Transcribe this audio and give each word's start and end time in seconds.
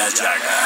la 0.00 0.08
llaga. 0.08 0.58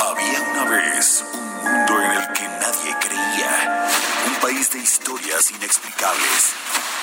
Había 0.00 0.40
una 0.50 0.64
vez 0.64 1.22
un 1.34 1.46
mundo 1.62 2.02
en 2.02 2.10
el 2.12 2.32
que 2.32 2.48
nadie 2.48 2.96
creía. 3.00 3.90
Un 4.28 4.34
país 4.36 4.70
de 4.70 4.78
historias 4.78 5.50
inexplicables. 5.50 6.54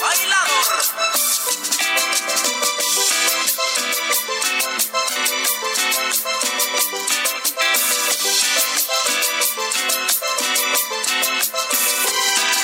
Bailador. 0.00 0.66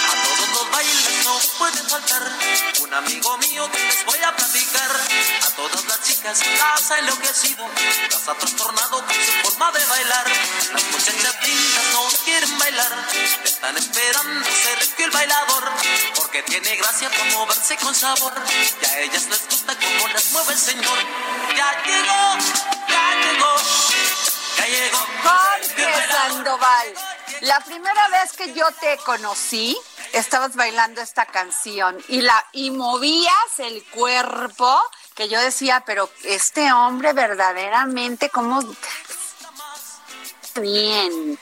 A 0.08 0.22
todos 0.22 0.48
los 0.48 0.70
bailes 0.70 1.24
no 1.24 1.38
pueden 1.58 1.88
faltar. 1.88 2.38
Un 2.80 2.94
amigo 2.94 3.38
mío 3.38 3.70
que 3.70 3.78
les 3.84 4.04
voy 4.04 4.18
a 4.24 4.34
platicar. 4.36 4.90
A 5.46 5.50
todas 5.56 5.84
las 5.86 6.02
chicas 6.02 6.40
las 6.58 6.90
ha 6.90 6.98
enloquecido, 6.98 7.66
las 8.10 8.28
ha 8.28 8.34
trastornado 8.34 9.04
con 9.04 9.14
su 9.14 9.32
forma 9.42 9.72
de 9.72 9.84
bailar. 9.86 10.26
Las 10.72 10.84
muchachas 10.84 11.36
lindas 11.46 11.84
no 11.92 12.08
quieren 12.24 12.58
bailar, 12.58 13.06
están 13.60 13.76
esperando 13.76 14.50
ser 14.50 15.04
el 15.04 15.10
bailador. 15.10 15.64
Porque 16.16 16.42
tiene 16.44 16.76
gracia 16.76 17.10
por 17.10 17.26
moverse 17.32 17.76
con 17.76 17.94
sabor. 17.94 18.32
Y 18.48 18.86
a 18.86 19.00
ellas 19.00 19.26
les 19.28 19.48
gusta 19.48 19.76
cómo 19.76 20.08
las 20.14 20.32
mueve 20.32 20.52
el 20.54 20.58
señor. 20.58 20.98
Ya 21.54 21.82
llegó, 21.84 22.38
ya 22.88 23.14
llegó, 23.20 23.56
ya 24.56 24.66
llegó. 24.66 24.98
Jorge 25.24 26.08
Sandoval, 26.10 26.94
la 27.42 27.60
primera 27.60 28.08
vez 28.08 28.32
que 28.32 28.54
yo 28.54 28.66
te 28.80 28.96
conocí, 29.04 29.76
estabas 30.14 30.56
bailando 30.56 31.02
esta 31.02 31.26
canción 31.26 31.98
y 32.08 32.22
la 32.22 32.46
y 32.52 32.70
movías 32.70 33.58
el 33.58 33.84
cuerpo 33.90 34.80
que 35.14 35.28
yo 35.28 35.38
decía, 35.38 35.82
pero 35.84 36.08
este 36.24 36.72
hombre 36.72 37.12
verdaderamente 37.12 38.30
cómo 38.30 38.62
bien. 40.54 41.38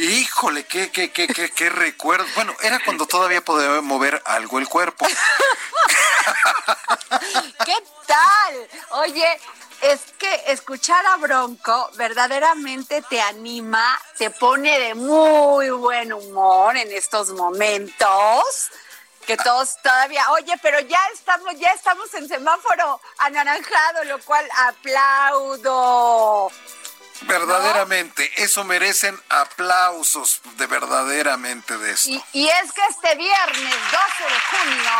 Híjole, 0.00 0.64
qué, 0.64 0.92
qué, 0.92 1.10
qué, 1.10 1.26
qué, 1.26 1.50
qué 1.50 1.70
recuerdo. 1.70 2.24
Bueno, 2.36 2.54
era 2.62 2.78
cuando 2.84 3.06
todavía 3.06 3.44
podía 3.44 3.80
mover 3.80 4.22
algo 4.26 4.60
el 4.60 4.68
cuerpo. 4.68 5.04
¿Qué 7.64 7.74
tal? 8.06 8.68
Oye, 8.90 9.26
es 9.80 10.02
que 10.16 10.44
escuchar 10.46 11.04
a 11.04 11.16
Bronco 11.16 11.90
verdaderamente 11.96 13.02
te 13.10 13.20
anima, 13.20 14.00
te 14.16 14.30
pone 14.30 14.78
de 14.78 14.94
muy 14.94 15.70
buen 15.70 16.12
humor 16.12 16.76
en 16.76 16.92
estos 16.92 17.30
momentos. 17.30 18.70
Que 19.26 19.36
todos 19.36 19.82
todavía, 19.82 20.30
oye, 20.30 20.54
pero 20.62 20.78
ya 20.78 21.00
estamos, 21.12 21.58
ya 21.58 21.72
estamos 21.72 22.14
en 22.14 22.28
semáforo 22.28 23.00
anaranjado, 23.18 24.04
lo 24.04 24.20
cual 24.20 24.48
aplaudo. 24.68 26.52
Verdaderamente, 27.22 28.30
eso 28.42 28.64
merecen 28.64 29.18
aplausos 29.28 30.40
de 30.56 30.66
verdaderamente 30.66 31.76
de 31.78 31.92
esto. 31.92 32.08
Y, 32.08 32.22
y 32.32 32.48
es 32.48 32.72
que 32.72 32.82
este 32.88 33.14
viernes 33.16 33.74
12 33.90 34.24
de 34.24 34.40
junio, 34.50 34.90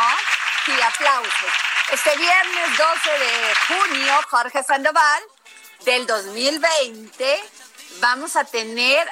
sí, 0.65 0.71
aplausos. 0.81 1.51
Este 1.91 2.15
viernes 2.17 2.77
12 2.77 3.09
de 3.19 3.55
junio, 3.67 4.13
Jorge 4.29 4.63
Sandoval, 4.63 5.23
del 5.85 6.05
2020, 6.05 7.43
vamos 7.99 8.35
a 8.35 8.43
tener 8.43 9.09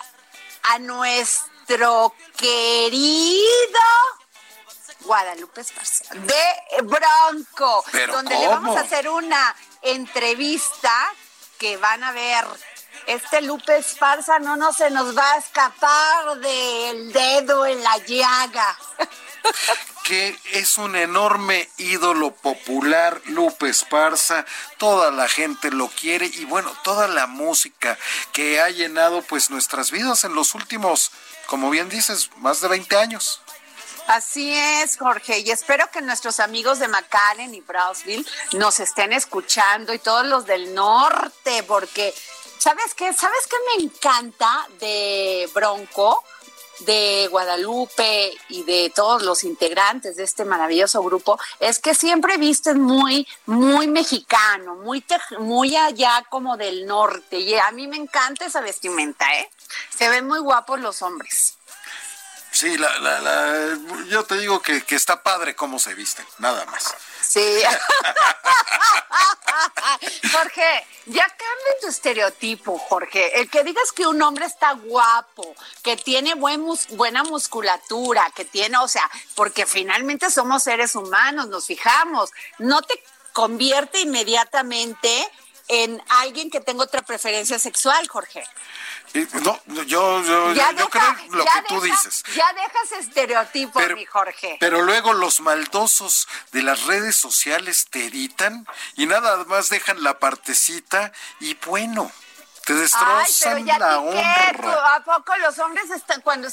a 0.64 0.80
nuestro 0.80 2.14
querido 2.38 3.80
Guadalupe 5.02 5.62
Esparza 5.62 6.14
de 6.14 6.82
Bronco, 6.84 7.84
¿Pero 7.92 8.14
donde 8.14 8.38
le 8.38 8.48
vamos 8.48 8.76
a 8.76 8.82
hacer 8.82 9.08
una 9.08 9.56
entrevista 9.82 11.14
que 11.58 11.78
van 11.78 12.04
a 12.04 12.12
ver. 12.12 12.46
Este 13.08 13.42
Lupe 13.42 13.78
Esparza 13.78 14.38
no, 14.40 14.58
no 14.58 14.74
se 14.74 14.90
nos 14.90 15.18
va 15.18 15.32
a 15.32 15.38
escapar 15.38 16.38
del 16.40 17.14
dedo 17.14 17.66
en 17.66 17.82
la 17.82 17.98
llaga. 18.00 18.78
que 20.04 20.38
es 20.52 20.78
un 20.78 20.96
enorme 20.96 21.70
ídolo 21.78 22.34
popular, 22.34 23.22
Lupe 23.26 23.70
Esparza, 23.70 24.46
toda 24.78 25.12
la 25.12 25.30
gente 25.30 25.72
lo 25.72 25.88
quiere 25.88 26.26
y 26.26 26.46
bueno, 26.46 26.72
toda 26.84 27.08
la 27.08 27.28
música 27.28 27.98
que 28.34 28.62
ha 28.62 28.70
llenado 28.70 29.22
pues 29.22 29.50
nuestras 29.50 29.90
vidas 29.92 30.26
en 30.26 30.36
los 30.36 30.54
últimos, 30.54 31.12
como 31.46 31.70
bien 31.70 31.90
dices, 31.90 32.30
más 32.38 32.62
de 32.62 32.68
20 32.68 32.98
años. 32.98 33.42
Así 34.08 34.54
es, 34.54 34.98
Jorge, 34.98 35.40
y 35.40 35.52
espero 35.52 35.92
que 35.92 36.02
nuestros 36.02 36.40
amigos 36.40 36.80
de 36.80 36.88
McAllen 36.88 37.54
y 37.54 37.60
Brownsville 37.60 38.26
nos 38.54 38.80
estén 38.80 39.12
escuchando 39.12 39.94
y 39.94 40.00
todos 40.00 40.26
los 40.26 40.46
del 40.46 40.74
norte, 40.74 41.64
porque 41.64 42.14
¿sabes 42.60 42.94
qué? 42.94 43.14
¿Sabes 43.14 43.48
qué 43.50 43.56
me 43.78 43.84
encanta 43.86 44.68
de 44.80 45.50
Bronco? 45.54 46.24
de 46.82 47.28
Guadalupe 47.32 48.32
y 48.50 48.64
de 48.64 48.92
todos 48.94 49.24
los 49.24 49.44
integrantes 49.44 50.16
de 50.16 50.24
este 50.24 50.46
maravilloso 50.46 51.02
grupo 51.02 51.40
es 51.60 51.80
que 51.80 51.96
siempre 51.96 52.38
visten 52.38 52.80
muy 52.80 53.28
muy 53.48 53.88
mexicano, 53.88 54.76
muy 54.76 55.04
muy 55.40 55.76
allá 55.76 56.24
como 56.30 56.56
del 56.56 56.86
norte 56.86 57.40
y 57.40 57.56
a 57.56 57.72
mí 57.72 57.88
me 57.88 57.98
encanta 57.98 58.46
esa 58.46 58.62
vestimenta, 58.62 59.26
¿eh? 59.36 59.50
Se 59.90 60.08
ven 60.10 60.28
muy 60.28 60.40
guapos 60.40 60.80
los 60.80 61.02
hombres. 61.02 61.57
Sí, 62.58 62.76
la, 62.76 62.90
la, 62.98 63.22
la- 63.22 63.78
yo 64.10 64.24
te 64.24 64.36
digo 64.40 64.60
que, 64.64 64.82
que 64.84 64.96
está 64.96 65.22
padre 65.22 65.56
cómo 65.56 65.78
se 65.78 65.94
visten, 65.94 66.26
nada 66.40 66.66
más. 66.66 66.92
Sí. 67.22 67.40
Jorge, 70.34 70.88
ya 71.06 71.28
cambia 71.28 71.80
tu 71.82 71.88
estereotipo, 71.88 72.80
Jorge. 72.80 73.40
El 73.40 73.48
que 73.52 73.64
digas 73.64 73.92
que 73.92 74.08
un 74.08 74.20
hombre 74.24 74.48
está 74.48 74.72
guapo, 74.72 75.56
que 75.84 75.98
tiene 75.98 76.34
buena 76.34 77.22
musculatura, 77.24 78.28
que 78.36 78.44
tiene, 78.46 78.80
o 78.80 78.88
sea, 78.88 79.08
porque 79.36 79.68
finalmente 79.68 80.32
somos 80.32 80.64
seres 80.64 80.96
humanos, 80.96 81.50
nos 81.50 81.68
fijamos. 81.68 82.32
No 82.58 82.82
te 82.82 83.04
convierte 83.34 84.00
inmediatamente 84.00 85.32
en 85.70 86.02
alguien 86.10 86.50
que 86.50 86.62
tenga 86.62 86.84
otra 86.84 87.02
preferencia 87.02 87.60
sexual, 87.60 88.08
Jorge. 88.08 88.44
No, 89.42 89.60
yo, 89.86 90.22
yo, 90.24 90.54
Ya 90.54 90.72
yo 90.72 90.78
deja- 90.86 90.90
creo 90.90 91.32
lo 91.36 91.44
que 91.44 91.52
tú 91.68 91.82
deja- 91.82 91.96
dices. 91.96 92.24
Ya 92.36 92.52
dejas 92.54 92.92
estereotipos, 93.00 93.82
Pero- 93.82 93.96
mi 93.96 94.06
Jorge. 94.06 94.58
Pero 94.60 94.82
luego 94.82 95.14
los 95.14 95.40
maldosos 95.40 96.28
de 96.52 96.62
las 96.64 96.84
redes 96.84 97.16
sociales 97.16 97.88
te 97.90 98.06
editan 98.06 98.68
y 98.96 99.06
nada 99.08 99.44
más 99.46 99.70
dejan 99.70 100.04
la 100.04 100.20
partecita 100.20 101.12
y 101.40 101.56
bueno, 101.66 102.12
te 102.66 102.74
Ay, 102.74 102.80
pero 102.80 102.80
destrozan 102.82 103.66
ya 103.66 103.80
la 103.80 104.00
honra. 104.00 104.96
¿a 104.96 105.04
poco 105.04 105.36
los 105.38 105.58
hombres 105.60 105.90
están 105.90 106.22
cuando 106.22 106.50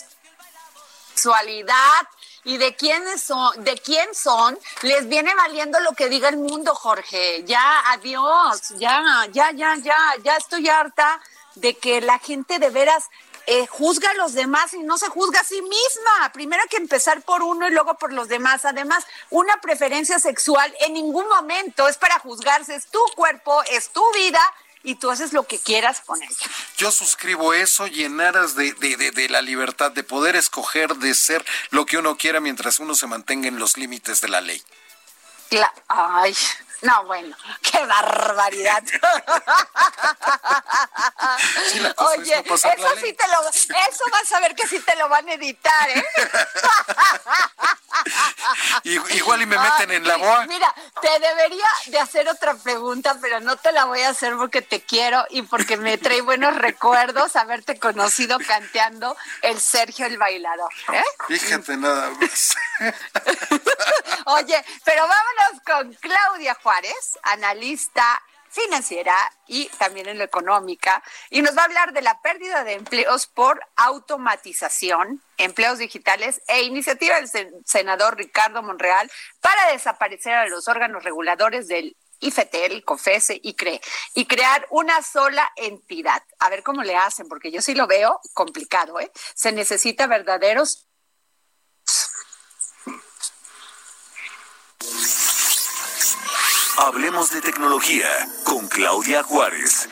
y 2.45 2.59
de 2.59 2.77
quiénes 2.77 3.23
son, 3.23 3.65
de 3.65 3.75
quién 3.79 4.15
son, 4.15 4.59
les 4.83 5.09
viene 5.09 5.35
valiendo 5.35 5.81
lo 5.81 5.93
que 5.93 6.09
diga 6.09 6.29
el 6.29 6.37
mundo, 6.37 6.75
Jorge. 6.75 7.43
Ya, 7.45 7.81
adiós, 7.93 8.75
ya, 8.77 9.27
ya, 9.33 9.51
ya, 9.53 9.77
ya, 9.77 9.97
ya 10.23 10.37
estoy 10.37 10.69
harta 10.69 11.21
de 11.55 11.75
que 11.75 12.01
la 12.01 12.19
gente 12.19 12.59
de 12.59 12.71
veras 12.71 13.05
eh, 13.47 13.67
juzga 13.67 14.11
a 14.11 14.15
los 14.15 14.33
demás 14.33 14.73
y 14.75 14.79
no 14.83 14.99
se 14.99 15.09
juzga 15.09 15.41
a 15.41 15.45
sí 15.45 15.61
misma. 15.61 16.33
Primero 16.33 16.63
hay 16.63 16.69
que 16.69 16.77
empezar 16.77 17.23
por 17.23 17.43
uno 17.43 17.67
y 17.69 17.71
luego 17.71 17.95
por 17.95 18.13
los 18.13 18.29
demás. 18.29 18.65
Además, 18.65 19.07
una 19.31 19.61
preferencia 19.61 20.19
sexual 20.19 20.75
en 20.81 20.95
ningún 20.95 21.29
momento 21.29 21.89
es 21.89 21.97
para 21.97 22.19
juzgarse. 22.19 22.75
Es 22.75 22.87
tu 22.87 23.01
cuerpo, 23.17 23.63
es 23.71 23.91
tu 23.91 24.03
vida 24.13 24.41
y 24.85 24.97
tú 24.97 25.11
haces 25.11 25.33
lo 25.33 25.47
que 25.49 25.59
quieras 25.59 26.03
con 26.05 26.23
ella. 26.23 26.47
Yo 26.77 26.93
suscribo 26.93 27.55
eso, 27.55 27.87
llenaras 27.87 28.55
de, 28.55 28.73
de, 28.75 29.11
de, 29.11 29.29
la 29.29 29.43
libertad 29.43 29.91
de 29.91 30.05
poder 30.05 30.37
escoger, 30.37 30.95
de 30.97 31.15
ser 31.15 31.45
lo 31.71 31.87
que 31.87 31.97
uno 31.97 32.17
quiera 32.17 32.39
mientras 32.39 32.79
uno 32.79 32.95
se 32.95 33.07
mantenga 33.07 33.49
en 33.49 33.59
los 33.59 33.77
límites 33.77 34.21
de 34.21 34.29
la 34.29 34.41
ley. 34.41 34.63
Ay, 35.89 36.35
no, 36.85 37.05
bueno, 37.07 37.37
qué 37.63 37.85
barbaridad. 37.85 38.83
Oye, 41.97 42.45
eso 42.47 42.57
sí 43.01 43.13
te 43.13 43.29
lo, 43.29 43.49
eso 43.49 44.05
vas 44.11 44.33
a 44.33 44.41
ver 44.41 44.55
que 44.55 44.69
sí 44.69 44.79
te 44.81 44.95
lo 44.97 45.09
van 45.09 45.27
a 45.29 45.33
editar, 45.33 45.89
¿eh? 45.89 46.05
Igual 48.85 49.43
y 49.43 49.47
me 49.47 49.59
meten 49.59 49.93
en 49.93 50.07
la 50.07 50.17
boa. 50.17 50.47
Mira, 50.47 50.75
te 51.01 51.19
debería 51.21 51.67
de 51.87 51.99
hacer 51.99 52.29
otra 52.29 52.55
pregunta, 52.55 53.17
pero 53.21 53.41
no 53.41 53.57
te 53.57 53.73
la 53.73 53.87
voy 53.87 54.03
a 54.03 54.11
hacer 54.11 54.37
porque 54.37 54.61
te 54.63 54.83
quiero 54.83 55.25
y 55.31 55.43
porque 55.43 55.77
me 55.77 55.97
trae 55.97 56.21
buenos 56.21 56.55
recuerdos 56.57 57.37
haberte 57.37 57.79
conocido 57.79 58.39
canteando 58.47 59.17
el 59.43 59.61
Sergio 59.61 60.07
el 60.07 60.19
bailador. 60.19 60.73
¿eh? 60.93 61.03
Fíjate 61.29 61.77
nada 61.77 62.11
más. 62.11 62.57
Oye, 64.27 64.65
pero 64.85 65.03
vámonos 65.03 65.63
con 65.65 65.95
Claudia 65.95 66.55
Analista 67.23 68.23
financiera 68.55 69.15
y 69.49 69.69
también 69.79 70.09
en 70.09 70.19
la 70.19 70.25
económica, 70.25 71.03
y 71.29 71.43
nos 71.43 71.57
va 71.57 71.63
a 71.63 71.65
hablar 71.65 71.93
de 71.93 72.03
la 72.03 72.21
pérdida 72.23 72.63
de 72.63 72.75
empleos 72.75 73.27
por 73.27 73.61
automatización, 73.75 75.21
empleos 75.39 75.79
digitales 75.79 76.41
e 76.47 76.63
iniciativa 76.63 77.17
del 77.21 77.29
senador 77.65 78.17
Ricardo 78.17 78.63
Monreal 78.63 79.11
para 79.41 79.73
desaparecer 79.73 80.35
a 80.35 80.47
los 80.47 80.69
órganos 80.69 81.03
reguladores 81.03 81.67
del 81.67 81.97
IFETEL, 82.21 82.85
COFESE 82.85 83.41
y 83.43 83.55
CRE, 83.55 83.81
y 84.15 84.27
crear 84.27 84.67
una 84.71 85.03
sola 85.03 85.51
entidad. 85.57 86.23
A 86.39 86.49
ver 86.49 86.63
cómo 86.63 86.85
le 86.85 86.95
hacen, 86.97 87.29
porque 87.29 87.51
yo 87.51 87.61
sí 87.61 87.75
lo 87.75 87.89
veo 87.89 88.21
complicado, 88.35 89.01
¿eh? 89.01 89.11
Se 89.35 89.51
necesita 89.51 90.07
verdaderos 90.07 90.87
Hablemos 96.77 97.31
de 97.31 97.41
tecnología 97.41 98.09
con 98.45 98.67
Claudia 98.69 99.23
Juárez. 99.23 99.89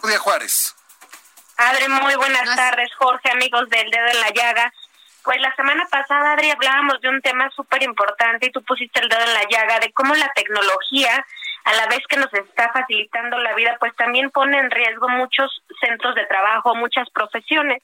Claudia 0.00 0.18
Juárez. 0.18 0.74
Adri, 1.56 1.88
muy 1.88 2.16
buenas 2.16 2.56
tardes, 2.56 2.90
Jorge, 2.98 3.30
amigos 3.30 3.68
del 3.70 3.88
Dedo 3.88 4.06
en 4.08 4.20
la 4.20 4.30
Llaga. 4.30 4.72
Pues 5.22 5.40
la 5.40 5.54
semana 5.54 5.86
pasada, 5.90 6.32
Adri, 6.32 6.50
hablábamos 6.50 7.00
de 7.00 7.08
un 7.08 7.22
tema 7.22 7.48
súper 7.54 7.82
importante 7.84 8.46
y 8.46 8.50
tú 8.50 8.62
pusiste 8.64 9.00
el 9.00 9.08
dedo 9.08 9.22
en 9.22 9.32
la 9.32 9.48
llaga 9.48 9.80
de 9.80 9.90
cómo 9.92 10.14
la 10.14 10.30
tecnología, 10.34 11.24
a 11.64 11.72
la 11.72 11.86
vez 11.86 12.00
que 12.08 12.18
nos 12.18 12.32
está 12.34 12.70
facilitando 12.72 13.38
la 13.38 13.54
vida, 13.54 13.76
pues 13.80 13.94
también 13.96 14.30
pone 14.30 14.58
en 14.58 14.70
riesgo 14.70 15.08
muchos 15.08 15.62
centros 15.80 16.14
de 16.14 16.26
trabajo, 16.26 16.74
muchas 16.74 17.08
profesiones. 17.08 17.82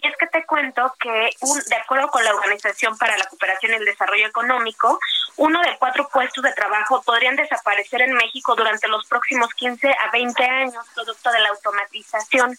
Y 0.00 0.06
es 0.06 0.16
que 0.16 0.26
te 0.28 0.46
cuento 0.46 0.94
que, 1.00 1.30
un, 1.40 1.58
de 1.58 1.76
acuerdo 1.76 2.08
con 2.08 2.24
la 2.24 2.32
Organización 2.34 2.96
para 2.98 3.16
la 3.16 3.24
Cooperación 3.24 3.72
y 3.72 3.76
el 3.76 3.84
Desarrollo 3.84 4.26
Económico, 4.26 4.98
uno 5.36 5.60
de 5.60 5.76
cuatro 5.78 6.08
puestos 6.12 6.42
de 6.44 6.52
trabajo 6.52 7.02
podrían 7.02 7.34
desaparecer 7.36 8.02
en 8.02 8.12
México 8.14 8.54
durante 8.54 8.86
los 8.88 9.06
próximos 9.06 9.52
15 9.54 9.88
a 9.88 10.10
20 10.12 10.44
años, 10.44 10.86
producto 10.94 11.30
de 11.30 11.40
la 11.40 11.48
automatización. 11.48 12.56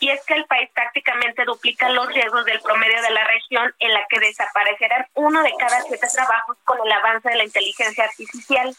Y 0.00 0.10
es 0.10 0.24
que 0.24 0.34
el 0.34 0.44
país 0.46 0.70
prácticamente 0.74 1.44
duplica 1.44 1.88
los 1.90 2.08
riesgos 2.08 2.44
del 2.44 2.60
promedio 2.60 3.00
de 3.02 3.10
la 3.10 3.24
región, 3.24 3.72
en 3.78 3.92
la 3.92 4.04
que 4.08 4.18
desaparecerán 4.18 5.06
uno 5.14 5.42
de 5.42 5.52
cada 5.58 5.80
siete 5.82 6.08
trabajos 6.12 6.56
con 6.64 6.78
el 6.84 6.92
avance 6.92 7.28
de 7.28 7.36
la 7.36 7.44
inteligencia 7.44 8.04
artificial. 8.04 8.74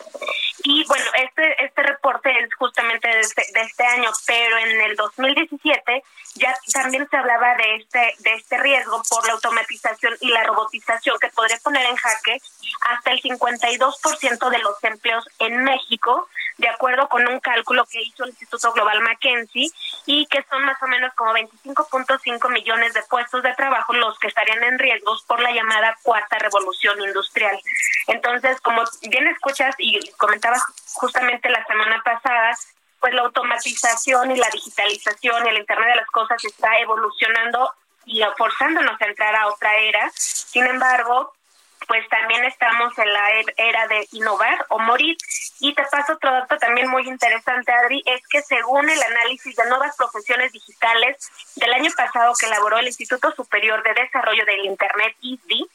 Y 0.64 0.86
bueno, 0.88 1.06
este, 1.16 1.66
este 1.66 1.84
reporte 1.84 2.30
es 2.40 2.54
justamente 2.56 3.08
de 3.08 3.20
este, 3.20 3.44
de 3.54 3.62
este 3.62 3.86
año, 3.86 4.10
pero 4.26 4.58
en 4.58 4.82
el 4.82 4.96
2017 4.96 6.04
ya 6.36 6.56
también 6.74 7.08
se 7.10 7.18
hablaba 7.18 7.56
de 7.56 7.76
este, 7.94 8.30
de 8.30 8.36
este 8.36 8.58
riesgo 8.58 9.02
por 9.10 9.26
la 9.28 9.34
automatización 9.34 10.16
y 10.20 10.30
la 10.30 10.44
robotización 10.44 11.18
que 11.20 11.30
podría 11.30 11.58
poner 11.58 11.86
en 11.86 11.96
jaque 11.96 12.42
hasta 12.82 13.12
el 13.12 13.22
52% 13.22 14.50
de 14.50 14.58
los 14.60 14.84
empleos 14.84 15.26
en 15.40 15.64
México, 15.64 16.28
de 16.58 16.70
acuerdo 16.70 17.08
con 17.08 17.28
un 17.28 17.40
cálculo 17.40 17.86
que 17.86 18.02
hizo 18.02 18.24
el 18.24 18.32
Instituto 18.32 18.74
Global 18.74 19.02
McKinsey, 19.02 19.72
y 20.06 20.26
que 20.28 20.44
son 20.50 20.66
más 20.66 20.82
o 20.82 20.88
menos 20.88 21.14
como 21.16 21.34
25.5 21.34 22.52
millones 22.52 22.94
de 22.94 23.04
puestos 23.04 23.44
de 23.44 23.54
trabajo 23.54 23.94
los 23.94 24.18
que 24.20 24.28
estarían 24.28 24.64
en 24.64 24.80
riesgos 24.80 25.24
por 25.28 25.40
la 25.40 25.52
llamada 25.52 25.96
cuarta 26.04 26.40
revolución 26.40 27.00
industrial. 27.02 27.60
Entonces, 28.08 28.60
como 28.62 28.84
bien 29.04 29.28
escuchas 29.28 29.76
y 29.78 30.00
comentabas 30.18 30.64
justamente 30.94 31.50
la 31.50 31.64
semana 31.66 32.02
pasada, 32.04 32.56
pues 33.00 33.14
la 33.14 33.22
automatización 33.22 34.32
y 34.32 34.38
la 34.38 34.50
digitalización 34.50 35.46
y 35.46 35.50
el 35.50 35.58
Internet 35.58 35.90
de 35.90 35.96
las 35.98 36.08
Cosas 36.08 36.44
está 36.44 36.78
evolucionando 36.80 37.70
y 38.06 38.22
forzándonos 38.38 39.00
a 39.02 39.06
entrar 39.06 39.36
a 39.36 39.48
otra 39.48 39.76
era. 39.78 40.10
Sin 40.16 40.66
embargo, 40.66 41.34
pues 41.88 42.08
también 42.10 42.44
estamos 42.46 42.98
en 42.98 43.14
la 43.14 43.30
er-, 43.32 43.54
era 43.58 43.88
de 43.88 44.08
innovar 44.12 44.66
o 44.70 44.80
morir. 44.80 45.18
Y 45.60 45.74
te 45.74 45.84
paso 45.84 46.14
otro 46.14 46.32
dato 46.32 46.58
también 46.58 46.90
muy 46.90 47.08
interesante, 47.08 47.72
Adri, 47.72 48.04
es 48.06 48.22
que 48.30 48.42
según 48.42 48.90
el 48.90 49.02
análisis 49.02 49.56
de 49.56 49.70
nuevas 49.70 49.96
profesiones 49.96 50.52
digitales 50.52 51.18
del 51.56 51.74
año 51.74 51.90
pasado 51.96 52.34
que 52.40 52.48
elaboró 52.48 52.78
el 52.78 52.88
Instituto 52.88 53.32
Superior 53.32 53.82
de 53.84 53.94
Desarrollo 53.94 54.46
del 54.46 54.66
Internet, 54.66 55.16
ISDI, 55.22 55.66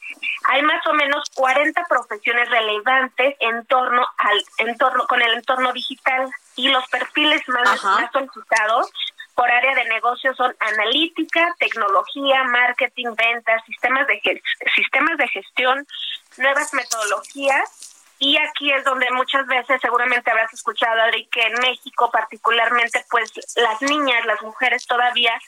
hay 0.45 0.61
más 0.63 0.85
o 0.87 0.93
menos 0.93 1.23
40 1.35 1.85
profesiones 1.85 2.49
relevantes 2.49 3.35
en 3.39 3.65
torno 3.65 4.05
al 4.17 4.43
entorno 4.57 5.07
con 5.07 5.21
el 5.21 5.33
entorno 5.33 5.73
digital 5.73 6.29
y 6.55 6.69
los 6.69 6.87
perfiles 6.89 7.41
más, 7.47 7.79
solicitados 8.11 8.91
por 9.39 9.49
área 9.49 9.73
de 9.73 9.85
negocio 9.85 10.35
son 10.35 10.53
analítica, 10.59 11.55
tecnología, 11.59 12.43
marketing, 12.43 13.15
ventas, 13.15 13.63
sistemas 13.65 14.05
de 14.05 14.41
sistemas 14.75 15.17
de 15.17 15.29
gestión, 15.29 15.87
nuevas 16.35 16.73
metodologías 16.73 18.03
y 18.19 18.35
aquí 18.35 18.69
es 18.69 18.83
donde 18.83 19.09
muchas 19.11 19.47
veces 19.47 19.79
seguramente 19.81 20.29
habrás 20.29 20.53
escuchado 20.53 21.01
Adri 21.03 21.25
que 21.27 21.39
en 21.39 21.53
México 21.53 22.11
particularmente 22.11 23.05
pues 23.09 23.31
las 23.55 23.81
niñas, 23.81 24.25
las 24.25 24.41
mujeres 24.41 24.85
todavía 24.85 25.39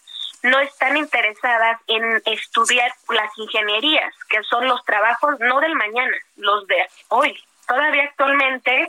no 0.43 0.57
están 0.61 0.95
interesadas 0.95 1.81
en 1.87 2.21
estudiar 2.27 2.93
las 3.09 3.37
ingenierías, 3.37 4.13
que 4.29 4.41
son 4.43 4.69
los 4.69 4.85
trabajos 4.85 5.37
no 5.41 5.59
del 5.59 5.75
mañana, 5.75 6.15
los 6.37 6.65
de 6.67 6.87
hoy. 7.09 7.37
Todavía 7.67 8.03
actualmente 8.03 8.87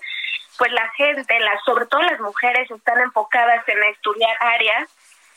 pues 0.59 0.71
la 0.71 0.89
gente, 0.91 1.41
las, 1.41 1.61
sobre 1.65 1.87
todo 1.87 2.03
las 2.03 2.21
mujeres, 2.21 2.71
están 2.71 3.01
enfocadas 3.01 3.69
en 3.69 3.83
estudiar 3.83 4.37
áreas 4.39 4.89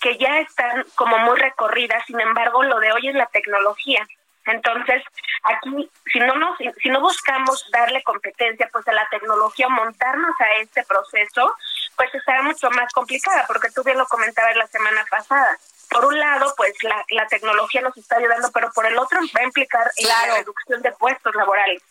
que 0.05 0.19
ya 0.19 0.39
están 0.39 0.85
como 0.93 1.17
muy 1.17 1.35
recorridas, 1.39 2.05
sin 2.05 2.19
embargo, 2.19 2.61
lo 2.61 2.79
de 2.79 2.91
hoy 2.91 3.07
es 3.07 3.15
la 3.15 3.25
tecnología. 3.25 4.07
Entonces, 4.45 5.01
aquí, 5.45 5.89
si 6.13 6.19
no, 6.19 6.35
nos, 6.35 6.55
si 6.59 6.89
no 6.89 7.01
buscamos 7.01 7.65
darle 7.71 8.03
competencia 8.03 8.69
pues 8.71 8.87
a 8.87 8.93
la 8.93 9.07
tecnología, 9.09 9.67
montarnos 9.67 10.35
a 10.39 10.61
este 10.61 10.83
proceso, 10.83 11.55
pues 11.95 12.13
estará 12.13 12.43
mucho 12.43 12.69
más 12.69 12.93
complicada, 12.93 13.45
porque 13.47 13.71
tú 13.71 13.81
bien 13.83 13.97
lo 13.97 14.05
comentabas 14.05 14.55
la 14.55 14.67
semana 14.67 15.03
pasada. 15.09 15.57
Por 15.89 16.05
un 16.05 16.19
lado, 16.19 16.53
pues 16.55 16.75
la, 16.83 17.03
la 17.09 17.25
tecnología 17.25 17.81
nos 17.81 17.97
está 17.97 18.17
ayudando, 18.17 18.51
pero 18.51 18.71
por 18.73 18.85
el 18.85 18.95
otro 18.99 19.19
va 19.35 19.41
a 19.41 19.45
implicar 19.45 19.89
la 19.97 20.35
reducción 20.35 20.83
de 20.83 20.91
puestos 20.91 21.33
laborales. 21.33 21.81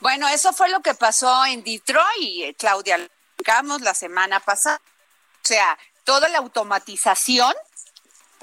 Bueno, 0.00 0.26
eso 0.28 0.54
fue 0.54 0.70
lo 0.70 0.80
que 0.80 0.94
pasó 0.94 1.44
en 1.44 1.62
Detroit, 1.64 2.56
Claudia, 2.58 2.96
lo 2.96 3.78
la 3.82 3.92
semana 3.92 4.40
pasada. 4.40 4.80
O 5.44 5.46
sea, 5.46 5.76
toda 6.04 6.28
la 6.28 6.38
automatización 6.38 7.54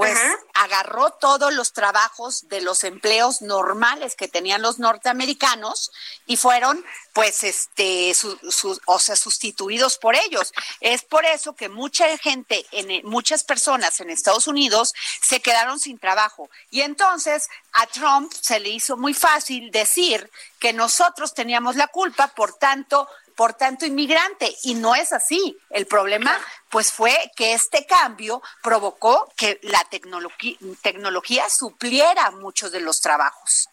pues 0.01 0.17
agarró 0.55 1.11
todos 1.11 1.53
los 1.53 1.73
trabajos 1.73 2.47
de 2.47 2.61
los 2.61 2.83
empleos 2.83 3.43
normales 3.43 4.15
que 4.15 4.27
tenían 4.27 4.63
los 4.63 4.79
norteamericanos 4.79 5.91
y 6.25 6.37
fueron 6.37 6.83
pues 7.13 7.43
este 7.43 8.11
o 8.85 8.99
sea 8.99 9.15
sustituidos 9.15 9.99
por 9.99 10.15
ellos. 10.15 10.53
Es 10.79 11.03
por 11.03 11.25
eso 11.25 11.53
que 11.53 11.69
mucha 11.69 12.17
gente 12.17 12.65
en 12.71 13.05
muchas 13.07 13.43
personas 13.43 13.99
en 13.99 14.09
Estados 14.09 14.47
Unidos 14.47 14.93
se 15.21 15.39
quedaron 15.39 15.79
sin 15.79 15.99
trabajo. 15.99 16.49
Y 16.71 16.81
entonces 16.81 17.47
a 17.73 17.85
Trump 17.85 18.33
se 18.33 18.59
le 18.59 18.69
hizo 18.69 18.97
muy 18.97 19.13
fácil 19.13 19.69
decir 19.69 20.31
que 20.57 20.73
nosotros 20.73 21.35
teníamos 21.35 21.75
la 21.75 21.87
culpa 21.87 22.29
por 22.29 22.53
tanto 22.53 23.07
por 23.35 23.53
tanto 23.53 23.85
inmigrante. 23.85 24.53
Y 24.63 24.75
no 24.75 24.95
es 24.95 25.13
así. 25.13 25.57
El 25.69 25.85
problema, 25.85 26.37
pues, 26.69 26.91
fue 26.91 27.15
que 27.35 27.53
este 27.53 27.85
cambio 27.85 28.41
provocó 28.61 29.31
que 29.35 29.59
la 29.63 29.83
tecnología 29.89 31.49
supliera 31.49 32.31
muchos 32.31 32.71
de 32.71 32.81
los 32.81 33.01
trabajos. 33.01 33.69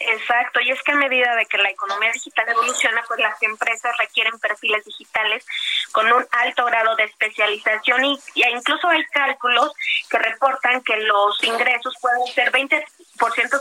Exacto, 0.00 0.60
y 0.60 0.70
es 0.70 0.82
que 0.82 0.92
a 0.92 0.96
medida 0.96 1.34
de 1.36 1.46
que 1.46 1.56
la 1.56 1.70
economía 1.70 2.10
digital 2.12 2.48
evoluciona, 2.48 3.02
pues 3.06 3.20
las 3.20 3.40
empresas 3.42 3.96
requieren 3.96 4.38
perfiles 4.38 4.84
digitales 4.84 5.46
con 5.92 6.12
un 6.12 6.26
alto 6.32 6.64
grado 6.66 6.96
de 6.96 7.04
especialización 7.04 8.04
y, 8.04 8.20
incluso 8.34 8.88
hay 8.88 9.04
cálculos 9.06 9.72
que 10.10 10.18
reportan 10.18 10.82
que 10.82 10.96
los 10.96 11.42
ingresos 11.44 11.94
pueden 12.00 12.26
ser 12.34 12.52
20% 12.52 12.84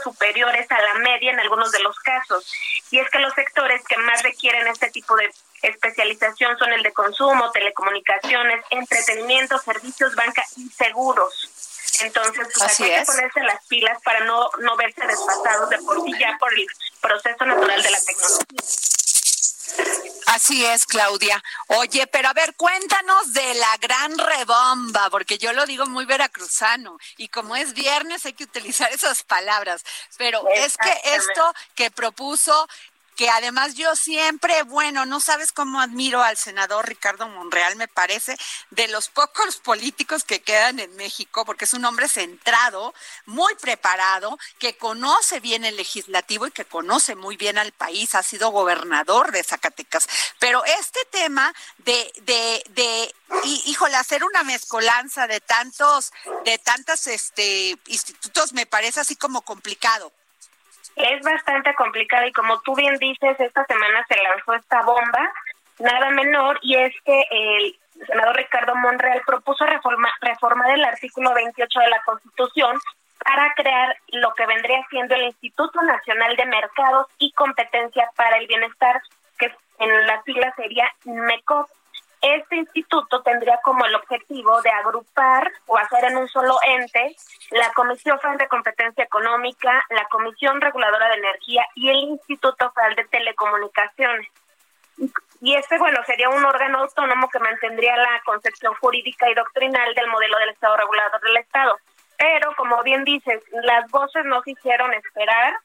superiores 0.02 0.70
a 0.72 0.82
la 0.82 0.94
media 0.96 1.32
en 1.32 1.40
algunos 1.40 1.72
de 1.72 1.82
los 1.82 1.98
casos. 2.00 2.52
Y 2.92 3.00
es 3.00 3.10
que 3.10 3.20
los 3.20 3.34
sectores 3.34 3.82
que 3.88 3.98
más 3.98 4.22
requieren 4.24 4.68
este 4.68 4.90
tipo 4.92 5.16
de 5.16 5.32
especialización 5.62 6.58
son 6.58 6.74
el 6.74 6.84
de 6.84 6.94
consumo, 6.94 7.52
telecomunicaciones, 7.52 8.64
entretenimiento, 8.70 9.58
servicios, 9.60 10.16
banca 10.16 10.44
y 10.58 10.70
seguros. 10.70 11.50
Entonces, 12.02 12.48
pues 12.54 12.80
hay 12.80 13.00
que 13.00 13.06
ponerse 13.06 13.40
las 13.42 13.66
pilas 13.68 14.02
para 14.04 14.22
no, 14.26 14.50
no 14.60 14.76
verse 14.76 15.06
desfasados 15.06 15.70
de 15.70 15.78
por 15.80 16.04
sí 16.04 16.14
ya 16.20 16.38
por 16.40 16.54
el 16.54 16.66
proceso 17.02 17.46
natural 17.46 17.82
de 17.82 17.92
la 17.92 18.00
tecnología. 18.00 18.60
Así 20.28 20.66
es, 20.66 20.86
Claudia. 20.86 21.44
Oye, 21.68 22.08
pero 22.08 22.30
a 22.30 22.34
ver, 22.34 22.56
cuéntanos 22.56 23.34
de 23.34 23.54
la 23.56 23.78
gran 23.78 24.18
rebomba, 24.18 25.10
porque 25.10 25.38
yo 25.38 25.54
lo 25.54 25.66
digo 25.66 25.86
muy 25.86 26.06
veracruzano 26.06 26.98
y 27.18 27.28
como 27.28 27.56
es 27.56 27.74
viernes 27.74 28.26
hay 28.26 28.34
que 28.34 28.46
utilizar 28.46 28.92
esas 28.94 29.24
palabras. 29.24 29.84
Pero 30.18 30.44
es 30.50 30.78
que 30.78 31.16
esto 31.16 31.54
que 31.76 31.92
propuso 31.92 32.68
que 33.16 33.30
además 33.30 33.76
yo 33.76 33.96
siempre, 33.96 34.64
bueno, 34.64 35.06
no 35.06 35.20
sabes 35.20 35.52
cómo 35.52 35.82
admiro 35.82 36.22
al 36.22 36.38
senador 36.38 36.88
Ricardo 36.88 37.28
Monreal, 37.28 37.76
me 37.76 37.88
parece, 37.88 38.38
de 38.72 38.88
los 38.88 39.10
pocos 39.10 39.58
políticos 39.58 40.24
que 40.24 40.42
quedan 40.42 40.80
en 40.80 40.96
México, 40.96 41.46
porque 41.46 41.66
es 41.66 41.74
un 41.74 41.86
hombre 41.86 42.08
centrado, 42.08 42.94
muy 43.26 43.54
preparado, 43.56 44.38
que 44.60 44.78
conoce 44.78 45.40
bien 45.40 45.66
el 45.66 45.78
legislativo 45.78 46.48
y 46.48 46.52
que 46.52 46.66
conoce 46.66 47.16
muy 47.16 47.38
bien 47.38 47.58
al 47.58 47.72
país, 47.72 48.16
ha 48.16 48.24
sido 48.24 48.50
gobernador 48.50 49.32
de 49.32 49.44
Zacatecas. 49.44 50.08
Pero 50.40 50.64
este 50.66 51.00
tema 51.12 51.54
de, 51.78 52.12
de, 52.24 52.64
de 52.70 53.14
híjole, 53.66 53.96
hacer 53.96 54.24
una 54.24 54.44
mezcolanza 54.44 55.28
de 55.28 55.40
tantos, 55.42 56.12
de 56.46 56.58
tantos 56.58 57.08
este, 57.08 57.78
institutos 57.88 58.54
me 58.54 58.66
parece 58.66 59.00
así 59.00 59.16
como 59.16 59.42
complicado. 59.42 60.12
Es 60.96 61.22
bastante 61.24 61.74
complicado 61.76 62.28
y 62.28 62.34
como 62.34 62.60
tú 62.62 62.76
bien 62.76 62.96
dices, 62.98 63.40
esta 63.40 63.66
semana 63.66 64.06
se 64.08 64.22
lanzó 64.22 64.54
esta 64.54 64.82
bomba, 64.84 65.32
nada 65.80 66.10
menor, 66.12 66.60
y 66.62 66.76
es 66.76 66.94
que 67.04 67.26
el 67.32 67.76
senador 68.08 68.36
Ricardo 68.36 68.76
Monreal 68.76 69.22
propuso 69.26 69.66
reforma, 69.66 70.10
reformar 70.22 70.72
el 70.72 70.84
artículo 70.84 71.34
28 71.34 71.80
de 71.80 71.90
la 71.90 72.02
Constitución 72.04 72.80
para 73.24 73.54
crear 73.56 73.96
lo 74.10 74.34
que 74.34 74.46
vendría 74.46 74.86
siendo 74.90 75.16
el 75.16 75.24
Instituto 75.24 75.82
Nacional 75.82 76.36
de 76.36 76.46
Mercados 76.46 77.08
y 77.18 77.32
Competencia 77.32 78.10
para 78.16 78.38
el 78.38 78.48
Bienestar, 78.48 79.02
que 79.40 79.54
en 79.80 80.08
la 80.08 80.22
sigla 80.24 80.54
sería 80.56 80.92
MECOP. 81.06 81.70
Este 82.24 82.56
instituto 82.56 83.22
tendría 83.22 83.60
como 83.66 83.86
el 83.86 83.94
objetivo 83.96 84.62
de 84.62 84.70
agrupar 84.70 85.52
o 85.68 85.78
hacer 85.78 86.06
en 86.06 86.16
un 86.16 86.30
solo 86.30 86.58
ente 86.64 87.18
la 87.52 87.70
Comisión 87.74 88.18
Federal 88.18 88.38
de 88.38 88.48
Competencia 88.48 89.04
Económica, 89.04 89.84
la 89.90 90.06
Comisión 90.06 90.62
Reguladora 90.62 91.10
de 91.10 91.16
Energía 91.16 91.66
y 91.76 91.90
el 91.90 91.98
Instituto 91.98 92.72
Federal 92.72 92.96
de 92.96 93.04
Telecomunicaciones. 93.06 94.30
Y 95.42 95.56
este, 95.56 95.78
bueno, 95.78 96.00
sería 96.06 96.30
un 96.30 96.46
órgano 96.46 96.80
autónomo 96.80 97.28
que 97.28 97.40
mantendría 97.40 97.98
la 97.98 98.22
concepción 98.24 98.74
jurídica 98.76 99.30
y 99.30 99.34
doctrinal 99.34 99.94
del 99.94 100.08
modelo 100.08 100.40
del 100.40 100.50
Estado 100.52 100.78
regulador 100.78 101.20
del 101.20 101.36
Estado. 101.36 101.78
Pero, 102.18 102.56
como 102.56 102.82
bien 102.84 103.04
dices, 103.04 103.44
las 103.52 103.92
voces 103.92 104.24
no 104.24 104.42
se 104.44 104.52
hicieron 104.52 104.94
esperar 104.94 105.56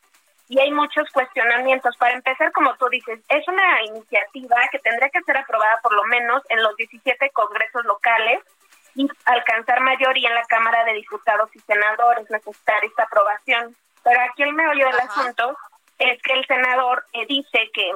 y 0.48 0.58
hay 0.58 0.70
muchos 0.72 1.08
cuestionamientos. 1.10 1.96
Para 1.98 2.14
empezar, 2.14 2.50
como 2.52 2.74
tú 2.76 2.88
dices, 2.88 3.20
es 3.28 3.46
una 3.48 3.82
iniciativa 3.84 4.56
que 4.72 4.78
tendría 4.78 5.10
que 5.10 5.22
ser 5.22 5.36
aprobada 5.36 5.78
por 5.82 5.92
lo 5.92 6.04
menos 6.04 6.42
en 6.48 6.62
los 6.62 6.74
17 6.76 7.30
congresos 7.30 7.84
locales 7.84 8.42
y 8.94 9.06
alcanzar 9.26 9.80
mayoría 9.80 10.30
en 10.30 10.34
la 10.34 10.44
Cámara 10.44 10.84
de 10.84 10.94
Diputados 10.94 11.50
y 11.54 11.60
Senadores, 11.60 12.30
necesitar 12.30 12.82
esta 12.84 13.04
aprobación. 13.04 13.76
Pero 14.02 14.20
aquí 14.22 14.42
el 14.42 14.54
meollo 14.54 14.86
del 14.86 15.00
asunto 15.00 15.56
es 15.98 16.20
que 16.22 16.32
el 16.32 16.46
senador 16.46 17.04
eh, 17.12 17.26
dice 17.26 17.70
que 17.72 17.92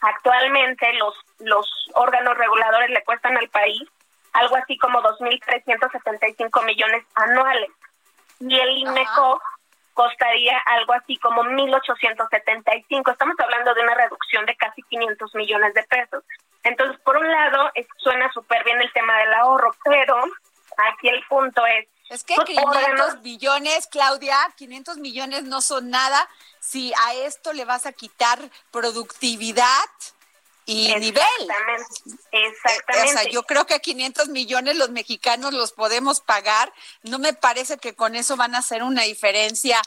actualmente 0.00 0.92
los, 0.94 1.14
los 1.38 1.90
órganos 1.94 2.36
reguladores 2.36 2.90
le 2.90 3.04
cuestan 3.04 3.36
al 3.36 3.48
país 3.48 3.88
algo 4.32 4.56
así 4.56 4.76
como 4.78 5.00
2.375 5.00 6.64
millones 6.64 7.04
anuales. 7.14 7.70
Y 8.40 8.58
el 8.58 8.78
INECO 8.78 9.40
costaría 9.94 10.58
algo 10.66 10.92
así 10.92 11.16
como 11.18 11.42
1.875. 11.42 13.12
Estamos 13.12 13.36
hablando 13.38 13.74
de 13.74 13.82
una 13.82 13.94
reducción 13.94 14.44
de 14.46 14.56
casi 14.56 14.82
500 14.82 15.34
millones 15.34 15.74
de 15.74 15.82
pesos. 15.84 16.24
Entonces, 16.64 17.00
por 17.02 17.16
un 17.16 17.30
lado, 17.30 17.70
suena 17.98 18.30
súper 18.32 18.64
bien 18.64 18.80
el 18.80 18.92
tema 18.92 19.16
del 19.18 19.32
ahorro, 19.34 19.74
pero 19.84 20.16
aquí 20.90 21.08
el 21.08 21.22
punto 21.28 21.64
es... 21.66 21.88
Es 22.10 22.22
que 22.22 22.34
500 22.34 23.22
billones, 23.22 23.86
Claudia, 23.86 24.36
500 24.56 24.98
millones 24.98 25.44
no 25.44 25.62
son 25.62 25.88
nada 25.90 26.28
si 26.60 26.92
a 27.06 27.14
esto 27.14 27.52
le 27.52 27.64
vas 27.64 27.86
a 27.86 27.92
quitar 27.92 28.38
productividad 28.70 29.64
y 30.66 30.94
nivel. 30.96 31.22
Exactamente. 32.32 33.10
O 33.10 33.18
sea, 33.18 33.30
yo 33.30 33.42
creo 33.42 33.66
que 33.66 33.80
500 33.80 34.28
millones 34.28 34.76
los 34.76 34.90
mexicanos 34.90 35.52
los 35.52 35.72
podemos 35.72 36.20
pagar. 36.20 36.72
No 37.02 37.18
me 37.18 37.32
parece 37.32 37.78
que 37.78 37.94
con 37.94 38.14
eso 38.16 38.36
van 38.36 38.54
a 38.54 38.58
hacer 38.58 38.82
una 38.82 39.02
diferencia 39.02 39.80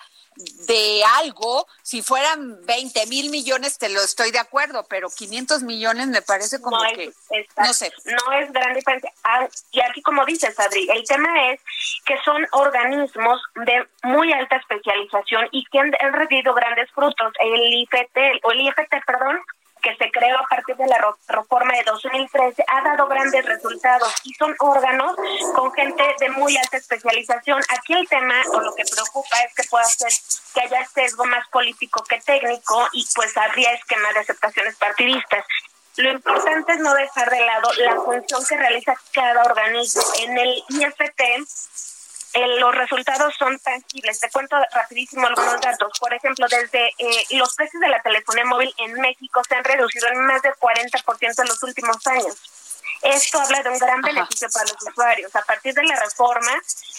de 0.67 1.03
algo, 1.19 1.67
si 1.81 2.01
fueran 2.01 2.65
20 2.65 3.07
mil 3.07 3.29
millones 3.29 3.77
te 3.77 3.89
lo 3.89 4.01
estoy 4.01 4.31
de 4.31 4.39
acuerdo, 4.39 4.85
pero 4.87 5.09
500 5.09 5.63
millones 5.63 6.07
me 6.07 6.21
parece 6.21 6.61
como 6.61 6.77
que, 6.93 7.11
no 7.57 7.73
sé. 7.73 7.91
No 8.05 8.31
es 8.33 8.51
gran 8.51 8.73
diferencia. 8.73 9.11
Ah, 9.23 9.47
y 9.71 9.81
aquí 9.81 10.01
como 10.01 10.25
dices, 10.25 10.59
Adri, 10.59 10.87
el 10.89 11.03
tema 11.05 11.51
es 11.51 11.61
que 12.05 12.17
son 12.23 12.45
organismos 12.51 13.41
de 13.55 13.87
muy 14.03 14.31
alta 14.31 14.57
especialización 14.57 15.47
y 15.51 15.65
que 15.65 15.79
han, 15.79 15.91
han 15.99 16.13
recibido 16.13 16.53
grandes 16.53 16.91
frutos. 16.91 17.33
El 17.39 17.73
IFT, 17.73 18.17
o 18.43 18.51
el 18.51 18.61
IFT, 18.61 18.93
perdón, 19.05 19.41
que 19.87 19.95
se 19.95 20.11
creó 20.11 20.37
a 20.37 20.47
partir 20.49 20.75
de 20.75 20.85
la 20.85 20.97
reforma 21.27 21.73
de 21.73 21.83
2013 21.83 22.63
ha 22.67 22.81
dado 22.81 23.07
grandes 23.07 23.45
resultados 23.45 24.13
y 24.25 24.33
son 24.33 24.53
órganos 24.59 25.15
con 25.55 25.71
gente 25.73 26.03
de 26.19 26.29
muy 26.31 26.57
alta 26.57 26.77
especialización. 26.77 27.61
Aquí 27.69 27.93
el 27.93 28.07
tema 28.07 28.35
o 28.51 28.59
lo 28.59 28.75
que 28.75 28.83
preocupa 28.83 29.37
es 29.45 29.53
que 29.55 29.63
pueda 29.69 29.85
ser 29.85 30.11
que 30.53 30.61
haya 30.61 30.85
sesgo 30.87 31.23
más 31.25 31.47
político 31.49 32.03
que 32.03 32.19
técnico 32.19 32.87
y 32.91 33.07
pues 33.15 33.35
habría 33.37 33.71
esquemas 33.71 34.13
de 34.13 34.19
aceptaciones 34.19 34.75
partidistas. 34.75 35.45
Lo 35.95 36.11
importante 36.11 36.73
es 36.73 36.79
no 36.79 36.93
dejar 36.93 37.29
de 37.29 37.45
lado 37.45 37.69
la 37.77 37.95
función 37.95 38.45
que 38.45 38.57
realiza 38.57 38.93
cada 39.13 39.43
organismo. 39.43 40.01
En 40.19 40.37
el 40.37 40.63
IFT 40.69 41.21
los 42.59 42.75
resultados 42.75 43.33
son 43.37 43.57
tangibles. 43.59 44.19
Te 44.19 44.29
cuento 44.29 44.57
rapidísimo 44.73 45.27
algunos 45.27 45.61
datos. 45.61 45.97
Por 45.99 46.13
ejemplo, 46.13 46.45
desde 46.49 46.87
eh, 46.97 47.25
los 47.31 47.55
precios 47.55 47.81
de 47.81 47.89
la 47.89 48.01
telefonía 48.01 48.45
móvil 48.45 48.73
en 48.77 48.93
México 48.93 49.41
se 49.47 49.55
han 49.55 49.63
reducido 49.63 50.07
en 50.09 50.25
más 50.25 50.41
del 50.41 50.53
40% 50.53 51.41
en 51.41 51.47
los 51.47 51.63
últimos 51.63 52.05
años. 52.07 52.35
Esto 53.01 53.39
habla 53.39 53.61
de 53.61 53.69
un 53.69 53.77
gran 53.77 54.01
beneficio 54.01 54.47
para 54.51 54.65
los 54.65 54.77
usuarios. 54.81 55.35
A 55.35 55.41
partir 55.43 55.73
de 55.73 55.83
la 55.83 55.99
reforma, 55.99 56.51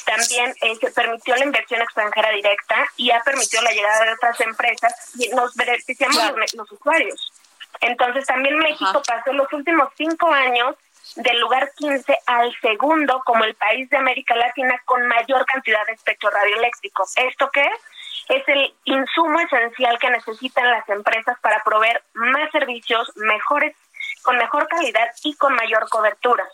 también 0.05 0.55
eh, 0.63 0.77
se 0.81 0.91
permitió 0.91 1.37
la 1.37 1.45
inversión 1.45 1.83
extranjera 1.83 2.31
directa 2.31 2.87
y 2.97 3.11
ha 3.11 3.23
permitido 3.23 3.63
la 3.63 3.73
llegada 3.73 4.05
de 4.05 4.13
otras 4.13 4.41
empresas 4.41 4.93
y 5.19 5.29
nos 5.31 5.55
beneficiamos 5.55 6.17
los, 6.55 6.73
usuarios. 6.73 7.33
Entonces, 7.81 8.27
también 8.27 8.59
México 8.59 9.03
pasó 9.07 9.33
los 9.33 9.53
últimos 9.53 9.89
cinco 9.97 10.33
años 10.33 10.77
del 11.17 11.41
lugar 11.41 11.73
15 11.77 12.19
al 12.27 12.55
segundo 12.61 13.23
como 13.25 13.45
el 13.45 13.55
país 13.55 13.89
de 13.91 13.97
América 13.97 14.37
Latina 14.37 14.81
con 14.85 15.07
mayor 15.07 15.45
cantidad 15.47 15.85
de 15.87 15.93
espectro 15.93 16.31
radioeléctrico. 16.31 17.05
¿Esto 17.17 17.51
qué 17.53 17.63
es? 17.63 17.81
Es 18.29 18.49
el 18.49 18.75
insumo 18.85 19.41
esencial 19.41 19.99
que 19.99 20.11
necesitan 20.11 20.71
las 20.71 20.89
empresas 20.89 21.39
para 21.41 21.63
proveer 21.65 22.03
más 22.15 22.51
servicios 22.51 23.11
mejores, 23.17 23.75
con 24.23 24.37
mejor 24.37 24.69
calidad 24.69 25.09
y 25.25 25.35
con 25.37 25.55
mayor 25.55 25.89
cobertura. 25.89 26.47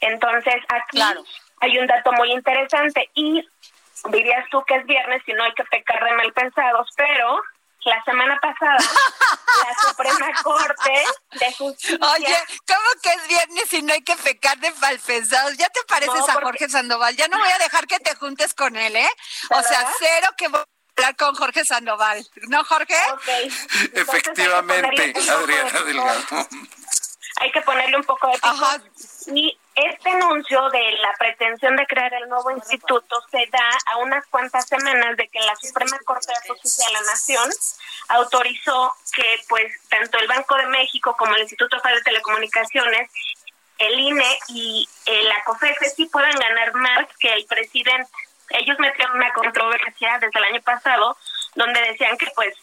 Entonces, 0.00 0.56
aquí 0.68 1.02
hay 1.60 1.78
un 1.78 1.86
dato 1.86 2.12
muy 2.12 2.32
interesante 2.32 3.10
y 3.14 3.46
dirías 4.10 4.48
tú 4.50 4.62
que 4.64 4.76
es 4.76 4.86
viernes 4.86 5.22
y 5.26 5.32
no 5.32 5.44
hay 5.44 5.52
que 5.52 5.64
pecar 5.64 6.02
de 6.04 6.12
mal 6.12 6.32
pensados, 6.32 6.88
pero 6.96 7.42
la 7.84 8.02
semana 8.04 8.38
pasada 8.40 8.78
la 8.78 9.94
Suprema 10.14 10.42
Corte 10.42 11.04
de 11.32 11.52
Justicia. 11.52 11.98
Oye, 12.00 12.36
¿cómo 12.66 13.02
que 13.02 13.08
es 13.10 13.28
viernes 13.28 13.72
y 13.72 13.82
no 13.82 13.92
hay 13.92 14.02
que 14.02 14.16
pecar 14.16 14.58
de 14.58 14.72
falpesados? 14.72 15.56
¿Ya 15.56 15.68
te 15.68 15.80
pareces 15.86 16.28
a 16.28 16.34
Jorge 16.34 16.68
Sandoval? 16.68 17.16
Ya 17.16 17.28
no 17.28 17.38
voy 17.38 17.50
a 17.50 17.58
dejar 17.58 17.86
que 17.86 17.98
te 17.98 18.14
juntes 18.16 18.54
con 18.54 18.76
él, 18.76 18.96
¿eh? 18.96 19.10
O 19.50 19.62
sea, 19.62 19.92
cero 19.98 20.28
que 20.36 20.48
voy 20.48 20.60
a 20.60 20.64
hablar 20.96 21.16
con 21.16 21.34
Jorge 21.34 21.64
Sandoval. 21.64 22.26
¿No, 22.48 22.64
Jorge? 22.64 22.96
Efectivamente, 23.92 25.14
Adriana 25.30 25.82
Delgado. 25.82 26.48
hay 27.40 27.52
que 27.52 27.60
ponerle 27.62 27.96
un 27.96 28.04
poco 28.04 28.28
de 28.28 28.34
pico. 28.34 29.34
Y 29.34 29.58
este 29.74 30.10
anuncio 30.10 30.70
de 30.70 30.92
la 31.00 31.12
pretensión 31.18 31.74
de 31.76 31.86
crear 31.86 32.14
el 32.14 32.28
nuevo 32.28 32.50
instituto 32.52 33.16
se 33.30 33.46
da 33.50 33.70
a 33.92 33.98
unas 33.98 34.24
cuantas 34.26 34.66
semanas 34.66 35.16
de 35.16 35.28
que 35.28 35.40
la 35.40 35.56
Suprema 35.56 35.98
Corte 36.04 36.32
de 36.32 36.48
Justicia 36.48 36.86
de 36.86 36.92
la 36.92 37.00
Nación 37.00 37.50
autorizó 38.08 38.94
que 39.12 39.24
pues 39.48 39.72
tanto 39.88 40.18
el 40.18 40.28
Banco 40.28 40.56
de 40.56 40.66
México 40.66 41.16
como 41.18 41.34
el 41.34 41.42
Instituto 41.42 41.80
Federal 41.80 41.98
de 41.98 42.04
Telecomunicaciones 42.04 43.10
el 43.78 43.98
INE 43.98 44.38
y 44.48 44.88
eh, 45.06 45.22
la 45.24 45.42
COFESE 45.44 45.90
sí 45.90 46.06
pueden 46.06 46.36
ganar 46.38 46.72
más 46.74 47.06
que 47.18 47.32
el 47.32 47.44
presidente. 47.46 48.10
Ellos 48.50 48.78
metieron 48.78 49.16
una 49.16 49.32
controversia 49.32 50.18
desde 50.20 50.38
el 50.38 50.44
año 50.44 50.62
pasado 50.62 51.16
donde 51.56 51.80
decían 51.80 52.16
que 52.16 52.28
pues 52.36 52.54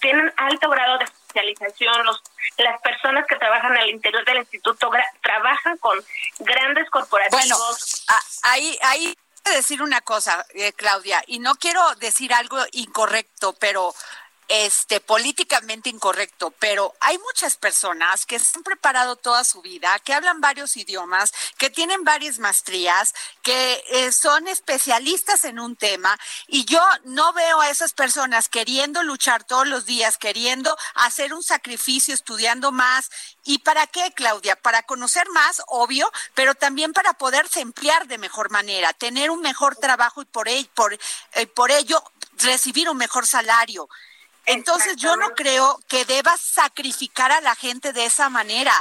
tienen 0.00 0.32
alto 0.36 0.68
grado 0.68 0.98
de 0.98 1.06
especialización, 1.28 2.04
los, 2.04 2.22
las 2.58 2.80
personas 2.80 3.26
que 3.26 3.36
trabajan 3.36 3.76
al 3.76 3.88
interior 3.88 4.24
del 4.24 4.38
instituto 4.38 4.90
trabajan 5.22 5.76
con 5.78 5.98
grandes 6.40 6.88
corporaciones. 6.90 7.48
Bueno, 7.48 7.64
ahí, 8.42 8.78
ahí 8.82 9.14
decir 9.44 9.82
una 9.82 10.00
cosa, 10.00 10.44
eh, 10.54 10.72
Claudia, 10.72 11.22
y 11.26 11.38
no 11.38 11.54
quiero 11.54 11.82
decir 11.96 12.32
algo 12.34 12.58
incorrecto, 12.72 13.54
pero 13.54 13.94
este 14.48 15.00
políticamente 15.00 15.90
incorrecto, 15.90 16.50
pero 16.58 16.94
hay 17.00 17.18
muchas 17.18 17.56
personas 17.56 18.26
que 18.26 18.38
se 18.38 18.56
han 18.56 18.62
preparado 18.62 19.16
toda 19.16 19.44
su 19.44 19.60
vida, 19.60 19.98
que 20.00 20.14
hablan 20.14 20.40
varios 20.40 20.76
idiomas, 20.76 21.32
que 21.58 21.70
tienen 21.70 22.02
varias 22.04 22.38
maestrías, 22.38 23.14
que 23.42 23.84
eh, 23.90 24.10
son 24.12 24.48
especialistas 24.48 25.44
en 25.44 25.60
un 25.60 25.76
tema 25.76 26.18
y 26.46 26.64
yo 26.64 26.82
no 27.04 27.32
veo 27.32 27.60
a 27.60 27.70
esas 27.70 27.92
personas 27.92 28.48
queriendo 28.48 29.02
luchar 29.02 29.44
todos 29.44 29.66
los 29.66 29.84
días, 29.84 30.18
queriendo 30.18 30.76
hacer 30.94 31.34
un 31.34 31.42
sacrificio, 31.42 32.14
estudiando 32.14 32.72
más. 32.72 33.10
¿Y 33.44 33.58
para 33.58 33.86
qué, 33.86 34.12
Claudia? 34.14 34.56
Para 34.56 34.82
conocer 34.82 35.28
más, 35.30 35.62
obvio, 35.66 36.10
pero 36.34 36.54
también 36.54 36.92
para 36.92 37.12
poderse 37.12 37.60
emplear 37.60 38.06
de 38.06 38.18
mejor 38.18 38.50
manera, 38.50 38.92
tener 38.92 39.30
un 39.30 39.40
mejor 39.40 39.76
trabajo 39.76 40.22
y 40.22 40.24
por, 40.26 40.48
por, 40.74 40.98
eh, 41.32 41.46
por 41.46 41.70
ello 41.70 42.02
recibir 42.38 42.88
un 42.88 42.96
mejor 42.96 43.26
salario. 43.26 43.88
Entonces 44.48 44.96
yo 44.96 45.14
no 45.16 45.34
creo 45.34 45.78
que 45.88 46.06
debas 46.06 46.40
sacrificar 46.40 47.30
a 47.32 47.42
la 47.42 47.54
gente 47.54 47.92
de 47.92 48.06
esa 48.06 48.30
manera. 48.30 48.74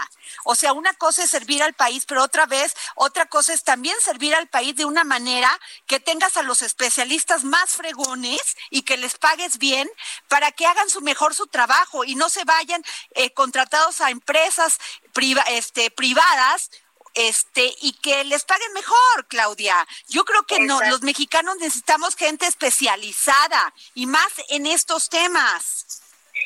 O 0.46 0.56
sea, 0.56 0.72
una 0.72 0.94
cosa 0.94 1.24
es 1.26 1.30
servir 1.30 1.62
al 1.62 1.74
país, 1.74 2.06
pero 2.06 2.24
otra 2.24 2.46
vez, 2.46 2.74
otra 2.96 3.26
cosa 3.26 3.54
es 3.54 3.66
también 3.66 3.96
servir 4.00 4.34
al 4.34 4.48
país 4.48 4.78
de 4.78 4.86
una 4.86 5.04
manera 5.04 5.50
que 5.86 6.00
tengas 6.00 6.38
a 6.38 6.44
los 6.44 6.62
especialistas 6.62 7.44
más 7.44 7.72
fregones 7.72 8.40
y 8.70 8.84
que 8.84 8.96
les 8.96 9.18
pagues 9.18 9.58
bien 9.58 9.90
para 10.30 10.54
que 10.54 10.66
hagan 10.66 10.90
su 10.90 11.02
mejor 11.02 11.36
su 11.36 11.48
trabajo 11.48 12.06
y 12.06 12.16
no 12.16 12.30
se 12.30 12.46
vayan 12.46 12.82
eh, 13.16 13.34
contratados 13.34 14.00
a 14.00 14.10
empresas 14.10 14.78
este, 15.50 15.92
privadas 15.92 16.72
este 17.18 17.74
y 17.82 17.94
que 18.02 18.24
les 18.26 18.46
paguen 18.46 18.72
mejor, 18.74 19.28
Claudia. 19.28 19.76
Yo 20.08 20.24
creo 20.26 20.44
que 20.44 20.60
no, 20.60 20.80
los 20.90 21.02
mexicanos 21.02 21.58
necesitamos 21.58 22.16
gente 22.16 22.46
especializada 22.46 23.74
y 23.94 24.06
más 24.06 24.44
en 24.50 24.68
estos 24.68 25.10
temas. 25.10 26.04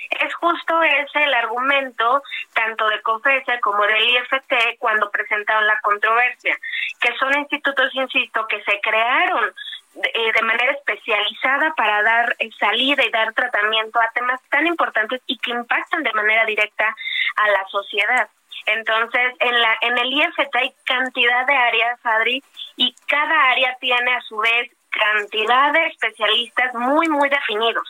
Es 0.10 0.34
justo 0.36 0.82
ese 0.84 1.24
el 1.24 1.34
argumento 1.34 2.24
tanto 2.54 2.88
de 2.88 3.02
COFESE 3.02 3.60
como 3.62 3.84
del 3.84 4.10
IFT 4.10 4.78
cuando 4.80 5.10
presentaron 5.12 5.68
la 5.68 5.80
controversia, 5.82 6.58
que 7.00 7.16
son 7.18 7.38
institutos, 7.38 7.94
insisto, 7.94 8.48
que 8.48 8.64
se 8.64 8.80
crearon 8.82 9.54
de, 9.94 10.10
eh, 10.14 10.42
manera 10.44 10.72
especializada 10.74 11.74
para 11.76 12.02
dar 12.04 12.36
eh, 12.40 12.50
salida 12.60 13.04
y 13.06 13.12
dar 13.12 13.34
tratamiento 13.34 14.00
a 14.00 14.12
temas 14.14 14.42
tan 14.50 14.68
importantes 14.68 15.22
y 15.28 15.38
que 15.38 15.52
impactan 15.52 16.04
de 16.04 16.14
manera 16.14 16.46
directa 16.46 16.96
a 17.36 17.48
la 17.50 17.66
sociedad. 17.70 18.30
Entonces, 18.66 19.34
en, 19.40 19.62
la, 19.62 19.78
en 19.82 19.98
el 19.98 20.14
IFT 20.14 20.56
hay 20.56 20.74
cantidad 20.86 21.46
de 21.46 21.56
áreas, 21.56 22.00
Adri, 22.04 22.44
y 22.76 22.96
cada 23.08 23.52
área 23.52 23.76
tiene 23.80 24.14
a 24.14 24.22
su 24.22 24.38
vez 24.38 24.72
cantidad 24.90 25.72
de 25.72 25.88
especialistas 25.88 26.74
muy, 26.76 27.08
muy 27.10 27.30
definidos. 27.30 27.88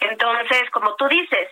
Entonces, 0.00 0.70
como 0.70 0.94
tú 0.94 1.06
dices, 1.08 1.48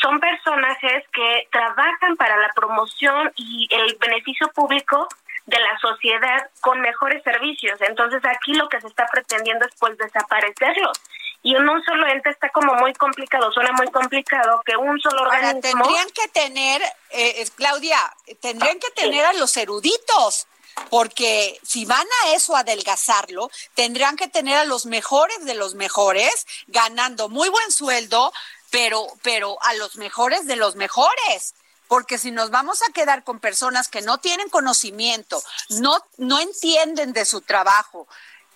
son 0.00 0.18
personajes 0.18 1.04
que 1.12 1.48
trabajan 1.50 2.16
para 2.16 2.36
la 2.38 2.48
promoción 2.54 3.32
y 3.36 3.68
el 3.70 3.96
beneficio 4.00 4.48
público 4.48 5.08
de 5.46 5.58
la 5.58 5.78
sociedad 5.78 6.50
con 6.60 6.80
mejores 6.80 7.22
servicios. 7.22 7.80
Entonces 7.82 8.22
aquí 8.24 8.54
lo 8.54 8.68
que 8.68 8.80
se 8.80 8.86
está 8.86 9.06
pretendiendo 9.12 9.66
es 9.66 9.74
pues 9.78 9.98
desaparecerlos 9.98 11.00
y 11.42 11.54
en 11.54 11.68
un 11.68 11.82
solo 11.84 12.06
ente 12.08 12.30
está 12.30 12.50
como 12.50 12.74
muy 12.74 12.92
complicado, 12.94 13.50
suena 13.52 13.72
muy 13.72 13.90
complicado 13.90 14.60
que 14.64 14.76
un 14.76 15.00
solo 15.00 15.22
organismo... 15.22 15.60
tendrían 15.60 16.10
que 16.10 16.28
tener, 16.28 16.82
eh, 17.10 17.48
Claudia, 17.54 17.98
tendrían 18.40 18.78
que 18.78 18.90
tener 18.90 19.24
a 19.24 19.32
los 19.32 19.56
eruditos, 19.56 20.46
porque 20.90 21.58
si 21.62 21.84
van 21.84 22.06
a 22.24 22.34
eso, 22.34 22.56
a 22.56 22.60
adelgazarlo, 22.60 23.50
tendrían 23.74 24.16
que 24.16 24.28
tener 24.28 24.56
a 24.58 24.64
los 24.64 24.86
mejores 24.86 25.44
de 25.44 25.54
los 25.54 25.74
mejores, 25.74 26.46
ganando 26.66 27.28
muy 27.28 27.48
buen 27.48 27.70
sueldo, 27.72 28.32
pero, 28.70 29.06
pero 29.22 29.56
a 29.62 29.74
los 29.74 29.96
mejores 29.96 30.46
de 30.46 30.56
los 30.56 30.76
mejores. 30.76 31.54
Porque 31.88 32.18
si 32.18 32.30
nos 32.30 32.50
vamos 32.50 32.82
a 32.82 32.92
quedar 32.92 33.24
con 33.24 33.40
personas 33.40 33.88
que 33.88 34.00
no 34.00 34.18
tienen 34.18 34.48
conocimiento, 34.48 35.42
no, 35.70 35.98
no 36.18 36.38
entienden 36.38 37.12
de 37.12 37.24
su 37.24 37.40
trabajo, 37.40 38.06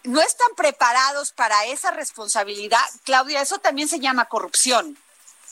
no 0.05 0.21
están 0.21 0.55
preparados 0.57 1.33
para 1.33 1.65
esa 1.67 1.91
responsabilidad, 1.91 2.85
Claudia, 3.05 3.41
eso 3.41 3.59
también 3.59 3.89
se 3.89 4.01
llama 4.01 4.27
corrupción. 4.27 4.97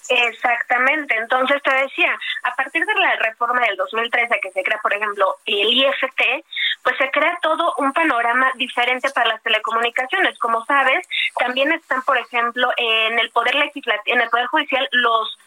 Exactamente, 0.09 1.17
entonces 1.17 1.63
te 1.63 1.73
decía, 1.75 2.19
a 2.43 2.55
partir 2.55 2.85
de 2.85 2.95
la 2.95 3.17
reforma 3.17 3.61
del 3.63 3.77
2013 3.77 4.41
que 4.41 4.51
se 4.51 4.63
crea, 4.63 4.79
por 4.83 4.93
ejemplo, 4.93 5.37
el 5.47 5.69
IFT, 5.69 6.45
pues 6.83 6.97
se 6.99 7.11
crea 7.11 7.39
todo 7.41 7.75
un 7.79 7.93
panorama 7.93 8.51
diferente 8.57 9.11
para 9.11 9.29
las 9.29 9.43
telecomunicaciones. 9.43 10.39
Como 10.39 10.65
sabes, 10.67 11.07
también 11.39 11.73
están, 11.73 12.03
por 12.03 12.19
ejemplo, 12.19 12.71
en 12.77 13.19
el 13.19 13.31
poder 13.31 13.55
legislativo, 13.55 14.17
en 14.17 14.23
el 14.23 14.31
poder 14.31 14.47
judicial 14.47 14.89
los 14.91 15.39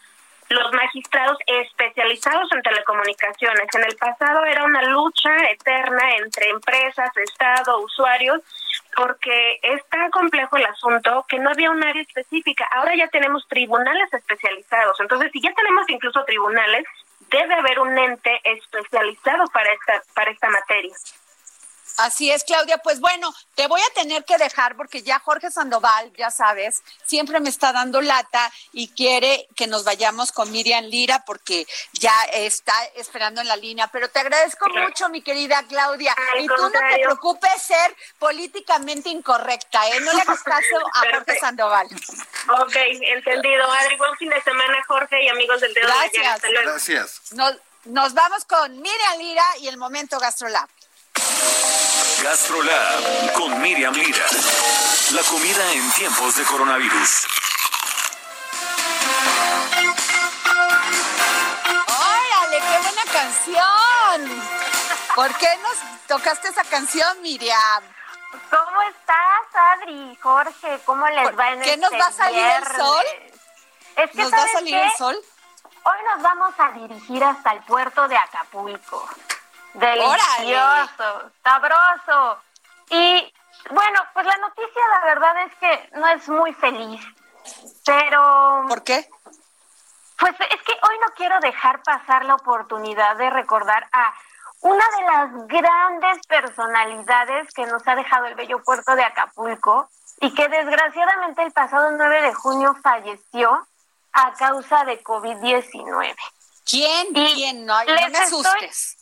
los 0.48 0.72
magistrados 0.72 1.38
especializados 1.46 2.50
en 2.52 2.62
telecomunicaciones. 2.62 3.66
En 3.74 3.84
el 3.84 3.96
pasado 3.96 4.44
era 4.44 4.64
una 4.64 4.82
lucha 4.82 5.34
eterna 5.50 6.16
entre 6.16 6.50
empresas, 6.50 7.10
Estado, 7.16 7.80
usuarios, 7.80 8.40
porque 8.94 9.58
es 9.62 9.84
tan 9.88 10.10
complejo 10.10 10.56
el 10.56 10.66
asunto 10.66 11.24
que 11.28 11.38
no 11.38 11.50
había 11.50 11.70
un 11.70 11.82
área 11.82 12.02
específica. 12.02 12.66
Ahora 12.74 12.94
ya 12.96 13.08
tenemos 13.08 13.46
tribunales 13.48 14.12
especializados. 14.12 14.98
Entonces, 15.00 15.30
si 15.32 15.40
ya 15.40 15.52
tenemos 15.54 15.88
incluso 15.88 16.24
tribunales, 16.24 16.84
debe 17.30 17.54
haber 17.54 17.80
un 17.80 17.98
ente 17.98 18.40
especializado 18.44 19.44
para 19.52 19.72
esta, 19.72 20.02
para 20.14 20.30
esta 20.30 20.48
materia. 20.48 20.94
Así 21.96 22.30
es, 22.30 22.44
Claudia. 22.44 22.78
Pues 22.78 23.00
bueno, 23.00 23.32
te 23.54 23.66
voy 23.66 23.80
a 23.80 23.94
tener 23.94 24.24
que 24.24 24.36
dejar 24.36 24.76
porque 24.76 25.02
ya 25.02 25.18
Jorge 25.18 25.50
Sandoval, 25.50 26.12
ya 26.16 26.30
sabes, 26.30 26.82
siempre 27.04 27.40
me 27.40 27.48
está 27.48 27.72
dando 27.72 28.00
lata 28.00 28.52
y 28.72 28.88
quiere 28.88 29.48
que 29.56 29.66
nos 29.66 29.84
vayamos 29.84 30.32
con 30.32 30.50
Miriam 30.50 30.84
Lira 30.84 31.24
porque 31.24 31.66
ya 31.92 32.14
está 32.32 32.74
esperando 32.96 33.40
en 33.40 33.48
la 33.48 33.56
línea. 33.56 33.88
Pero 33.88 34.08
te 34.08 34.20
agradezco 34.20 34.68
mucho, 34.68 35.08
mi 35.08 35.22
querida 35.22 35.64
Claudia. 35.68 36.14
y 36.38 36.46
tú 36.46 36.54
no 36.56 36.70
te 36.70 36.78
preocupes 37.02 37.62
ser 37.62 37.96
políticamente 38.18 39.08
incorrecta, 39.08 39.88
¿eh? 39.88 40.00
No 40.00 40.12
le 40.12 40.22
hagas 40.22 40.42
caso 40.42 40.76
a 40.94 41.00
Jorge 41.12 41.38
Sandoval. 41.40 41.86
Ok, 42.60 42.76
entendido. 43.00 43.70
Adri, 43.72 43.96
buen 43.96 44.16
fin 44.16 44.28
de 44.30 44.42
semana, 44.42 44.82
Jorge 44.86 45.22
y 45.24 45.28
amigos 45.28 45.60
del 45.60 45.72
dedo. 45.74 45.86
Gracias. 45.86 46.42
Gracias. 46.42 47.32
Nos, 47.32 47.56
nos 47.84 48.14
vamos 48.14 48.44
con 48.44 48.80
Miriam 48.80 49.18
Lira 49.18 49.44
y 49.60 49.68
el 49.68 49.76
momento 49.76 50.18
GastroLab. 50.18 50.68
GastroLab 52.22 53.32
con 53.34 53.60
Miriam 53.60 53.92
Lira. 53.92 54.24
La 55.12 55.22
comida 55.22 55.72
en 55.72 55.90
tiempos 55.92 56.36
de 56.36 56.44
coronavirus. 56.44 57.26
¡Órale, 61.86 62.58
qué 62.58 62.78
buena 62.82 63.04
canción! 63.12 64.42
¿Por 65.14 65.34
qué 65.34 65.48
nos 65.62 66.06
tocaste 66.06 66.48
esa 66.48 66.64
canción, 66.64 67.20
Miriam? 67.22 67.82
¿Cómo 68.50 68.82
estás, 68.82 69.62
Adri? 69.74 70.16
Jorge, 70.22 70.80
¿cómo 70.84 71.06
les 71.08 71.38
va 71.38 71.52
en 71.52 71.60
¿Qué 71.60 71.76
nos 71.76 71.92
va 71.92 72.06
a 72.06 72.12
salir 72.12 72.44
el 72.44 72.64
sol? 72.76 73.06
Es 73.96 74.10
que, 74.10 74.22
¿Nos 74.22 74.32
va 74.32 74.42
a 74.42 74.48
salir 74.48 74.74
el 74.74 74.92
sol? 74.92 75.16
Hoy 75.84 75.98
nos 76.14 76.22
vamos 76.22 76.54
a 76.58 76.70
dirigir 76.72 77.22
hasta 77.22 77.52
el 77.52 77.62
puerto 77.64 78.08
de 78.08 78.16
Acapulco. 78.16 79.08
Delicioso, 79.76 81.30
sabroso. 81.42 82.38
Y 82.90 83.32
bueno, 83.70 84.00
pues 84.14 84.26
la 84.26 84.36
noticia 84.38 84.82
la 85.00 85.06
verdad 85.06 85.42
es 85.44 85.54
que 85.56 85.90
no 85.98 86.08
es 86.08 86.28
muy 86.28 86.54
feliz, 86.54 87.00
pero... 87.84 88.64
¿Por 88.68 88.82
qué? 88.84 89.08
Pues 90.18 90.32
es 90.32 90.62
que 90.62 90.72
hoy 90.72 90.98
no 91.00 91.14
quiero 91.14 91.38
dejar 91.40 91.82
pasar 91.82 92.24
la 92.24 92.36
oportunidad 92.36 93.16
de 93.16 93.28
recordar 93.28 93.86
a 93.92 94.14
una 94.60 94.84
de 94.96 95.02
las 95.02 95.46
grandes 95.46 96.26
personalidades 96.26 97.52
que 97.52 97.66
nos 97.66 97.86
ha 97.86 97.94
dejado 97.96 98.26
el 98.26 98.34
bello 98.34 98.62
puerto 98.64 98.96
de 98.96 99.04
Acapulco 99.04 99.90
y 100.20 100.32
que 100.32 100.48
desgraciadamente 100.48 101.42
el 101.42 101.52
pasado 101.52 101.90
9 101.90 102.22
de 102.22 102.32
junio 102.32 102.74
falleció 102.82 103.66
a 104.12 104.32
causa 104.32 104.84
de 104.84 105.04
COVID-19. 105.04 106.16
¿Quién? 106.64 107.12
¿Quién? 107.12 107.66
No, 107.66 107.78
no 107.84 107.94
me 107.94 108.18
asustes. 108.18 108.96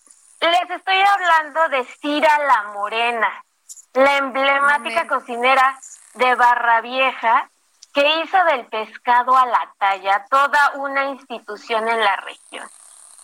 Les 0.51 0.71
estoy 0.71 1.01
hablando 1.01 1.69
de 1.71 1.85
Cira 2.01 2.39
la 2.39 2.63
Morena, 2.75 3.45
la 3.95 4.17
emblemática 4.19 5.07
cocinera 5.07 5.79
de 6.15 6.35
Barra 6.35 6.81
Vieja 6.81 7.49
que 7.93 8.21
hizo 8.21 8.37
del 8.45 8.67
pescado 8.67 9.37
a 9.37 9.47
la 9.47 9.73
talla 9.79 10.27
toda 10.29 10.73
una 10.75 11.05
institución 11.05 11.89
en 11.89 12.01
la 12.01 12.17
región. 12.17 12.69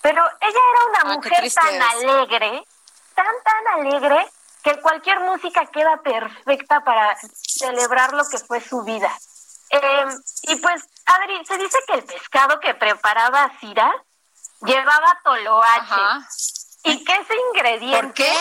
Pero 0.00 0.24
ella 0.40 0.60
era 0.72 0.84
una 0.88 1.12
ah, 1.12 1.16
mujer 1.16 1.52
tan 1.52 1.82
alegre, 1.82 2.64
tan, 3.14 3.34
tan 3.44 3.80
alegre, 3.80 4.26
que 4.62 4.80
cualquier 4.80 5.20
música 5.20 5.66
queda 5.66 5.96
perfecta 6.02 6.84
para 6.84 7.16
celebrar 7.32 8.12
lo 8.12 8.22
que 8.28 8.38
fue 8.38 8.60
su 8.60 8.82
vida. 8.82 9.10
Em, 9.70 10.08
y 10.42 10.56
pues, 10.56 10.88
Adri, 11.06 11.44
se 11.44 11.58
dice 11.58 11.78
que 11.86 11.94
el 11.94 12.04
pescado 12.04 12.60
que 12.60 12.74
preparaba 12.74 13.50
Cira 13.58 13.92
llevaba 14.62 15.20
toloache. 15.24 16.26
Y 16.84 17.04
que 17.04 17.12
ese 17.12 17.34
ingrediente 17.48 18.00
¿Por 18.00 18.14
qué? 18.14 18.32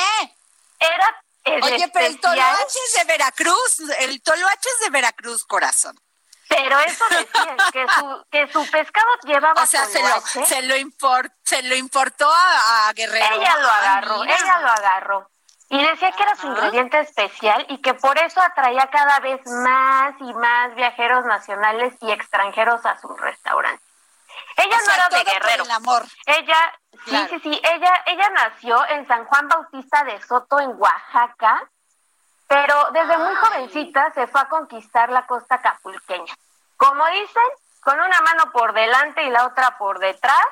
era 0.79 1.23
el 1.45 1.63
Oye, 1.63 1.89
pero 1.93 2.05
el 2.05 2.19
toloache 2.19 2.79
es 2.87 2.93
de 2.95 3.03
Veracruz, 3.05 3.79
el 3.99 4.21
toloache 4.21 4.69
es 4.77 4.85
de 4.85 4.89
Veracruz, 4.91 5.45
corazón. 5.45 5.99
Pero 6.47 6.79
eso 6.79 7.05
decía, 7.09 7.55
que 7.71 7.85
su, 7.87 8.25
que 8.31 8.51
su 8.51 8.71
pescado 8.71 9.07
llevaba 9.23 9.61
O 9.61 9.65
sea, 9.65 9.85
se 9.85 10.01
lo, 10.01 10.45
se 10.45 10.61
lo, 10.63 10.75
import, 10.75 11.31
se 11.43 11.61
lo 11.63 11.75
importó 11.75 12.29
a, 12.29 12.91
Guerrero. 12.93 13.35
Ella 13.35 13.57
lo 13.57 13.69
agarró, 13.69 14.23
ella 14.23 14.59
lo 14.59 14.69
agarró. 14.69 15.29
Y 15.69 15.85
decía 15.85 16.11
que 16.11 16.23
era 16.23 16.35
su 16.35 16.47
ingrediente 16.47 16.99
especial 16.99 17.63
y 17.69 17.79
que 17.79 17.93
por 17.93 18.17
eso 18.17 18.41
atraía 18.41 18.89
cada 18.91 19.19
vez 19.19 19.39
más 19.45 20.15
y 20.19 20.33
más 20.33 20.73
viajeros 20.73 21.25
nacionales 21.25 21.93
y 22.01 22.11
extranjeros 22.11 22.83
a 22.85 22.99
su 22.99 23.15
restaurante. 23.15 23.83
Ella 24.63 24.77
no 24.85 24.93
era 24.93 25.09
de 25.09 25.23
Guerrero. 25.23 25.63
el 25.63 25.71
amor. 25.71 26.03
Ella, 26.25 26.79
sí, 27.05 27.17
sí, 27.29 27.39
sí, 27.43 27.61
ella, 27.63 28.03
ella 28.05 28.29
nació 28.29 28.87
en 28.89 29.07
San 29.07 29.25
Juan 29.25 29.47
Bautista 29.47 30.03
de 30.03 30.21
Soto, 30.21 30.59
en 30.59 30.71
Oaxaca, 30.77 31.69
pero 32.47 32.89
desde 32.93 33.17
muy 33.17 33.35
jovencita 33.35 34.11
se 34.13 34.27
fue 34.27 34.41
a 34.41 34.49
conquistar 34.49 35.09
la 35.09 35.25
costa 35.27 35.61
capulqueña. 35.61 36.33
Como 36.77 37.05
dicen, 37.07 37.43
con 37.81 37.99
una 37.99 38.21
mano 38.21 38.51
por 38.51 38.73
delante 38.73 39.23
y 39.23 39.29
la 39.29 39.45
otra 39.45 39.77
por 39.77 39.99
detrás, 39.99 40.45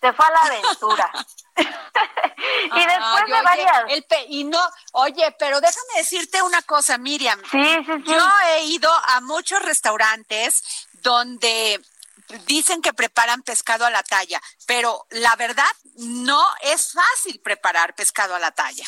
se 0.00 0.12
fue 0.12 0.24
a 0.26 0.30
la 0.30 0.38
aventura. 0.38 1.10
y 2.76 2.86
después 2.86 3.26
de 3.26 3.42
varias. 3.42 3.84
y 4.28 4.44
no, 4.44 4.58
oye, 4.92 5.34
pero 5.38 5.60
déjame 5.60 5.98
decirte 5.98 6.42
una 6.42 6.62
cosa, 6.62 6.98
Miriam. 6.98 7.40
Sí, 7.50 7.62
sí, 7.84 7.92
sí. 7.96 8.02
Yo 8.06 8.26
he 8.48 8.62
ido 8.64 8.90
a 8.90 9.20
muchos 9.20 9.60
restaurantes 9.62 10.86
donde 11.02 11.80
dicen 12.46 12.82
que 12.82 12.92
preparan 12.92 13.42
pescado 13.42 13.86
a 13.86 13.90
la 13.90 14.02
talla, 14.02 14.40
pero 14.66 15.06
la 15.10 15.34
verdad 15.36 15.70
no 15.96 16.42
es 16.62 16.92
fácil 16.92 17.40
preparar 17.42 17.94
pescado 17.94 18.34
a 18.34 18.38
la 18.38 18.50
talla 18.50 18.84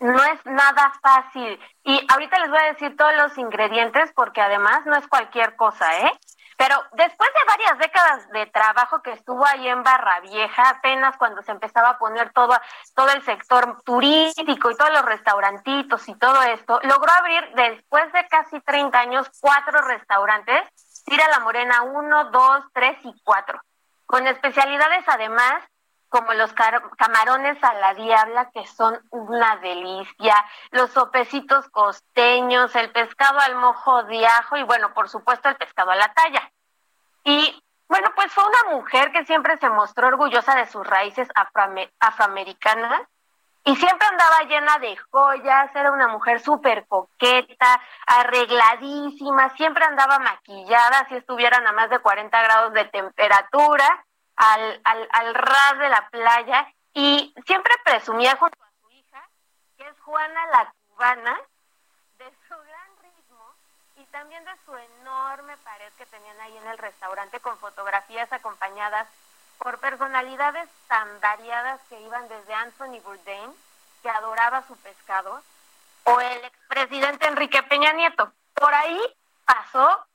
no 0.00 0.22
es 0.24 0.44
nada 0.46 0.92
fácil. 1.02 1.58
Y 1.84 2.06
ahorita 2.08 2.38
les 2.38 2.50
voy 2.50 2.58
a 2.58 2.72
decir 2.72 2.96
todos 2.96 3.14
los 3.16 3.36
ingredientes 3.38 4.12
porque 4.14 4.40
además 4.40 4.86
no 4.86 4.96
es 4.96 5.06
cualquier 5.08 5.56
cosa, 5.56 5.98
¿eh? 5.98 6.12
Pero 6.56 6.74
después 6.94 7.30
de 7.34 7.44
varias 7.46 7.78
décadas 7.78 8.28
de 8.30 8.46
trabajo 8.46 9.00
que 9.00 9.12
estuvo 9.12 9.46
ahí 9.46 9.68
en 9.68 9.84
Barra 9.84 10.18
Vieja, 10.20 10.70
apenas 10.70 11.16
cuando 11.16 11.40
se 11.42 11.52
empezaba 11.52 11.90
a 11.90 11.98
poner 11.98 12.32
todo, 12.32 12.52
todo 12.96 13.10
el 13.10 13.22
sector 13.24 13.80
turístico 13.84 14.68
y 14.68 14.76
todos 14.76 14.90
los 14.90 15.04
restaurantitos 15.04 16.08
y 16.08 16.16
todo 16.16 16.42
esto, 16.42 16.80
logró 16.82 17.12
abrir 17.12 17.48
después 17.54 18.12
de 18.12 18.26
casi 18.26 18.60
30 18.60 18.98
años 18.98 19.30
cuatro 19.40 19.82
restaurantes, 19.82 20.60
Tira 21.08 21.28
la 21.28 21.40
Morena 21.40 21.82
1, 21.82 22.24
2, 22.30 22.64
3 22.72 22.98
y 23.04 23.14
4, 23.24 23.60
con 24.06 24.26
especialidades 24.26 25.04
además 25.06 25.64
como 26.08 26.32
los 26.34 26.52
camarones 26.52 27.62
a 27.62 27.74
la 27.74 27.94
diabla, 27.94 28.50
que 28.50 28.66
son 28.66 28.98
una 29.10 29.56
delicia, 29.56 30.34
los 30.70 30.90
sopecitos 30.90 31.68
costeños, 31.70 32.74
el 32.76 32.90
pescado 32.90 33.38
al 33.40 33.56
mojo 33.56 34.04
de 34.04 34.26
ajo 34.26 34.56
y 34.56 34.62
bueno, 34.62 34.94
por 34.94 35.08
supuesto 35.08 35.48
el 35.48 35.56
pescado 35.56 35.90
a 35.90 35.96
la 35.96 36.12
talla. 36.14 36.50
Y 37.24 37.62
bueno, 37.88 38.10
pues 38.14 38.32
fue 38.32 38.44
una 38.44 38.76
mujer 38.76 39.12
que 39.12 39.24
siempre 39.26 39.58
se 39.58 39.68
mostró 39.68 40.08
orgullosa 40.08 40.54
de 40.56 40.66
sus 40.66 40.86
raíces 40.86 41.28
afroamericanas 42.00 43.02
y 43.64 43.76
siempre 43.76 44.06
andaba 44.06 44.42
llena 44.44 44.78
de 44.78 44.96
joyas, 45.10 45.74
era 45.74 45.92
una 45.92 46.08
mujer 46.08 46.40
súper 46.40 46.86
coqueta, 46.86 47.80
arregladísima, 48.06 49.50
siempre 49.56 49.84
andaba 49.84 50.18
maquillada 50.18 51.06
si 51.08 51.16
estuvieran 51.16 51.66
a 51.66 51.72
más 51.72 51.90
de 51.90 51.98
40 51.98 52.42
grados 52.42 52.72
de 52.72 52.84
temperatura 52.86 54.04
al, 54.36 54.80
al, 54.84 55.08
al 55.12 55.34
ras 55.34 55.78
de 55.78 55.88
la 55.88 56.08
playa 56.10 56.72
y 56.94 57.34
siempre 57.46 57.74
presumía 57.84 58.36
junto 58.36 58.58
a 58.62 58.70
su 58.80 58.90
hija, 58.90 59.28
que 59.76 59.86
es 59.86 60.00
Juana 60.00 60.46
la 60.46 60.72
cubana, 60.88 61.38
de 62.18 62.32
su 62.48 62.56
gran 62.56 62.90
ritmo 63.02 63.54
y 63.96 64.04
también 64.06 64.44
de 64.44 64.56
su 64.64 64.74
enorme 64.76 65.56
pared 65.58 65.92
que 65.98 66.06
tenían 66.06 66.40
ahí 66.40 66.56
en 66.56 66.66
el 66.68 66.78
restaurante 66.78 67.40
con 67.40 67.58
fotografías 67.58 68.32
acompañadas 68.32 69.08
por 69.58 69.78
personalidades 69.78 70.68
tan 70.86 71.20
variadas 71.20 71.80
que 71.88 72.00
iban 72.00 72.28
desde 72.28 72.54
Anthony 72.54 73.00
Bourdain, 73.04 73.52
que 74.02 74.10
adoraba 74.10 74.62
su 74.66 74.76
pescado, 74.76 75.42
o 76.04 76.20
el 76.20 76.44
expresidente 76.44 77.26
Enrique 77.26 77.62
Peña 77.64 77.92
Nieto. 77.92 78.32
Por 78.54 78.72
ahí 78.72 79.00
pasó 79.44 80.06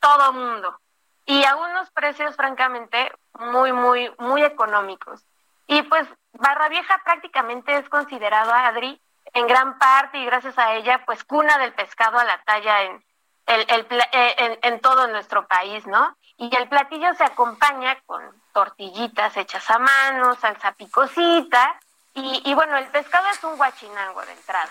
todo 0.00 0.32
mundo 0.32 0.78
y 1.26 1.44
a 1.44 1.56
unos 1.56 1.90
precios 1.90 2.34
francamente 2.34 3.12
muy, 3.38 3.72
muy, 3.72 4.12
muy 4.18 4.42
económicos. 4.42 5.24
Y 5.66 5.82
pues 5.82 6.08
Barra 6.32 6.68
Vieja 6.68 7.00
prácticamente 7.04 7.76
es 7.76 7.88
considerado, 7.88 8.52
Adri, 8.52 9.00
en 9.32 9.46
gran 9.46 9.78
parte 9.78 10.18
y 10.18 10.24
gracias 10.24 10.58
a 10.58 10.74
ella, 10.74 11.04
pues 11.06 11.22
cuna 11.24 11.58
del 11.58 11.72
pescado 11.72 12.18
a 12.18 12.24
la 12.24 12.42
talla 12.42 12.82
en, 12.82 13.04
el, 13.46 13.86
eh, 14.12 14.58
en, 14.62 14.80
todo 14.80 15.06
nuestro 15.06 15.46
país, 15.46 15.86
¿no? 15.86 16.16
Y 16.40 16.56
el 16.56 16.70
platillo 16.70 17.12
se 17.16 17.24
acompaña 17.24 17.98
con 18.06 18.22
tortillitas 18.54 19.36
hechas 19.36 19.68
a 19.68 19.78
mano, 19.78 20.34
salsa 20.36 20.72
picosita, 20.72 21.78
y, 22.14 22.40
y 22.46 22.54
bueno, 22.54 22.78
el 22.78 22.86
pescado 22.86 23.28
es 23.28 23.44
un 23.44 23.58
guachinango 23.58 24.22
de 24.22 24.32
entrada. 24.32 24.70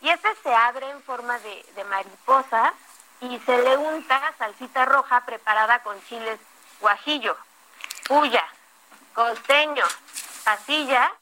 Y 0.00 0.08
este 0.08 0.34
se 0.42 0.52
abre 0.52 0.90
en 0.90 1.00
forma 1.04 1.38
de, 1.38 1.64
de 1.76 1.84
mariposa 1.84 2.74
y 3.20 3.38
se 3.46 3.56
le 3.62 3.76
unta 3.76 4.20
salsita 4.38 4.86
roja 4.86 5.20
preparada 5.24 5.84
con 5.84 6.02
chiles 6.06 6.40
guajillo, 6.80 7.36
puya, 8.08 8.44
costeño, 9.14 9.84
pasilla 10.44 11.12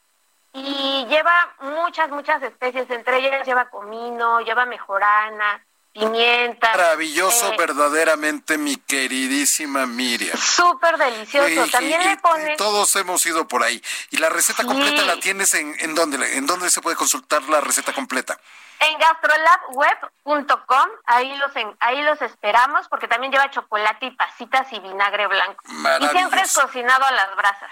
y 0.54 1.04
lleva 1.04 1.54
muchas, 1.60 2.08
muchas 2.08 2.42
especies, 2.42 2.88
entre 2.88 3.18
ellas 3.18 3.46
lleva 3.46 3.68
comino, 3.68 4.40
lleva 4.40 4.64
mejorana, 4.64 5.62
pimienta. 5.92 6.70
Maravilloso, 6.70 7.52
eh, 7.52 7.56
verdaderamente, 7.56 8.58
mi 8.58 8.76
queridísima 8.76 9.86
Miriam. 9.86 10.36
Súper 10.38 10.96
delicioso. 10.96 11.70
También 11.70 12.02
le 12.02 12.16
ponen. 12.16 12.56
Todos 12.56 12.94
hemos 12.96 13.24
ido 13.26 13.46
por 13.46 13.62
ahí. 13.62 13.82
¿Y 14.10 14.18
la 14.18 14.28
receta 14.28 14.64
completa 14.64 15.02
la 15.02 15.16
tienes 15.20 15.54
en, 15.54 15.74
en 15.80 15.94
dónde? 15.94 16.36
¿En 16.36 16.46
dónde 16.46 16.70
se 16.70 16.80
puede 16.80 16.96
consultar 16.96 17.42
la 17.44 17.60
receta 17.60 17.92
completa? 17.92 18.38
En 18.80 18.98
gastrolabweb.com, 18.98 20.88
ahí 21.06 21.36
los 21.36 21.52
ahí 21.78 22.02
los 22.02 22.20
esperamos 22.20 22.88
porque 22.88 23.06
también 23.06 23.32
lleva 23.32 23.48
chocolate 23.48 24.06
y 24.06 24.10
pasitas 24.10 24.72
y 24.72 24.80
vinagre 24.80 25.28
blanco. 25.28 25.62
Y 26.00 26.08
siempre 26.08 26.40
es 26.40 26.52
cocinado 26.52 27.04
a 27.04 27.12
las 27.12 27.36
brasas. 27.36 27.70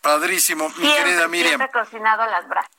Padrísimo, 0.00 0.68
mi 0.76 0.92
querida 0.92 1.26
Miriam. 1.26 1.58
Siempre 1.58 1.70
cocinado 1.70 2.22
a 2.22 2.26
las 2.28 2.46
brasas. 2.46 2.70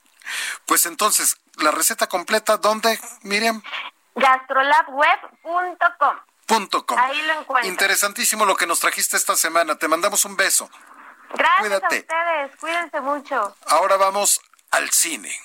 Pues 0.66 0.86
entonces, 0.86 1.38
la 1.58 1.72
receta 1.72 2.08
completa, 2.08 2.58
¿dónde, 2.58 3.00
Miriam? 3.24 3.62
gastrolabweb.com. 4.16 6.18
Punto 6.46 6.86
com. 6.86 6.98
Ahí 6.98 7.22
lo 7.24 7.42
encuentro. 7.42 7.70
Interesantísimo 7.70 8.46
lo 8.46 8.56
que 8.56 8.68
nos 8.68 8.80
trajiste 8.80 9.18
esta 9.18 9.36
semana. 9.36 9.78
Te 9.78 9.88
mandamos 9.88 10.26
un 10.26 10.38
beso. 10.38 10.70
Gracias 11.34 11.72
a 11.72 11.78
ustedes. 11.78 12.56
Cuídense 12.60 13.02
mucho. 13.02 13.56
Ahora 13.68 13.98
vamos 13.98 14.40
al 14.72 14.90
cine. 14.92 15.36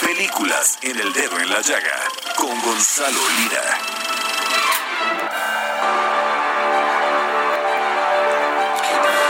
Películas 0.00 0.78
en 0.82 1.00
el 1.00 1.12
dedo 1.12 1.38
en 1.38 1.50
la 1.50 1.60
llaga 1.60 1.96
con 2.36 2.60
Gonzalo 2.62 3.20
Lira. 3.38 3.78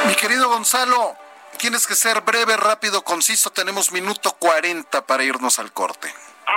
Mi 0.06 0.14
querido 0.14 0.48
Gonzalo, 0.48 1.16
tienes 1.58 1.86
que 1.86 1.94
ser 1.94 2.22
breve, 2.22 2.56
rápido, 2.56 3.04
conciso. 3.04 3.50
Tenemos 3.50 3.92
minuto 3.92 4.32
40 4.38 5.06
para 5.06 5.22
irnos 5.22 5.58
al 5.58 5.72
corte. 5.72 6.12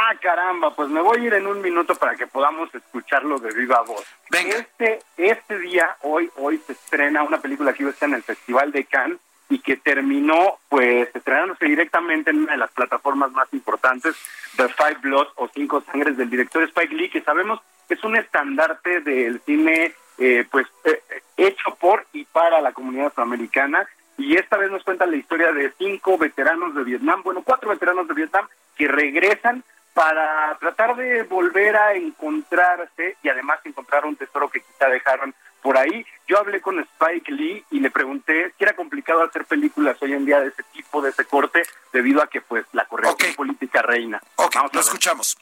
Ah, 0.06 0.16
caramba, 0.20 0.76
pues 0.76 0.90
me 0.90 1.00
voy 1.00 1.18
a 1.18 1.24
ir 1.24 1.34
en 1.34 1.48
un 1.48 1.62
minuto 1.62 1.96
para 1.96 2.16
que 2.16 2.28
podamos 2.28 2.74
escucharlo 2.76 3.40
de 3.40 3.54
viva 3.54 3.82
voz. 3.84 4.04
Venga. 4.30 4.58
Este, 4.58 5.00
este 5.16 5.58
día, 5.60 5.96
hoy, 6.02 6.30
hoy 6.36 6.58
se 6.68 6.74
estrena 6.74 7.24
una 7.24 7.40
película 7.40 7.72
que 7.72 7.84
iba 7.84 7.90
a 7.90 7.94
estar 7.94 8.10
en 8.10 8.16
el 8.16 8.24
Festival 8.24 8.74
de 8.74 8.84
Cannes 8.84 9.20
y 9.48 9.60
que 9.60 9.78
terminó 9.78 10.60
pues 10.68 11.08
estrenándose 11.16 11.66
directamente 11.66 12.32
en 12.32 12.40
una 12.40 12.52
de 12.52 12.58
las 12.58 12.72
plataformas 12.72 13.32
más 13.32 13.48
importantes, 13.54 14.18
The 14.58 14.68
Five 14.68 14.98
Bloods 15.04 15.32
o 15.36 15.48
Cinco 15.48 15.82
Sangres 15.90 16.18
del 16.18 16.30
director 16.30 16.64
Spike 16.64 16.96
Lee, 16.96 17.10
que 17.10 17.22
sabemos 17.22 17.62
que 17.88 17.94
es 17.94 18.04
un 18.04 18.18
estandarte 18.18 19.00
del 19.00 19.40
cine 19.46 19.96
eh, 20.18 20.46
pues 20.52 20.68
eh, 20.84 21.02
hecho 21.38 21.76
por 21.80 22.06
y 22.12 22.26
para 22.26 22.60
la 22.60 22.74
comunidad 22.74 23.08
afroamericana 23.08 23.88
y 24.18 24.36
esta 24.36 24.58
vez 24.58 24.70
nos 24.70 24.84
cuenta 24.84 25.06
la 25.06 25.16
historia 25.16 25.54
de 25.54 25.72
cinco 25.78 26.18
veteranos 26.18 26.76
de 26.76 26.84
Vietnam, 26.84 27.22
bueno, 27.24 27.42
cuatro 27.42 27.70
veteranos 27.70 28.06
de 28.10 28.14
Vietnam 28.14 28.48
que 28.76 28.90
regresan 28.90 29.64
para 29.94 30.58
tratar 30.60 30.96
de 30.96 31.24
volver 31.24 31.76
a 31.76 31.94
encontrarse 31.94 33.18
y 33.22 33.30
además 33.30 33.60
encontrar 33.64 34.06
un 34.06 34.16
tesoro 34.16 34.50
que 34.50 34.62
quizá 34.62 34.88
dejaron 34.88 35.34
por 35.62 35.78
ahí. 35.78 36.06
Yo 36.28 36.40
hablé 36.40 36.62
con 36.62 36.80
Spike 36.80 37.32
Lee 37.32 37.66
y 37.72 37.80
le 37.80 37.92
pregunté 37.92 38.54
si 38.58 38.64
era 38.64 38.76
complicado 38.76 39.24
hacer 39.24 39.46
películas 39.46 39.98
hoy 40.02 40.14
en 40.14 40.26
día 40.26 40.40
de 40.40 40.48
ese 40.48 40.64
tipo, 40.74 41.02
de 41.02 41.12
ese 41.12 41.26
corte, 41.26 41.64
debido 41.92 42.22
a 42.22 42.28
que 42.28 42.42
pues 42.42 42.66
la 42.74 42.86
corrección 42.86 43.34
política 43.36 43.82
reina. 43.82 44.22
Ok, 44.36 44.56
lo 44.72 44.80
escuchamos. 44.80 45.38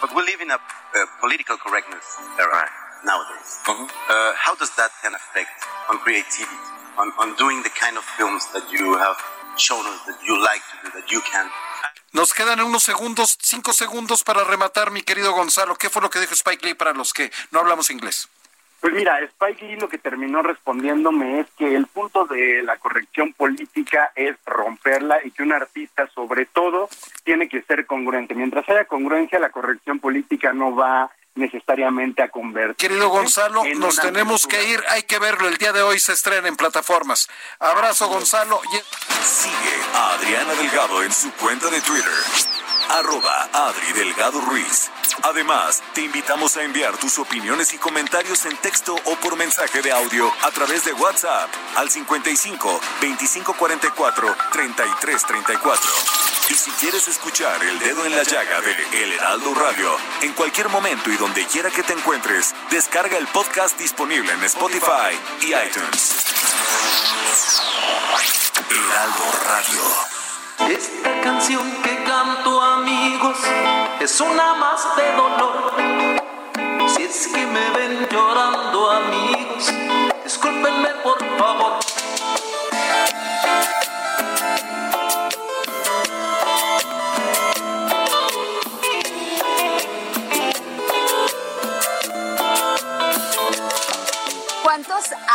But 0.00 0.12
we 0.14 0.22
live 0.24 0.42
in 0.42 0.50
a 0.50 0.56
uh, 0.56 0.60
political 1.20 1.56
correctness 1.58 2.04
era 2.38 2.70
nowadays. 3.04 3.60
Uh, 3.68 4.32
how 4.34 4.54
does 4.56 4.70
that 4.76 4.90
can 5.02 5.14
affect 5.14 5.50
on 5.88 5.98
creativity, 5.98 6.56
on, 6.98 7.12
on 7.18 7.34
doing 7.36 7.62
the 7.62 7.70
kind 7.70 7.96
of 7.96 8.04
films 8.18 8.46
that 8.52 8.64
you 8.72 8.98
have 8.98 9.16
shown 9.56 9.86
us 9.86 10.00
that 10.06 10.18
you 10.26 10.34
like 10.42 10.62
to 10.70 10.76
do, 10.82 11.00
that 11.00 11.10
you 11.12 11.20
can 11.22 11.48
nos 12.14 12.32
quedan 12.32 12.60
unos 12.60 12.84
segundos, 12.84 13.36
cinco 13.42 13.72
segundos 13.72 14.22
para 14.22 14.44
rematar, 14.44 14.92
mi 14.92 15.02
querido 15.02 15.32
Gonzalo. 15.32 15.74
¿Qué 15.74 15.90
fue 15.90 16.00
lo 16.00 16.10
que 16.10 16.20
dijo 16.20 16.32
Spike 16.32 16.64
Lee 16.64 16.74
para 16.74 16.94
los 16.94 17.12
que 17.12 17.30
no 17.50 17.58
hablamos 17.58 17.90
inglés? 17.90 18.28
Pues 18.80 18.94
mira, 18.94 19.18
Spike 19.20 19.66
Lee 19.66 19.76
lo 19.76 19.88
que 19.88 19.98
terminó 19.98 20.42
respondiéndome 20.42 21.40
es 21.40 21.46
que 21.58 21.74
el 21.74 21.86
punto 21.86 22.26
de 22.26 22.62
la 22.62 22.76
corrección 22.76 23.32
política 23.32 24.12
es 24.14 24.36
romperla 24.46 25.18
y 25.24 25.32
que 25.32 25.42
un 25.42 25.52
artista 25.52 26.08
sobre 26.14 26.46
todo 26.46 26.88
tiene 27.24 27.48
que 27.48 27.62
ser 27.62 27.84
congruente. 27.84 28.34
Mientras 28.34 28.68
haya 28.68 28.84
congruencia, 28.84 29.40
la 29.40 29.50
corrección 29.50 29.98
política 29.98 30.52
no 30.52 30.76
va 30.76 31.10
necesariamente 31.34 32.22
a 32.22 32.28
convertir. 32.28 32.88
Querido 32.88 33.08
Gonzalo, 33.08 33.62
nos 33.76 33.96
tenemos 33.96 34.46
que 34.46 34.62
ir, 34.70 34.82
hay 34.90 35.02
que 35.02 35.18
verlo, 35.18 35.48
el 35.48 35.56
día 35.56 35.72
de 35.72 35.82
hoy 35.82 35.98
se 35.98 36.12
estrena 36.12 36.48
en 36.48 36.56
plataformas. 36.56 37.28
Abrazo 37.58 38.08
Gonzalo. 38.08 38.60
Sigue 39.22 39.74
a 39.94 40.14
Adriana 40.14 40.54
Delgado 40.54 41.02
en 41.02 41.12
su 41.12 41.32
cuenta 41.32 41.68
de 41.70 41.80
Twitter, 41.80 42.12
arroba 42.90 43.48
Adri 43.52 43.92
Delgado 43.94 44.40
Ruiz. 44.40 44.90
Además, 45.22 45.82
te 45.94 46.02
invitamos 46.02 46.56
a 46.56 46.64
enviar 46.64 46.96
tus 46.98 47.18
opiniones 47.18 47.72
y 47.72 47.78
comentarios 47.78 48.44
en 48.46 48.56
texto 48.58 48.94
o 49.04 49.16
por 49.16 49.36
mensaje 49.36 49.80
de 49.80 49.92
audio 49.92 50.30
a 50.42 50.50
través 50.50 50.84
de 50.84 50.92
WhatsApp 50.92 51.50
al 51.76 51.88
55 51.88 52.80
2544 53.00 54.36
3334. 54.52 56.33
Y 56.48 56.54
si 56.54 56.70
quieres 56.72 57.08
escuchar 57.08 57.62
El 57.64 57.78
Dedo 57.78 58.04
en 58.04 58.14
la 58.14 58.22
Llaga 58.22 58.60
de 58.60 59.02
El 59.02 59.12
Heraldo 59.12 59.54
Radio, 59.54 59.96
en 60.20 60.34
cualquier 60.34 60.68
momento 60.68 61.10
y 61.10 61.16
donde 61.16 61.46
quiera 61.46 61.70
que 61.70 61.82
te 61.82 61.94
encuentres, 61.94 62.54
descarga 62.70 63.16
el 63.16 63.26
podcast 63.28 63.78
disponible 63.78 64.30
en 64.30 64.44
Spotify 64.44 65.18
y 65.40 65.46
iTunes. 65.46 66.14
Heraldo 68.70 69.24
Radio. 69.48 70.76
Esta 70.76 71.20
canción 71.22 71.82
que 71.82 72.04
canto 72.04 72.60
amigos 72.60 73.38
es 74.00 74.20
una 74.20 74.54
más 74.54 74.96
de 74.96 75.12
dolor. 75.12 75.74
Si 76.94 77.02
es 77.04 77.28
que 77.28 77.46
me 77.46 77.70
ven 77.70 78.06
llorando 78.10 78.90
amigos, 78.90 79.72
discúlpenme 80.24 80.90
por 81.02 81.18
favor. 81.38 81.83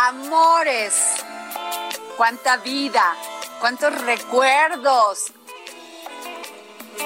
Amores? 0.09 0.93
¿Cuánta 2.17 2.57
vida? 2.57 3.15
cuántos 3.59 3.93
recuerdos, 4.01 5.31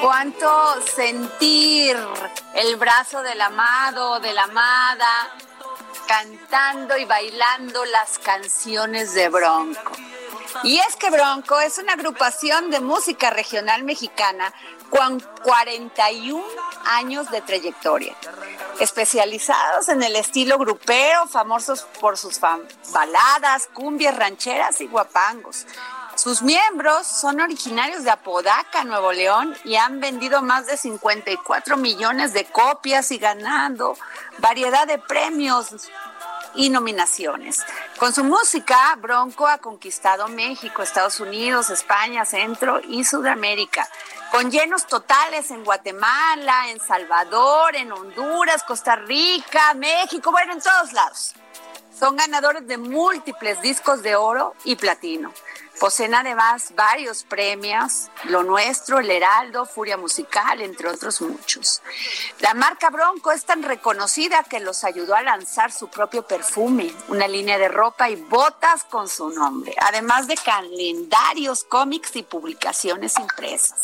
cuánto 0.01 0.81
sentir 0.83 1.97
el 2.53 2.75
brazo 2.75 3.21
del 3.23 3.41
amado, 3.41 4.19
de 4.19 4.33
la 4.33 4.43
amada, 4.43 5.31
cantando 6.07 6.97
y 6.97 7.05
bailando 7.05 7.83
las 7.85 8.19
canciones 8.19 9.13
de 9.13 9.29
Bronco. 9.29 9.91
Y 10.63 10.77
es 10.77 10.95
que 10.95 11.09
Bronco 11.09 11.59
es 11.59 11.79
una 11.79 11.93
agrupación 11.93 12.69
de 12.69 12.79
música 12.79 13.31
regional 13.31 13.83
mexicana 13.83 14.53
41 15.43 16.43
años 16.85 17.29
de 17.31 17.41
trayectoria, 17.41 18.15
especializados 18.79 19.89
en 19.89 20.03
el 20.03 20.15
estilo 20.15 20.57
grupero, 20.57 21.27
famosos 21.27 21.87
por 21.99 22.17
sus 22.17 22.39
baladas, 22.39 23.67
cumbias 23.73 24.15
rancheras 24.15 24.81
y 24.81 24.87
guapangos. 24.87 25.65
Sus 26.15 26.43
miembros 26.43 27.07
son 27.07 27.41
originarios 27.41 28.03
de 28.03 28.11
Apodaca, 28.11 28.83
Nuevo 28.83 29.11
León, 29.11 29.55
y 29.65 29.75
han 29.75 29.99
vendido 29.99 30.43
más 30.43 30.67
de 30.67 30.77
54 30.77 31.75
millones 31.75 32.33
de 32.33 32.45
copias 32.45 33.09
y 33.11 33.17
ganado 33.17 33.97
variedad 34.37 34.85
de 34.85 34.99
premios 34.99 35.89
y 36.55 36.69
nominaciones. 36.69 37.65
Con 37.97 38.13
su 38.13 38.23
música, 38.23 38.95
Bronco 38.99 39.47
ha 39.47 39.57
conquistado 39.57 40.27
México, 40.27 40.83
Estados 40.83 41.19
Unidos, 41.19 41.71
España, 41.71 42.25
Centro 42.25 42.79
y 42.87 43.03
Sudamérica, 43.03 43.89
con 44.33 44.49
llenos 44.49 44.87
totales 44.87 45.51
en 45.51 45.63
Guatemala, 45.63 46.71
en 46.71 46.79
Salvador, 46.79 47.75
en 47.75 47.91
Honduras, 47.91 48.63
Costa 48.63 48.95
Rica, 48.95 49.75
México, 49.75 50.31
bueno, 50.31 50.53
en 50.53 50.59
todos 50.59 50.91
lados. 50.91 51.35
Son 51.95 52.15
ganadores 52.15 52.65
de 52.65 52.79
múltiples 52.79 53.61
discos 53.61 54.01
de 54.01 54.15
oro 54.15 54.55
y 54.63 54.75
platino. 54.75 55.31
Poseen 55.79 56.15
además 56.15 56.73
varios 56.75 57.23
premios, 57.25 58.09
Lo 58.23 58.41
Nuestro, 58.41 58.97
El 58.97 59.11
Heraldo, 59.11 59.67
Furia 59.67 59.97
Musical, 59.97 60.61
entre 60.61 60.89
otros 60.89 61.21
muchos. 61.21 61.83
La 62.39 62.55
marca 62.55 62.89
Bronco 62.89 63.31
es 63.31 63.45
tan 63.45 63.61
reconocida 63.61 64.43
que 64.45 64.59
los 64.59 64.83
ayudó 64.83 65.13
a 65.13 65.21
lanzar 65.21 65.71
su 65.71 65.89
propio 65.89 66.25
perfume, 66.25 66.91
una 67.07 67.27
línea 67.27 67.59
de 67.59 67.67
ropa 67.67 68.09
y 68.09 68.15
botas 68.15 68.83
con 68.85 69.07
su 69.07 69.29
nombre, 69.29 69.75
además 69.79 70.25
de 70.25 70.37
calendarios, 70.37 71.63
cómics 71.65 72.15
y 72.15 72.23
publicaciones 72.23 73.19
impresas. 73.19 73.82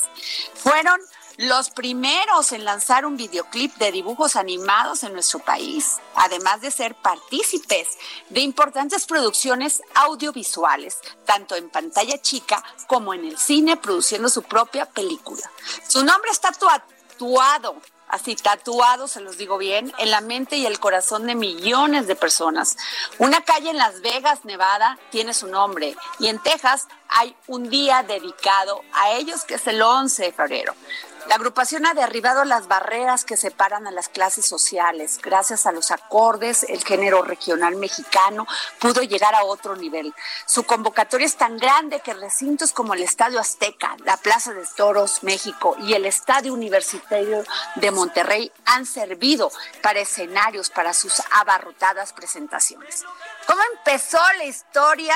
Fueron 0.54 1.00
los 1.40 1.70
primeros 1.70 2.52
en 2.52 2.66
lanzar 2.66 3.06
un 3.06 3.16
videoclip 3.16 3.74
de 3.78 3.94
dibujos 3.94 4.36
animados 4.36 5.04
en 5.04 5.14
nuestro 5.14 5.40
país, 5.40 5.96
además 6.16 6.60
de 6.60 6.70
ser 6.70 6.96
partícipes 6.96 7.98
de 8.30 8.42
importantes 8.42 9.06
producciones 9.06 9.82
audiovisuales, 9.96 10.98
tanto 11.26 11.56
en 11.56 11.70
pantalla 11.70 12.22
chica 12.22 12.62
como 12.88 13.14
en 13.14 13.24
el 13.24 13.38
cine, 13.38 13.78
produciendo 13.78 14.28
su 14.28 14.44
propia 14.44 14.86
película. 14.86 15.50
Su 15.88 16.04
nombre 16.04 16.30
está 16.32 16.52
tatuado 16.52 17.78
así 18.10 18.36
tatuado, 18.36 19.08
se 19.08 19.22
los 19.22 19.38
digo 19.38 19.58
bien, 19.58 19.94
en 19.98 20.12
la 20.12 20.22
mente 20.22 20.58
y 20.58 20.66
el 20.66 20.80
corazón 20.80 21.28
de 21.28 21.36
millones 21.36 22.08
de 22.08 22.16
personas. 22.16 22.76
Una 23.18 23.42
calle 23.42 23.70
en 23.70 23.78
Las 23.78 24.02
Vegas, 24.02 24.44
Nevada, 24.44 24.98
tiene 25.12 25.34
su 25.34 25.48
nombre 25.48 25.96
y 26.20 26.28
en 26.28 26.40
Texas 26.40 26.88
hay 27.08 27.36
un 27.48 27.70
día 27.70 28.04
dedicado 28.04 28.82
a 28.94 29.12
ellos 29.12 29.44
que 29.44 29.56
es 29.56 29.68
el 29.68 29.82
11 29.82 30.24
de 30.24 30.32
febrero. 30.32 30.76
La 31.28 31.36
agrupación 31.36 31.86
ha 31.86 31.94
derribado 31.94 32.46
las 32.46 32.68
barreras 32.68 33.26
que 33.26 33.38
separan 33.38 33.86
a 33.88 33.92
las 33.92 34.10
clases 34.10 34.46
sociales. 34.46 35.20
Gracias 35.22 35.66
a 35.66 35.72
los 35.72 35.92
acordes, 35.92 36.64
el 36.64 36.84
género 36.84 37.22
regional 37.22 37.76
mexicano 37.76 38.48
pudo 38.80 39.02
llegar 39.02 39.36
a 39.36 39.44
otro 39.44 39.76
nivel. 39.76 40.14
Su 40.46 40.64
convocatoria 40.64 41.28
es 41.28 41.36
tan 41.36 41.58
grande 41.58 42.00
que 42.00 42.14
recintos 42.14 42.74
como 42.74 42.94
el 42.94 43.04
Estadio 43.04 43.40
Azteca, 43.40 43.96
la 44.06 44.18
Plaza 44.18 44.54
de 44.54 44.66
Toros, 44.76 45.24
México 45.24 45.76
y 45.80 45.94
el 45.94 46.06
Estadio 46.06 46.54
Universitario 46.54 47.44
de 47.76 47.92
Monterrey 47.92 48.52
han 48.66 48.86
servido 48.86 49.52
para 49.84 50.00
escenarios 50.00 50.70
para 50.70 50.94
sus 50.94 51.22
abarrotadas 51.32 52.14
presentaciones. 52.14 53.04
¿Cómo 53.46 53.62
empezó 53.76 54.20
la 54.38 54.46
historia? 54.46 55.16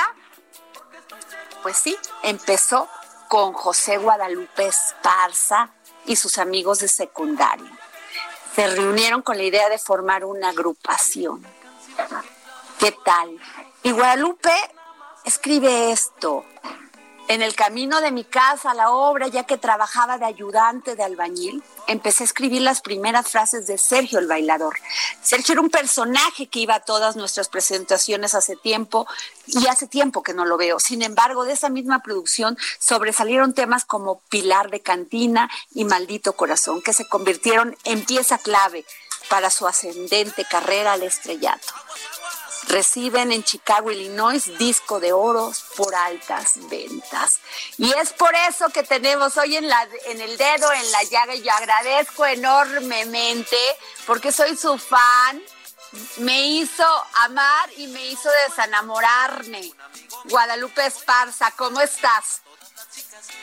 Pues 1.62 1.78
sí, 1.78 1.96
empezó 2.22 2.88
con 3.28 3.52
José 3.52 3.96
Guadalupe 3.96 4.66
Esparza, 4.66 5.70
y 6.06 6.16
sus 6.16 6.38
amigos 6.38 6.80
de 6.80 6.88
secundaria. 6.88 7.70
Se 8.54 8.66
reunieron 8.68 9.22
con 9.22 9.36
la 9.36 9.44
idea 9.44 9.68
de 9.68 9.78
formar 9.78 10.24
una 10.24 10.50
agrupación. 10.50 11.44
¿Qué 12.78 12.94
tal? 13.04 13.38
Y 13.82 13.90
Guadalupe 13.90 14.52
escribe 15.24 15.90
esto. 15.90 16.44
En 17.26 17.40
el 17.40 17.54
camino 17.54 18.02
de 18.02 18.12
mi 18.12 18.22
casa 18.22 18.72
a 18.72 18.74
la 18.74 18.90
obra, 18.90 19.28
ya 19.28 19.44
que 19.44 19.56
trabajaba 19.56 20.18
de 20.18 20.26
ayudante 20.26 20.94
de 20.94 21.04
albañil, 21.04 21.64
empecé 21.86 22.22
a 22.22 22.26
escribir 22.26 22.60
las 22.60 22.82
primeras 22.82 23.28
frases 23.28 23.66
de 23.66 23.78
Sergio 23.78 24.18
el 24.18 24.26
bailador. 24.26 24.76
Sergio 25.22 25.52
era 25.52 25.62
un 25.62 25.70
personaje 25.70 26.48
que 26.48 26.60
iba 26.60 26.74
a 26.74 26.80
todas 26.80 27.16
nuestras 27.16 27.48
presentaciones 27.48 28.34
hace 28.34 28.56
tiempo 28.56 29.06
y 29.46 29.66
hace 29.68 29.86
tiempo 29.86 30.22
que 30.22 30.34
no 30.34 30.44
lo 30.44 30.58
veo. 30.58 30.78
Sin 30.78 31.00
embargo, 31.00 31.44
de 31.44 31.54
esa 31.54 31.70
misma 31.70 32.02
producción 32.02 32.58
sobresalieron 32.78 33.54
temas 33.54 33.86
como 33.86 34.20
Pilar 34.28 34.70
de 34.70 34.82
Cantina 34.82 35.50
y 35.72 35.84
Maldito 35.84 36.34
Corazón, 36.34 36.82
que 36.82 36.92
se 36.92 37.08
convirtieron 37.08 37.74
en 37.84 38.04
pieza 38.04 38.36
clave 38.36 38.84
para 39.30 39.48
su 39.48 39.66
ascendente 39.66 40.44
carrera 40.44 40.92
al 40.92 41.02
estrellato. 41.02 41.72
Reciben 42.68 43.32
en 43.32 43.44
Chicago, 43.44 43.90
Illinois, 43.90 44.58
disco 44.58 45.00
de 45.00 45.12
oro 45.12 45.52
por 45.76 45.94
altas 45.94 46.54
ventas. 46.68 47.40
Y 47.78 47.92
es 47.92 48.12
por 48.12 48.34
eso 48.48 48.68
que 48.70 48.82
tenemos 48.82 49.36
hoy 49.36 49.56
en, 49.56 49.68
la, 49.68 49.88
en 50.06 50.20
el 50.20 50.36
dedo, 50.36 50.72
en 50.72 50.92
la 50.92 51.02
llaga, 51.04 51.34
y 51.34 51.42
yo 51.42 51.52
agradezco 51.52 52.26
enormemente 52.26 53.56
porque 54.06 54.32
soy 54.32 54.56
su 54.56 54.78
fan. 54.78 55.42
Me 56.18 56.40
hizo 56.48 56.84
amar 57.14 57.70
y 57.76 57.86
me 57.86 58.04
hizo 58.06 58.28
desenamorarme. 58.48 59.72
Guadalupe 60.24 60.86
Esparza, 60.86 61.52
¿cómo 61.52 61.80
estás? 61.80 62.42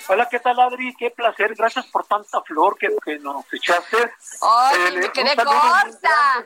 Hola, 0.07 0.27
¿qué 0.29 0.39
tal, 0.39 0.59
Adri? 0.59 0.93
Qué 0.95 1.11
placer. 1.11 1.55
Gracias 1.55 1.85
por 1.87 2.05
tanta 2.05 2.41
flor 2.41 2.77
que, 2.77 2.89
que 3.05 3.19
nos 3.19 3.45
echaste. 3.53 4.11
¡Ay, 4.41 4.77
eh, 4.87 4.91
me 4.91 5.11
quedé 5.11 5.35
corta! 5.35 6.45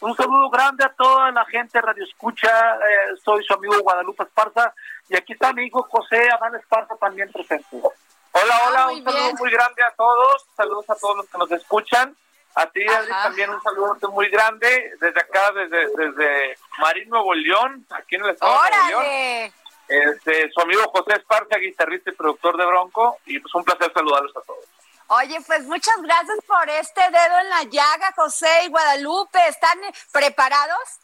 Un 0.00 0.16
saludo 0.16 0.48
grande 0.48 0.82
a 0.82 0.92
toda 0.94 1.30
la 1.30 1.44
gente 1.44 1.80
Radio 1.80 2.04
Escucha. 2.04 2.48
Eh, 2.48 3.16
soy 3.22 3.44
su 3.44 3.52
amigo 3.52 3.78
Guadalupe 3.82 4.22
Esparza. 4.24 4.72
Y 5.10 5.16
aquí 5.16 5.34
está 5.34 5.52
mi 5.52 5.66
hijo 5.66 5.86
José 5.90 6.28
Adán 6.30 6.54
Esparza 6.54 6.96
también 6.96 7.30
presente. 7.30 7.66
Hola, 7.72 8.54
ah, 8.54 8.68
hola. 8.68 8.86
un 8.88 9.04
saludo 9.04 9.32
muy 9.38 9.50
grande 9.50 9.82
a 9.82 9.90
todos. 9.94 10.46
Saludos 10.56 10.88
a 10.88 10.94
todos 10.94 11.16
los 11.18 11.28
que 11.28 11.38
nos 11.38 11.52
escuchan. 11.52 12.16
A 12.54 12.66
ti, 12.66 12.84
Adri, 12.86 13.10
también 13.10 13.50
un 13.50 13.62
saludo 13.62 13.96
muy 14.10 14.28
grande 14.28 14.94
desde 15.00 15.20
acá, 15.20 15.52
desde, 15.52 15.86
desde 15.96 16.56
Marín, 16.78 17.08
Nuevo 17.08 17.32
León, 17.34 17.86
aquí 17.90 18.16
en 18.16 18.24
el 18.24 18.30
estado 18.30 18.60
de 18.62 18.70
Nuevo 18.70 19.02
León. 19.02 19.52
Este, 19.86 20.50
su 20.50 20.60
amigo 20.60 20.82
José 20.92 21.18
Esparza, 21.18 21.58
guitarrista 21.58 22.10
y 22.10 22.14
productor 22.14 22.56
de 22.56 22.64
Bronco. 22.64 23.18
Y 23.26 23.38
pues 23.38 23.54
un 23.54 23.64
placer 23.64 23.92
saludarlos 23.92 24.36
a 24.36 24.40
todos. 24.40 24.64
Oye, 25.12 25.40
pues 25.44 25.64
muchas 25.64 25.96
gracias 26.02 26.38
por 26.46 26.70
este 26.70 27.00
dedo 27.00 27.38
en 27.40 27.50
la 27.50 27.64
llaga, 27.64 28.12
José 28.14 28.48
y 28.64 28.68
Guadalupe. 28.68 29.40
¿Están 29.48 29.76
preparados? 30.12 31.00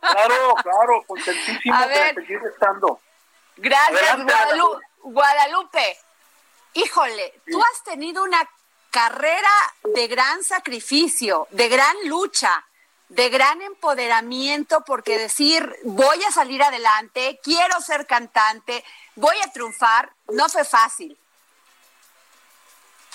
Claro, 0.00 0.54
claro, 0.62 1.04
contentísimo 1.06 1.80
de 1.86 2.14
seguir 2.14 2.40
estando. 2.52 3.00
Gracias, 3.56 4.18
Guadalupe. 5.02 5.98
Híjole, 6.74 7.40
tú 7.50 7.62
has 7.62 7.82
tenido 7.84 8.22
una 8.22 8.46
carrera 8.90 9.50
de 9.82 10.06
gran 10.06 10.44
sacrificio, 10.44 11.48
de 11.52 11.70
gran 11.70 11.96
lucha, 12.04 12.66
de 13.08 13.30
gran 13.30 13.62
empoderamiento, 13.62 14.82
porque 14.84 15.16
decir, 15.16 15.74
voy 15.84 16.22
a 16.24 16.32
salir 16.32 16.62
adelante, 16.62 17.40
quiero 17.42 17.80
ser 17.80 18.06
cantante, 18.06 18.84
voy 19.14 19.36
a 19.42 19.50
triunfar, 19.50 20.12
no 20.28 20.50
fue 20.50 20.66
fácil. 20.66 21.18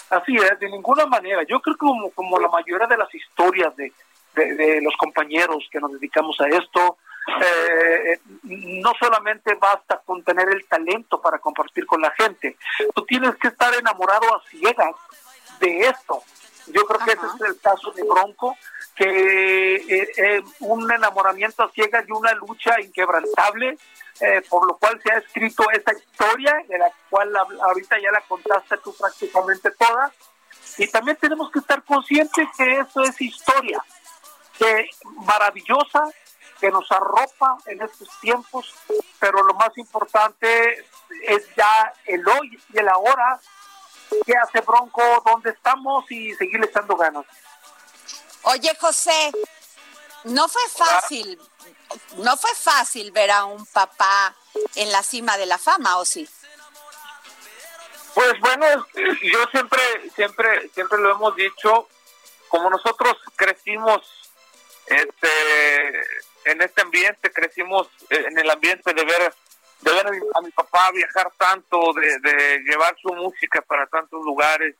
Así 0.09 0.35
es, 0.35 0.59
de 0.59 0.69
ninguna 0.69 1.05
manera. 1.05 1.43
Yo 1.43 1.59
creo 1.59 1.75
que 1.75 1.79
como, 1.79 2.09
como 2.11 2.39
la 2.39 2.49
mayoría 2.49 2.87
de 2.87 2.97
las 2.97 3.13
historias 3.13 3.75
de, 3.75 3.91
de, 4.35 4.81
los 4.81 4.95
compañeros 4.97 5.67
que 5.71 5.79
nos 5.79 5.91
dedicamos 5.93 6.39
a 6.41 6.47
esto, 6.47 6.97
eh, 7.41 8.19
no 8.43 8.91
solamente 8.99 9.55
basta 9.55 10.01
con 10.05 10.23
tener 10.23 10.47
el 10.49 10.65
talento 10.67 11.19
para 11.21 11.39
compartir 11.39 11.85
con 11.85 12.01
la 12.01 12.11
gente, 12.11 12.57
tú 12.93 13.03
tienes 13.05 13.35
que 13.37 13.47
estar 13.47 13.73
enamorado 13.73 14.35
a 14.35 14.41
ciegas 14.49 14.95
de 15.59 15.79
esto. 15.79 16.21
Yo 16.67 16.85
creo 16.85 16.99
que 16.99 17.11
ese 17.11 17.25
es 17.25 17.49
el 17.49 17.59
caso 17.61 17.91
de 17.91 18.03
Bronco, 18.03 18.55
que 18.95 19.75
eh, 19.75 20.11
eh, 20.17 20.41
un 20.61 20.89
enamoramiento 20.91 21.63
a 21.63 21.71
ciegas 21.71 22.05
y 22.07 22.11
una 22.11 22.33
lucha 22.33 22.79
inquebrantable 22.79 23.77
eh, 24.21 24.41
por 24.49 24.65
lo 24.65 24.77
cual 24.77 24.99
se 25.03 25.11
ha 25.11 25.17
escrito 25.17 25.69
esa 25.71 25.91
historia, 25.91 26.63
de 26.69 26.77
la 26.77 26.89
cual 27.09 27.35
ahorita 27.35 27.97
ya 27.99 28.11
la 28.11 28.21
contaste 28.21 28.77
tú 28.77 28.95
prácticamente 28.95 29.71
toda, 29.71 30.11
y 30.77 30.87
también 30.87 31.17
tenemos 31.17 31.51
que 31.51 31.59
estar 31.59 31.83
conscientes 31.83 32.47
que 32.57 32.79
eso 32.79 33.03
es 33.03 33.19
historia, 33.19 33.83
que 34.57 34.89
maravillosa, 35.17 36.05
que 36.61 36.71
nos 36.71 36.89
arropa 36.93 37.57
en 37.65 37.81
estos 37.81 38.07
tiempos, 38.21 38.73
pero 39.19 39.43
lo 39.43 39.53
más 39.55 39.77
importante 39.77 40.85
es 41.23 41.53
ya 41.55 41.93
el 42.05 42.25
hoy 42.25 42.57
y 42.73 42.79
el 42.79 42.87
ahora, 42.87 43.37
qué 44.25 44.33
hace 44.37 44.61
Bronco, 44.61 45.01
dónde 45.25 45.49
estamos 45.49 46.09
y 46.09 46.33
seguir 46.35 46.63
echando 46.63 46.95
ganas. 46.95 47.25
Oye, 48.45 48.75
José, 48.79 49.31
no 50.23 50.47
fue 50.47 50.61
fácil 50.69 51.39
no 52.17 52.37
fue 52.37 52.53
fácil 52.55 53.11
ver 53.11 53.31
a 53.31 53.45
un 53.45 53.65
papá 53.65 54.35
en 54.75 54.91
la 54.91 55.03
cima 55.03 55.37
de 55.37 55.45
la 55.45 55.57
fama, 55.57 55.97
¿o 55.97 56.05
sí? 56.05 56.27
Pues 58.13 58.39
bueno, 58.39 58.65
yo 59.21 59.45
siempre, 59.51 59.81
siempre, 60.15 60.69
siempre 60.69 60.99
lo 60.99 61.11
hemos 61.11 61.35
dicho, 61.35 61.89
como 62.47 62.69
nosotros 62.69 63.17
crecimos 63.35 64.31
este, 64.85 65.99
en 66.45 66.61
este 66.61 66.81
ambiente, 66.81 67.31
crecimos 67.31 67.89
en 68.09 68.37
el 68.37 68.49
ambiente 68.49 68.93
de 68.93 69.03
ver, 69.03 69.33
de 69.81 69.91
ver 69.91 70.07
a 70.07 70.41
mi, 70.41 70.51
papá 70.51 70.91
viajar 70.91 71.29
tanto, 71.37 71.91
de, 71.93 72.59
llevar 72.59 72.95
su 73.01 73.13
música 73.13 73.61
para 73.61 73.85
tantos 73.87 74.23
lugares. 74.23 74.75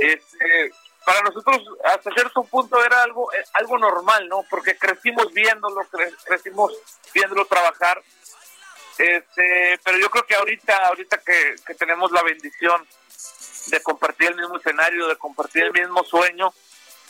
Este, 0.00 0.72
para 1.06 1.22
nosotros 1.22 1.62
hasta 1.84 2.10
cierto 2.10 2.42
punto 2.42 2.84
era 2.84 3.04
algo 3.04 3.32
eh, 3.32 3.44
algo 3.52 3.78
normal, 3.78 4.28
¿no? 4.28 4.44
Porque 4.50 4.76
crecimos 4.76 5.32
viéndolo, 5.32 5.86
crecimos 6.24 6.72
viéndolo 7.14 7.46
trabajar. 7.46 8.02
Este, 8.98 9.78
pero 9.84 9.98
yo 9.98 10.10
creo 10.10 10.26
que 10.26 10.34
ahorita 10.34 10.76
ahorita 10.88 11.18
que, 11.18 11.74
tenemos 11.74 12.10
la 12.10 12.24
bendición 12.24 12.84
de 13.68 13.80
compartir 13.84 14.30
el 14.30 14.34
mismo 14.36 14.56
escenario, 14.56 15.06
de 15.06 15.16
compartir 15.16 15.62
el 15.62 15.72
mismo 15.72 16.02
sueño, 16.02 16.52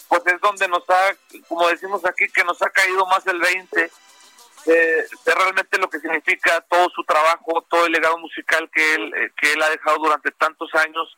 pues 0.08 0.26
es 0.26 0.40
donde 0.42 0.68
nos 0.68 0.84
ha, 0.90 1.16
como 1.48 1.66
decimos 1.68 2.04
aquí, 2.04 2.28
que 2.28 2.44
nos 2.44 2.60
ha 2.60 2.68
caído 2.68 3.06
más 3.06 3.26
el 3.26 3.40
20 3.40 3.90
de, 4.66 5.06
realmente 5.24 5.78
lo 5.78 5.88
que 5.88 6.00
significa 6.00 6.60
todo 6.68 6.90
su 6.90 7.02
trabajo, 7.04 7.64
todo 7.70 7.86
el 7.86 7.92
legado 7.92 8.18
musical 8.18 8.68
que 8.70 8.94
él, 8.94 9.14
eh, 9.14 9.32
que 9.40 9.54
él 9.54 9.62
ha 9.62 9.70
dejado 9.70 9.96
durante 9.98 10.32
tantos 10.32 10.68
años 10.74 11.16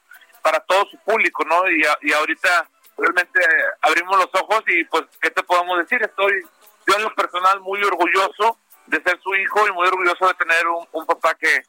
para 0.49 0.61
todo 0.61 0.87
su 0.91 0.97
público, 1.01 1.45
¿no? 1.45 1.71
Y, 1.71 1.83
y 2.09 2.13
ahorita 2.15 2.67
realmente 2.97 3.39
abrimos 3.83 4.17
los 4.17 4.43
ojos 4.43 4.63
y 4.67 4.83
pues, 4.85 5.05
¿qué 5.21 5.31
te 5.31 5.43
podemos 5.43 5.79
decir? 5.79 6.03
Estoy 6.03 6.43
yo 6.87 6.95
en 6.97 7.03
lo 7.03 7.15
personal 7.15 7.61
muy 7.61 7.83
orgulloso 7.85 8.57
de 8.87 9.03
ser 9.03 9.21
su 9.23 9.35
hijo 9.35 9.69
y 9.69 9.73
muy 9.73 9.87
orgulloso 9.87 10.27
de 10.27 10.35
tener 10.35 10.67
un, 10.67 11.05
papá 11.05 11.35
que, 11.35 11.63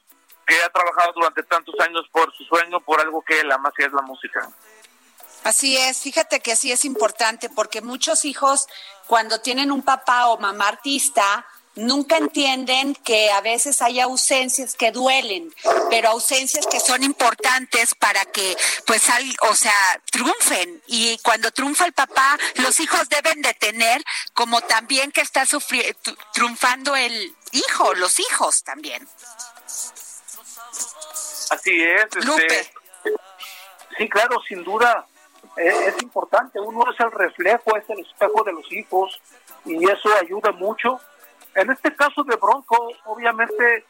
que 0.47 0.63
ha 0.63 0.69
trabajado 0.69 1.11
durante 1.13 1.43
tantos 1.43 1.75
años 1.81 2.05
por 2.13 2.33
su 2.37 2.45
sueño, 2.45 2.79
por 2.79 3.01
algo 3.01 3.21
que 3.21 3.41
él 3.41 3.51
ama, 3.51 3.69
que 3.75 3.83
es 3.83 3.91
la 3.91 4.01
música. 4.01 4.47
Así 5.43 5.75
es, 5.75 6.01
fíjate 6.01 6.39
que 6.39 6.55
sí 6.55 6.71
es 6.71 6.85
importante 6.85 7.49
porque 7.49 7.81
muchos 7.81 8.23
hijos 8.23 8.67
cuando 9.07 9.41
tienen 9.41 9.73
un 9.73 9.83
papá 9.83 10.27
o 10.27 10.37
mamá 10.37 10.69
artista, 10.69 11.45
nunca 11.79 12.17
entienden 12.17 12.95
que 12.95 13.31
a 13.31 13.41
veces 13.41 13.81
hay 13.81 13.99
ausencias 13.99 14.75
que 14.75 14.91
duelen, 14.91 15.53
pero 15.89 16.09
ausencias 16.09 16.67
que 16.67 16.79
son 16.79 17.03
importantes 17.03 17.95
para 17.95 18.25
que, 18.25 18.55
pues, 18.85 19.03
o 19.41 19.55
sea, 19.55 20.01
triunfen. 20.11 20.81
Y 20.87 21.17
cuando 21.19 21.51
triunfa 21.51 21.85
el 21.85 21.93
papá, 21.93 22.37
los 22.55 22.79
hijos 22.79 23.07
deben 23.09 23.41
de 23.41 23.53
tener, 23.53 24.03
como 24.33 24.61
también 24.61 25.11
que 25.11 25.21
está 25.21 25.43
triunfando 26.33 26.95
el 26.95 27.35
hijo, 27.51 27.93
los 27.95 28.19
hijos 28.19 28.63
también. 28.63 29.07
Así 31.49 31.81
es. 31.81 32.05
Este... 32.15 32.73
Sí, 33.97 34.07
claro, 34.07 34.39
sin 34.47 34.63
duda. 34.63 35.05
Es, 35.55 35.73
es 35.73 36.03
importante, 36.03 36.59
uno 36.59 36.89
es 36.91 36.99
el 36.99 37.11
reflejo, 37.11 37.75
es 37.75 37.89
el 37.89 37.99
espejo 37.99 38.43
de 38.43 38.53
los 38.53 38.71
hijos 38.71 39.19
y 39.65 39.83
eso 39.89 40.09
ayuda 40.21 40.51
mucho 40.51 41.01
en 41.61 41.71
este 41.71 41.95
caso 41.95 42.23
de 42.23 42.35
Bronco, 42.35 42.91
obviamente, 43.05 43.85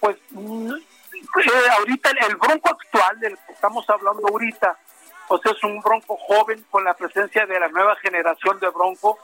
pues 0.00 0.16
mm, 0.30 0.72
eh, 0.72 1.68
ahorita 1.78 2.10
el, 2.10 2.36
Bronco 2.36 2.70
actual 2.70 3.20
del 3.20 3.36
que 3.46 3.52
estamos 3.52 3.88
hablando 3.88 4.28
ahorita, 4.28 4.76
pues 5.28 5.40
es 5.44 5.64
un 5.64 5.80
Bronco 5.80 6.16
joven 6.16 6.64
con 6.70 6.84
la 6.84 6.94
presencia 6.94 7.46
de 7.46 7.58
la 7.58 7.68
nueva 7.68 7.96
generación 7.96 8.58
de 8.60 8.68
Bronco, 8.68 9.18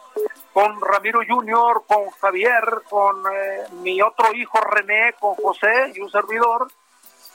con 0.52 0.80
Ramiro 0.80 1.20
Junior, 1.26 1.84
con 1.86 2.10
Javier, 2.20 2.82
con 2.88 3.22
eh, 3.32 3.64
mi 3.82 4.00
otro 4.02 4.32
hijo 4.34 4.60
René, 4.60 5.14
con 5.18 5.34
José 5.36 5.92
y 5.94 6.00
un 6.00 6.10
servidor. 6.10 6.68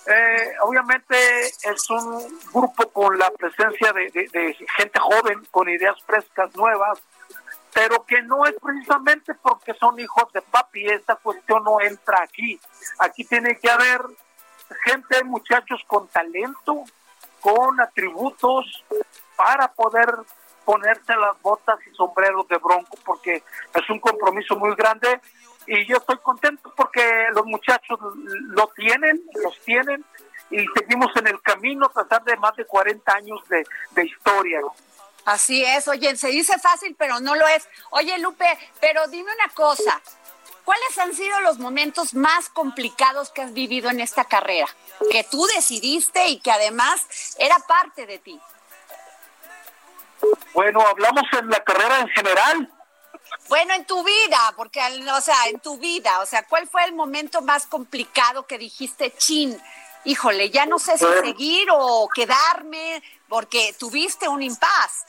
Eh, 0.05 0.53
obviamente 0.61 1.17
es 1.47 1.89
un 1.89 2.39
grupo 2.53 2.87
con 2.91 3.17
la 3.17 3.29
presencia 3.31 3.91
de 3.91 4.57
gente 4.77 4.99
joven, 4.99 5.45
con 5.51 5.67
ideas 5.67 6.01
frescas, 6.05 6.55
nuevas, 6.55 7.01
pero 7.77 8.03
que 8.05 8.23
no 8.23 8.43
es 8.47 8.55
precisamente 8.59 9.35
porque 9.35 9.75
son 9.75 9.99
hijos 9.99 10.33
de 10.33 10.41
papi, 10.41 10.87
esta 10.87 11.15
cuestión 11.15 11.63
no 11.63 11.79
entra 11.79 12.23
aquí. 12.23 12.59
Aquí 12.97 13.23
tiene 13.23 13.59
que 13.59 13.69
haber 13.69 14.01
gente, 14.83 15.23
muchachos 15.23 15.79
con 15.85 16.07
talento, 16.07 16.85
con 17.39 17.79
atributos 17.79 18.83
para 19.35 19.67
poder 19.67 20.11
ponerse 20.65 21.15
las 21.17 21.39
botas 21.43 21.77
y 21.85 21.95
sombreros 21.95 22.47
de 22.47 22.57
bronco, 22.57 22.97
porque 23.05 23.43
es 23.75 23.89
un 23.91 23.99
compromiso 23.99 24.55
muy 24.55 24.73
grande 24.75 25.21
y 25.67 25.85
yo 25.85 25.97
estoy 25.97 26.17
contento 26.17 26.73
porque 26.75 27.27
los 27.35 27.45
muchachos 27.45 27.99
lo 28.01 28.67
tienen, 28.75 29.21
los 29.35 29.55
tienen 29.59 30.03
y 30.49 30.65
seguimos 30.75 31.15
en 31.15 31.27
el 31.27 31.39
camino 31.43 31.85
a 31.85 31.93
pesar 31.93 32.23
de 32.23 32.37
más 32.37 32.55
de 32.55 32.65
40 32.65 33.13
años 33.13 33.39
de, 33.49 33.63
de 33.91 34.03
historia. 34.03 34.61
Así 35.27 35.61
es, 35.61 35.89
oye, 35.89 36.15
se 36.15 36.29
dice 36.29 36.57
fácil, 36.57 36.95
pero 36.97 37.19
no 37.19 37.35
lo 37.35 37.45
es. 37.49 37.67
Oye, 37.89 38.17
Lupe, 38.17 38.47
pero 38.79 39.05
dime 39.09 39.29
una 39.33 39.53
cosa, 39.53 40.01
¿cuáles 40.63 40.97
han 40.97 41.13
sido 41.13 41.41
los 41.41 41.59
momentos 41.59 42.13
más 42.13 42.47
complicados 42.47 43.29
que 43.31 43.41
has 43.41 43.51
vivido 43.51 43.89
en 43.89 43.99
esta 43.99 44.23
carrera? 44.23 44.67
Que 45.11 45.25
tú 45.25 45.45
decidiste 45.47 46.27
y 46.27 46.39
que 46.39 46.49
además 46.49 47.35
era 47.39 47.57
parte 47.67 48.05
de 48.05 48.19
ti. 48.19 48.39
Bueno, 50.53 50.79
hablamos 50.79 51.23
en 51.37 51.49
la 51.49 51.61
carrera 51.61 51.99
en 51.99 52.07
general. 52.07 52.73
Bueno, 53.49 53.73
en 53.73 53.83
tu 53.83 54.01
vida, 54.05 54.53
porque, 54.55 54.79
o 55.11 55.21
sea, 55.21 55.49
en 55.49 55.59
tu 55.59 55.77
vida, 55.77 56.21
o 56.21 56.25
sea, 56.25 56.43
¿cuál 56.47 56.69
fue 56.69 56.85
el 56.85 56.93
momento 56.93 57.41
más 57.41 57.67
complicado 57.67 58.47
que 58.47 58.57
dijiste, 58.57 59.13
chin, 59.17 59.61
híjole, 60.05 60.51
ya 60.51 60.65
no 60.65 60.79
sé 60.79 60.97
si 60.97 61.05
seguir 61.21 61.67
o 61.73 62.07
quedarme, 62.15 63.03
porque 63.27 63.75
tuviste 63.77 64.29
un 64.29 64.41
impas? 64.41 65.05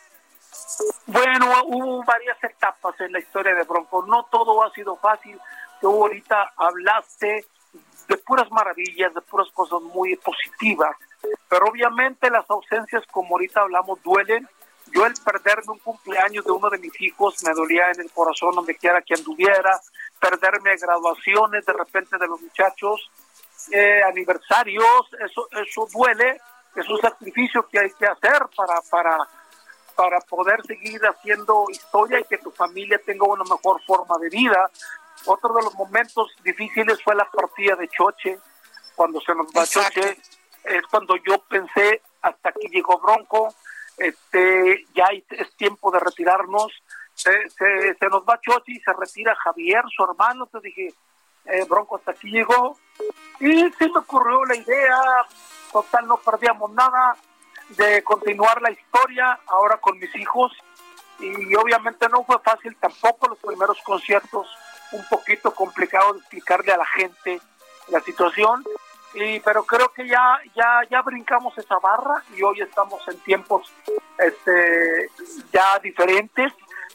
Bueno, 1.07 1.47
hubo 1.67 2.05
varias 2.05 2.43
etapas 2.45 3.01
en 3.01 3.13
la 3.13 3.19
historia 3.19 3.55
de 3.55 3.65
Bronco. 3.65 4.05
No 4.07 4.25
todo 4.31 4.63
ha 4.63 4.71
sido 4.73 4.97
fácil. 4.97 5.39
Tú 5.81 5.89
ahorita 5.89 6.53
hablaste 6.57 7.47
de 8.09 8.17
puras 8.19 8.51
maravillas, 8.51 9.15
de 9.15 9.21
puras 9.23 9.49
cosas 9.53 9.81
muy 9.83 10.17
positivas. 10.17 10.97
Pero 11.49 11.67
obviamente 11.67 12.31
las 12.31 12.49
ausencias, 12.51 13.05
como 13.11 13.37
ahorita 13.37 13.61
hablamos, 13.61 14.03
duelen. 14.03 14.49
Yo 14.93 15.05
el 15.05 15.15
perderme 15.23 15.73
un 15.73 15.79
cumpleaños 15.79 16.45
de 16.45 16.51
uno 16.51 16.71
de 16.71 16.79
mis 16.79 16.99
hijos 17.01 17.43
me 17.45 17.53
dolía 17.53 17.91
en 17.91 18.01
el 18.01 18.11
corazón 18.11 18.55
donde 18.55 18.77
quiera 18.77 19.03
que 19.03 19.15
anduviera. 19.15 19.79
Perderme 20.21 20.77
graduaciones 20.77 21.65
de 21.65 21.73
repente 21.73 22.17
de 22.19 22.27
los 22.27 22.41
muchachos, 22.41 23.11
eh, 23.71 24.03
aniversarios, 24.03 25.11
eso, 25.25 25.49
eso 25.53 25.87
duele. 25.93 26.41
Es 26.75 26.89
un 26.89 27.01
sacrificio 27.01 27.67
que 27.69 27.79
hay 27.79 27.91
que 27.99 28.07
hacer 28.07 28.41
para, 28.57 28.81
para 28.91 29.19
para 29.99 30.21
poder 30.21 30.65
seguir 30.65 31.01
haciendo 31.05 31.65
historia 31.73 32.21
y 32.21 32.25
que 32.25 32.39
tu 32.39 32.53
familia 32.53 33.01
tenga 33.05 33.27
una 33.27 33.43
mejor 33.43 33.83
forma 33.85 34.17
de 34.21 34.29
vida. 34.29 34.71
Otro 35.27 35.53
de 35.53 35.65
los 35.65 35.75
momentos 35.75 36.31
difíciles 36.45 37.03
fue 37.03 37.17
la 37.17 37.29
partida 37.29 37.75
de 37.75 37.89
Choche. 37.89 38.39
Cuando 38.95 39.21
se 39.21 39.35
nos 39.35 39.49
va 39.49 39.67
Choche, 39.67 40.17
es 40.63 40.87
cuando 40.89 41.17
yo 41.17 41.39
pensé, 41.49 42.01
hasta 42.23 42.51
aquí 42.51 42.69
llegó 42.69 43.01
Bronco, 43.01 43.53
este, 43.97 44.87
ya 44.95 45.09
es 45.31 45.57
tiempo 45.57 45.91
de 45.91 45.99
retirarnos. 45.99 46.71
Se, 47.15 47.33
se, 47.51 48.09
nos 48.09 48.23
va 48.23 48.41
Choche 48.41 48.71
y 48.75 48.79
se 48.79 48.93
retira 48.93 49.35
Javier, 49.35 49.83
su 49.97 50.05
hermano. 50.05 50.47
Te 50.47 50.61
dije, 50.61 50.95
eh, 51.47 51.65
Bronco 51.69 51.97
hasta 51.97 52.13
aquí 52.13 52.31
llegó. 52.31 52.79
Y 53.41 53.69
se 53.73 53.89
me 53.89 53.99
ocurrió 53.99 54.45
la 54.45 54.55
idea, 54.55 55.01
total, 55.73 56.07
no 56.07 56.19
perdíamos 56.19 56.71
nada 56.71 57.17
de 57.71 58.03
continuar 58.03 58.61
la 58.63 58.71
historia 58.71 59.39
ahora 59.47 59.79
con 59.79 59.99
mis 59.99 60.15
hijos. 60.17 60.53
Y 61.21 61.55
obviamente 61.57 62.09
no 62.09 62.23
fue 62.25 62.39
fácil 62.41 62.77
tampoco 62.77 63.29
los 63.29 63.39
primeros 63.39 63.79
conciertos, 63.83 64.47
un 64.93 65.05
poquito 65.09 65.53
complicado 65.53 66.13
de 66.13 66.21
explicarle 66.21 66.73
a 66.73 66.77
la 66.77 66.87
gente 66.87 67.41
la 67.89 68.01
situación, 68.01 68.65
y 69.15 69.41
pero 69.41 69.65
creo 69.65 69.89
que 69.93 70.07
ya 70.07 70.39
ya 70.55 70.83
ya 70.91 71.03
brincamos 71.03 71.57
esa 71.57 71.79
barra 71.79 72.23
y 72.37 72.43
hoy 72.43 72.61
estamos 72.61 73.01
en 73.09 73.19
tiempos 73.21 73.73
este 74.19 75.11
ya 75.53 75.79
diferentes, 75.79 76.53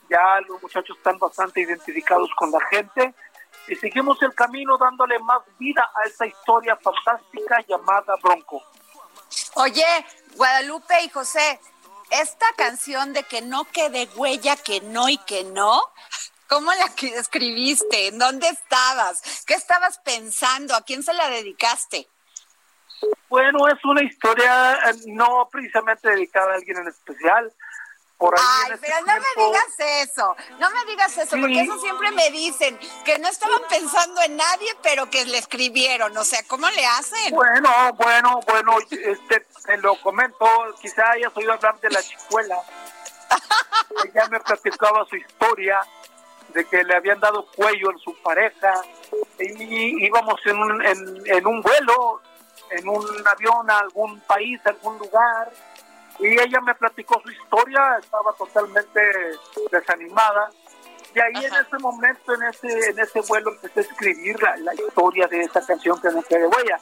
ya 0.09 0.39
los 0.47 0.61
muchachos 0.61 0.95
están 0.95 1.17
bastante 1.17 1.61
identificados 1.61 2.30
con 2.36 2.51
la 2.51 2.61
gente. 2.69 3.13
Y 3.67 3.76
seguimos 3.76 4.21
el 4.21 4.36
camino 4.36 4.78
dándole 4.78 5.17
más 5.19 5.39
vida 5.57 5.89
a 5.95 6.07
esa 6.07 6.26
historia 6.26 6.76
fantástica 6.76 7.63
llamada 7.67 8.15
Bronco. 8.21 8.61
Oye, 9.55 9.86
Guadalupe 10.36 11.03
y 11.03 11.09
José, 11.09 11.59
esta 12.09 12.45
canción 12.57 13.13
de 13.13 13.23
que 13.23 13.41
no 13.41 13.65
quede 13.65 14.07
huella, 14.15 14.55
que 14.55 14.81
no 14.81 15.09
y 15.09 15.17
que 15.17 15.43
no, 15.43 15.81
¿cómo 16.47 16.71
la 16.73 16.86
escribiste? 17.17 18.07
¿En 18.07 18.19
dónde 18.19 18.47
estabas? 18.47 19.43
¿Qué 19.45 19.55
estabas 19.55 19.99
pensando? 19.99 20.75
¿A 20.75 20.84
quién 20.84 21.03
se 21.03 21.13
la 21.13 21.29
dedicaste? 21.29 22.07
Bueno, 23.29 23.67
es 23.67 23.84
una 23.84 24.03
historia 24.03 24.75
eh, 24.75 24.93
no 25.07 25.49
precisamente 25.51 26.09
dedicada 26.09 26.51
a 26.51 26.55
alguien 26.55 26.77
en 26.77 26.88
especial, 26.88 27.51
Ay, 28.22 28.72
este 28.74 28.88
pero 28.88 29.05
no 29.05 29.14
me 29.14 29.45
digas 29.45 30.09
eso, 30.09 30.36
no 30.59 30.70
me 30.72 30.86
digas 30.86 31.18
eso, 31.18 31.38
porque 31.39 31.61
eso 31.61 31.78
siempre 31.80 32.11
me 32.11 32.30
dicen, 32.32 32.80
que 33.03 33.20
no 33.20 33.28
estaban 33.28 33.61
pensando 33.70 34.22
en 34.22 34.38
nadie, 34.38 34.70
pero 34.82 35.09
que 35.09 35.26
le 35.26 35.38
escribieron, 35.38 36.16
o 36.16 36.24
sea, 36.24 36.39
¿cómo 36.47 36.70
le 36.70 36.86
hacen? 36.86 37.34
Bueno, 37.34 37.70
bueno, 37.97 38.39
bueno, 38.47 38.78
este, 38.89 39.45
te 39.66 39.78
lo 39.78 39.99
comento, 40.01 40.47
quizá 40.82 41.11
hayas 41.11 41.36
oído 41.36 41.53
hablar 41.53 41.80
de 41.80 41.89
la 41.89 42.01
chicuela. 42.01 42.57
Ella 44.05 44.28
me 44.30 44.39
platicaba 44.39 45.05
su 45.09 45.18
historia 45.18 45.80
de 46.49 46.66
que 46.66 46.84
le 46.84 46.95
habían 46.95 47.20
dado 47.20 47.45
cuello 47.55 47.91
en 47.91 47.97
su 47.99 48.16
pareja 48.22 48.74
y 49.39 50.05
íbamos 50.05 50.39
en 50.45 50.57
un, 50.57 50.86
en, 50.86 51.24
en 51.26 51.47
un 51.47 51.61
vuelo, 51.61 52.22
en 52.70 52.88
un 52.88 53.28
avión 53.28 53.70
a 53.70 53.80
algún 53.80 54.20
país, 54.22 54.61
a 54.66 54.70
algún 54.70 54.97
lugar 54.99 55.51
y 56.20 56.39
ella 56.39 56.61
me 56.61 56.76
platicó 56.76 57.22
su 57.22 57.32
historia, 57.32 57.97
estaba 57.99 58.34
totalmente 58.34 59.01
desanimada. 59.72 60.49
Y 61.16 61.20
ahí 61.20 61.45
en 61.45 61.53
ese 61.53 61.78
momento, 61.80 62.34
en 62.34 62.43
ese, 62.43 62.89
en 62.89 62.99
ese 62.99 63.22
vuelo, 63.22 63.51
empecé 63.51 63.82
a 63.82 63.84
escribir 63.84 64.41
la, 64.41 64.74
historia 64.74 65.28
de 65.28 65.41
esa 65.41 65.66
canción 65.66 65.99
que 66.01 66.09
no 66.09 66.22
quede 66.24 66.47
huella. 66.47 66.80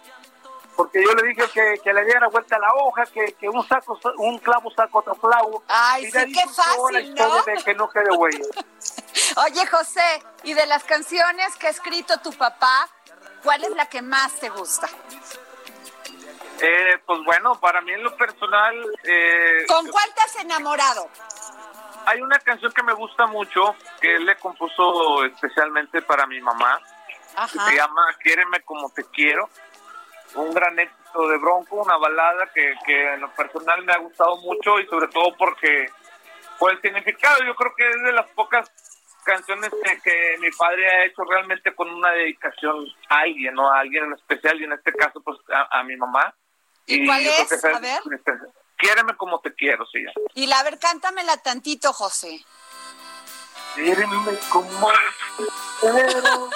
Porque 0.76 1.04
yo 1.04 1.14
le 1.14 1.28
dije 1.28 1.44
que, 1.84 1.94
le 1.94 2.06
diera 2.06 2.28
vuelta 2.30 2.56
a 2.56 2.60
la 2.60 2.70
hoja, 2.76 3.06
que, 3.08 3.34
que 3.34 3.50
un 3.50 3.68
saco, 3.68 4.00
un 4.18 4.40
clavo 4.40 4.72
saca 4.72 4.98
otro 4.98 5.16
clavo. 5.16 5.64
Ay, 5.68 6.06
y 6.06 6.12
sí, 6.12 6.32
qué 6.32 6.48
fácil, 6.48 6.94
la 6.94 7.02
historia 7.02 7.56
de 7.56 7.64
que 7.64 7.74
no 7.74 7.90
quede 7.90 8.10
huella. 8.16 8.46
Oye, 9.46 9.68
José, 9.68 10.24
y 10.44 10.54
de 10.54 10.66
las 10.66 10.84
canciones 10.84 11.56
que 11.58 11.68
ha 11.68 11.70
escrito 11.72 12.18
tu 12.20 12.32
papá, 12.32 12.90
¿cuál 13.44 13.64
es 13.64 13.72
la 13.72 13.88
que 13.88 14.02
más 14.02 14.34
te 14.40 14.50
gusta? 14.50 14.88
Eh, 16.64 17.00
pues 17.08 17.20
bueno, 17.24 17.60
para 17.60 17.82
mí 17.82 17.92
en 17.92 18.04
lo 18.04 18.16
personal... 18.16 18.76
Eh, 19.04 19.66
¿Con 19.68 19.88
cuál 19.88 20.14
te 20.14 20.22
has 20.22 20.36
enamorado? 20.36 21.10
Hay 22.06 22.22
una 22.22 22.38
canción 22.38 22.72
que 22.72 22.84
me 22.84 22.94
gusta 22.94 23.26
mucho, 23.26 23.76
que 24.00 24.16
él 24.16 24.26
le 24.26 24.36
compuso 24.36 25.26
especialmente 25.26 26.04
para 26.04 26.28
mi 26.28 26.40
mamá. 26.40 26.80
se 27.48 27.76
llama 27.76 28.02
Quiéreme 28.22 28.62
como 28.62 28.92
te 28.92 29.04
quiero. 29.06 29.50
Un 30.36 30.54
gran 30.54 30.78
éxito 30.78 31.28
de 31.28 31.38
Bronco, 31.40 31.78
una 31.78 31.98
balada 31.98 32.48
que, 32.54 32.76
que 32.86 33.14
en 33.14 33.22
lo 33.22 33.32
personal 33.32 33.84
me 33.84 33.94
ha 33.94 33.98
gustado 33.98 34.38
mucho 34.38 34.80
y 34.80 34.86
sobre 34.86 35.08
todo 35.08 35.36
porque 35.36 35.90
por 36.60 36.72
el 36.72 36.82
significado, 36.82 37.44
yo 37.44 37.56
creo 37.56 37.74
que 37.76 37.90
es 37.90 38.04
de 38.04 38.12
las 38.12 38.28
pocas 38.30 38.72
canciones 39.26 39.72
que, 40.04 40.38
mi 40.40 40.50
padre 40.52 40.88
ha 40.88 41.06
hecho 41.06 41.24
realmente 41.24 41.74
con 41.74 41.90
una 41.90 42.12
dedicación 42.12 42.86
a 43.10 43.20
alguien, 43.22 43.56
¿no? 43.56 43.72
A 43.72 43.80
alguien 43.80 44.06
en 44.06 44.14
especial 44.14 44.62
y 44.62 44.66
en 44.66 44.74
este 44.74 44.94
caso 44.94 45.22
pues 45.22 45.38
a 45.50 45.84
mi 45.84 45.98
mamá. 45.98 46.34
¿Y, 46.96 47.06
cuál 47.06 47.26
es? 47.26 47.64
A 47.64 47.80
ver. 47.80 48.02
Quiéreme 48.78 49.16
como 49.16 49.40
te 49.40 49.54
quiero, 49.54 49.86
sí. 49.86 50.04
Y 50.34 50.48
la, 50.48 50.60
a 50.60 50.64
ver, 50.64 50.80
cántamela 50.80 51.38
tantito, 51.38 51.94
José. 51.94 52.44
Quiéreme 53.76 54.38
como 54.50 54.92
te 55.38 55.46
quiero, 55.80 56.50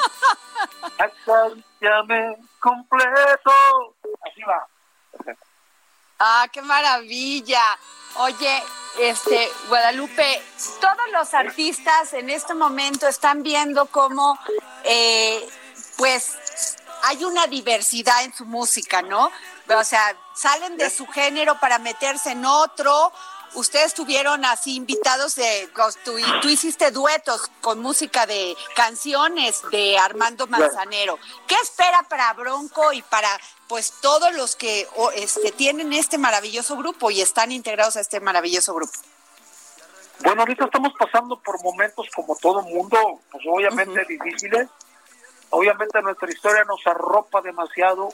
acariciame 0.97 2.38
completo. 2.59 3.51
Así 4.25 4.41
va. 4.41 4.67
Ah, 6.19 6.47
qué 6.51 6.61
maravilla. 6.61 7.61
Oye, 8.15 8.63
este, 8.99 9.51
Guadalupe, 9.67 10.41
todos 10.79 11.11
los 11.11 11.33
artistas 11.33 12.13
en 12.13 12.29
este 12.29 12.53
momento 12.53 13.07
están 13.07 13.43
viendo 13.43 13.86
cómo, 13.88 14.39
eh, 14.83 15.47
pues, 15.97 16.38
hay 17.03 17.23
una 17.23 17.45
diversidad 17.47 18.23
en 18.23 18.33
su 18.33 18.45
música, 18.45 19.01
¿no? 19.01 19.31
O 19.70 19.84
sea, 19.84 20.16
salen 20.36 20.78
de 20.78 20.89
su 20.89 21.07
género 21.07 21.59
para 21.59 21.80
meterse 21.80 22.32
en 22.32 22.45
otro. 22.45 23.11
Ustedes 23.55 23.93
tuvieron 23.93 24.43
así 24.43 24.76
invitados 24.76 25.36
de, 25.36 25.70
tú, 26.03 26.18
tú 26.41 26.49
hiciste 26.49 26.91
duetos 26.91 27.49
con 27.61 27.80
música 27.80 28.26
de 28.26 28.55
canciones 28.76 29.61
de 29.72 29.97
Armando 29.97 30.45
Manzanero. 30.47 31.18
¿Qué 31.47 31.55
espera 31.63 32.03
para 32.09 32.34
Bronco 32.34 32.91
y 32.91 33.01
para 33.01 33.30
pues 33.68 33.93
todos 34.01 34.34
los 34.36 34.55
que 34.55 34.88
este, 35.16 35.51
tienen 35.51 35.93
este 35.93 36.18
maravilloso 36.18 36.76
grupo 36.76 37.09
y 37.11 37.22
están 37.22 37.51
integrados 37.51 37.95
a 37.95 38.01
este 38.01 38.20
maravilloso 38.20 38.74
grupo? 38.74 38.93
Bueno, 40.20 40.41
ahorita 40.41 40.66
estamos 40.66 40.93
pasando 40.97 41.39
por 41.39 41.61
momentos 41.63 42.07
como 42.13 42.36
todo 42.36 42.61
mundo, 42.61 43.22
pues 43.32 43.43
obviamente 43.49 44.05
difíciles. 44.05 44.68
Obviamente 45.49 46.01
nuestra 46.01 46.30
historia 46.30 46.66
nos 46.66 46.86
arropa 46.86 47.41
demasiado 47.41 48.09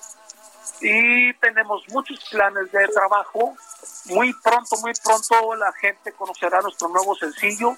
y 0.82 1.34
tenemos 1.36 1.84
muchos 1.90 2.20
planes 2.30 2.72
de 2.72 2.88
trabajo. 2.88 3.56
Muy 4.06 4.34
pronto, 4.34 4.78
muy 4.82 4.94
pronto 5.04 5.56
la 5.56 5.72
gente 5.74 6.12
conocerá 6.14 6.62
nuestro 6.62 6.90
nuevo 6.90 7.16
sencillo. 7.16 7.74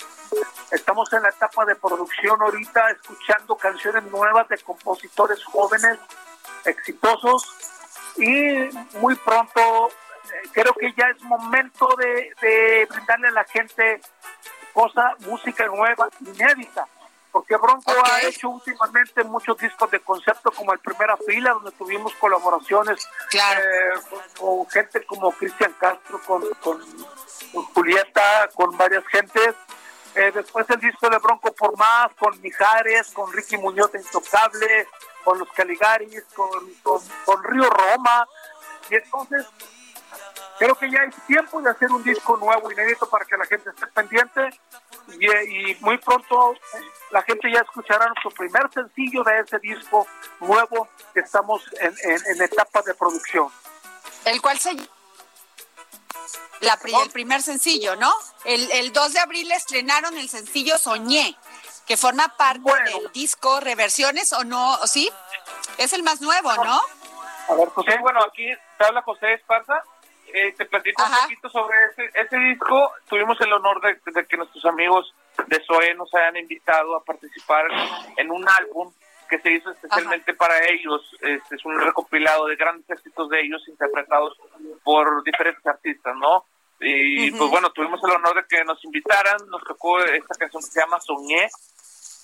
Estamos 0.71 1.11
en 1.13 1.23
la 1.23 1.29
etapa 1.29 1.65
de 1.65 1.75
producción 1.75 2.41
ahorita, 2.41 2.91
escuchando 2.91 3.55
canciones 3.55 4.03
nuevas 4.05 4.47
de 4.47 4.57
compositores 4.59 5.43
jóvenes, 5.43 5.99
exitosos. 6.65 7.43
Y 8.17 8.69
muy 8.99 9.15
pronto 9.15 9.89
creo 10.53 10.73
que 10.73 10.93
ya 10.93 11.07
es 11.07 11.21
momento 11.23 11.87
de, 11.97 12.31
de 12.41 12.87
brindarle 12.89 13.27
a 13.27 13.31
la 13.31 13.43
gente 13.45 14.01
cosa, 14.73 15.13
música 15.19 15.67
nueva, 15.67 16.09
inédita 16.21 16.87
porque 17.33 17.57
Bronco 17.57 17.91
ha 18.05 18.21
hecho 18.21 18.47
últimamente 18.47 19.23
muchos 19.23 19.57
discos 19.57 19.89
de 19.89 19.99
concepto 20.01 20.51
como 20.51 20.71
el 20.71 20.77
Primera 20.77 21.17
Fila, 21.17 21.53
donde 21.53 21.71
tuvimos 21.71 22.13
colaboraciones 22.13 23.09
eh, 23.33 23.39
con, 24.39 24.69
gente 24.69 25.03
como 25.03 25.31
Cristian 25.31 25.73
Castro, 25.79 26.21
con, 26.27 26.43
con, 26.61 26.79
Julieta, 27.73 28.49
con 28.53 28.77
varias 28.77 29.03
gentes. 29.07 29.55
Eh, 30.13 30.31
después 30.31 30.69
el 30.69 30.79
disco 30.79 31.09
de 31.09 31.17
Bronco 31.17 31.51
por 31.53 31.75
Más, 31.75 32.13
con 32.19 32.39
Mijares, 32.39 33.09
con 33.09 33.33
Ricky 33.33 33.57
Muñoz 33.57 33.91
de 33.91 33.99
Intocable, 33.99 34.87
con 35.23 35.39
los 35.39 35.51
Caligaris, 35.53 36.23
con, 36.35 36.71
con 37.25 37.43
Río 37.43 37.67
Roma. 37.67 38.27
Y 38.91 38.95
entonces 38.95 39.47
creo 40.57 40.75
que 40.75 40.89
ya 40.89 40.99
es 41.03 41.15
tiempo 41.27 41.61
de 41.61 41.69
hacer 41.69 41.91
un 41.91 42.03
disco 42.03 42.37
nuevo, 42.37 42.71
inédito, 42.71 43.09
para 43.09 43.25
que 43.25 43.37
la 43.37 43.45
gente 43.45 43.69
esté 43.69 43.87
pendiente. 43.87 44.49
Y, 45.19 45.75
muy 45.81 45.97
pronto 45.97 46.55
la 47.11 47.21
gente 47.23 47.51
ya 47.51 47.59
escuchará 47.59 48.07
nuestro 48.07 48.31
primer 48.31 48.71
sencillo 48.73 49.23
de 49.23 49.39
ese 49.39 49.59
disco 49.59 50.07
nuevo 50.39 50.87
que 51.13 51.19
estamos 51.19 51.61
en, 51.79 51.93
en, 52.01 52.41
etapa 52.41 52.81
de 52.83 52.93
producción. 52.93 53.49
El 54.25 54.41
cual 54.41 54.57
se 54.57 54.73
la, 56.61 56.79
el 57.03 57.09
primer 57.11 57.41
sencillo, 57.41 57.95
¿no? 57.97 58.11
El, 58.45 58.71
el 58.71 58.93
2 58.93 59.13
de 59.13 59.19
abril 59.19 59.51
estrenaron 59.51 60.17
el 60.17 60.29
sencillo 60.29 60.77
Soñé, 60.77 61.35
que 61.85 61.97
forma 61.97 62.29
parte 62.37 62.71
del 62.85 63.11
disco 63.11 63.59
Reversiones, 63.59 64.31
¿o 64.31 64.43
no? 64.45 64.77
¿Sí? 64.87 65.11
Es 65.77 65.91
el 65.91 66.03
más 66.03 66.21
nuevo, 66.21 66.53
¿no? 66.63 66.79
A 67.49 67.55
ver, 67.55 67.67
José. 67.69 67.97
bueno, 67.99 68.21
aquí 68.23 68.47
te 68.77 68.85
habla 68.85 69.01
José 69.01 69.33
Esparza 69.33 69.83
eh, 70.33 70.51
te 70.57 70.65
platico 70.65 71.03
un 71.03 71.11
poquito 71.21 71.49
sobre 71.49 71.77
ese, 71.91 72.09
ese 72.19 72.37
disco. 72.37 72.91
Tuvimos 73.07 73.39
el 73.41 73.53
honor 73.53 73.79
de, 73.81 74.25
que 74.25 74.37
nuestros 74.37 74.65
amigos 74.65 75.13
de 75.47 75.63
SOE 75.63 75.93
nos 75.93 76.13
hayan 76.15 76.37
invitado 76.37 76.95
a 76.95 77.03
participar 77.03 77.65
en 78.17 78.31
un 78.31 78.43
álbum 78.49 78.91
que 79.29 79.39
se 79.39 79.51
hizo 79.51 79.69
especialmente 79.69 80.33
para 80.33 80.55
ellos. 80.67 81.01
Este 81.21 81.55
es 81.55 81.65
un 81.65 81.79
recopilado 81.79 82.47
de 82.47 82.55
grandes 82.55 82.89
éxitos 82.89 83.29
de 83.29 83.41
ellos 83.41 83.61
interpretados 83.67 84.35
por 84.83 85.23
diferentes 85.23 85.65
artistas, 85.67 86.15
¿no? 86.17 86.45
Y 86.79 87.31
pues 87.31 87.49
bueno, 87.51 87.71
tuvimos 87.71 88.01
el 88.03 88.11
honor 88.11 88.35
de 88.35 88.47
que 88.47 88.63
nos 88.65 88.83
invitaran, 88.83 89.37
nos 89.47 89.63
tocó 89.63 90.03
esta 90.03 90.35
canción 90.35 90.63
que 90.63 90.69
se 90.69 90.81
llama 90.81 90.99
Soñé, 90.99 91.47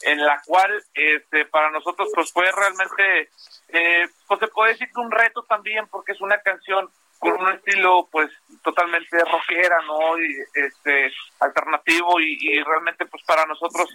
en 0.02 0.26
la 0.26 0.42
cual 0.46 0.84
este 0.94 1.46
para 1.46 1.70
nosotros 1.70 2.10
pues 2.14 2.32
fue 2.32 2.52
realmente, 2.52 3.30
eh, 3.70 4.08
pues 4.28 4.40
se 4.40 4.48
puede 4.48 4.74
decir 4.74 4.90
que 4.94 5.00
un 5.00 5.12
reto 5.12 5.44
también, 5.44 5.88
porque 5.88 6.14
es 6.14 6.22
una 6.22 6.42
canción 6.42 6.90
con 7.20 7.34
un 7.34 7.54
estilo 7.54 8.08
pues 8.12 8.32
totalmente 8.64 9.18
rockera, 9.26 9.78
¿no? 9.86 10.18
Y, 10.18 10.38
este 10.54 11.12
alternativo 11.40 12.20
y, 12.20 12.64
realmente 12.64 13.06
pues 13.06 13.24
para 13.24 13.46
nosotros 13.46 13.90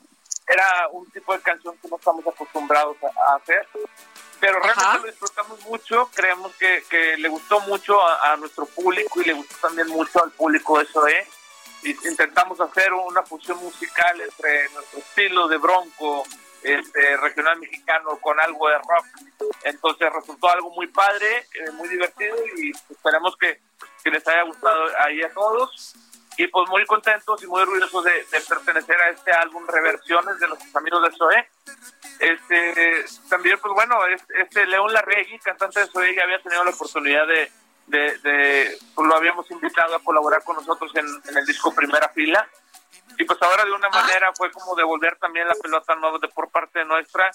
era 0.47 0.89
un 0.93 1.11
tipo 1.11 1.33
de 1.33 1.41
canción 1.41 1.77
que 1.79 1.89
no 1.89 1.97
estamos 1.97 2.27
acostumbrados 2.27 2.97
a, 3.03 3.37
hacer, 3.37 3.67
pero 4.39 4.61
realmente 4.61 4.99
lo 4.99 5.07
disfrutamos 5.07 5.61
mucho, 5.65 6.11
creemos 6.15 6.55
que, 6.57 6.85
que 6.91 7.17
le 7.17 7.29
gustó 7.29 7.61
mucho 7.61 7.99
a, 8.07 8.37
nuestro 8.37 8.67
público 8.67 9.23
y 9.23 9.25
le 9.25 9.33
gustó 9.33 9.57
también 9.67 9.89
mucho 9.89 10.23
al 10.23 10.31
público 10.33 10.81
eso 10.81 11.03
de 11.03 11.27
intentamos 12.05 12.59
hacer 12.61 12.93
una 12.93 13.23
fusión 13.23 13.59
musical 13.59 14.21
entre 14.21 14.71
nuestro 14.71 15.01
estilo 15.01 15.49
de 15.49 15.59
bronco 15.59 16.25
este, 16.65 17.17
regional 17.19 17.59
mexicano 17.61 18.19
con 18.21 18.41
algo 18.41 18.69
de 18.69 18.77
rock. 18.79 19.07
Entonces 19.65 20.13
resultó 20.13 20.51
algo 20.51 20.71
muy 20.71 20.87
padre, 20.87 21.47
eh, 21.53 21.71
muy 21.73 21.89
divertido 21.89 22.37
y 22.57 22.73
esperemos 22.91 23.37
que, 23.37 23.61
les 24.05 24.29
haya 24.29 24.43
gustado 24.43 24.85
ahí 25.01 25.23
a 25.23 25.33
todos. 25.33 25.95
Y 26.37 26.47
pues 26.49 26.69
muy 26.69 26.85
contentos 26.85 27.43
y 27.43 27.47
muy 27.47 27.63
orgullosos 27.63 28.05
de, 28.05 28.27
pertenecer 28.49 29.01
a 29.01 29.11
este 29.11 29.33
álbum 29.33 29.67
Reversiones 29.67 30.39
de 30.41 30.49
nuestros 30.49 30.77
amigos 30.77 31.03
de 31.03 31.17
SOE. 31.17 31.49
Este, 32.19 33.05
también, 33.31 33.59
pues 33.61 33.73
bueno, 33.73 33.99
este 34.39 34.67
León 34.67 34.93
Larregui, 34.93 35.39
cantante 35.39 35.81
de 35.81 35.87
SOE, 35.87 36.15
ya 36.15 36.25
había 36.25 36.43
tenido 36.43 36.65
la 36.65 36.71
oportunidad 36.71 37.27
de, 37.27 37.51
de, 37.87 38.79
pues 38.95 39.09
lo 39.09 39.15
habíamos 39.17 39.51
invitado 39.51 39.95
a 39.95 40.03
colaborar 40.03 40.43
con 40.43 40.57
nosotros 40.57 40.91
en, 40.97 41.07
en 41.07 41.39
el 41.39 41.47
disco 41.47 41.75
Primera 41.75 42.09
Fila 42.09 42.49
y 43.19 43.25
pues 43.25 43.41
ahora 43.43 43.65
de 43.65 43.73
una 43.73 43.89
ah. 43.93 44.03
manera 44.03 44.33
fue 44.35 44.51
como 44.51 44.75
devolver 44.75 45.17
también 45.17 45.49
la 45.49 45.55
pelota 45.55 45.95
no 45.97 46.19
de 46.19 46.29
por 46.29 46.51
parte 46.51 46.85
nuestra 46.85 47.31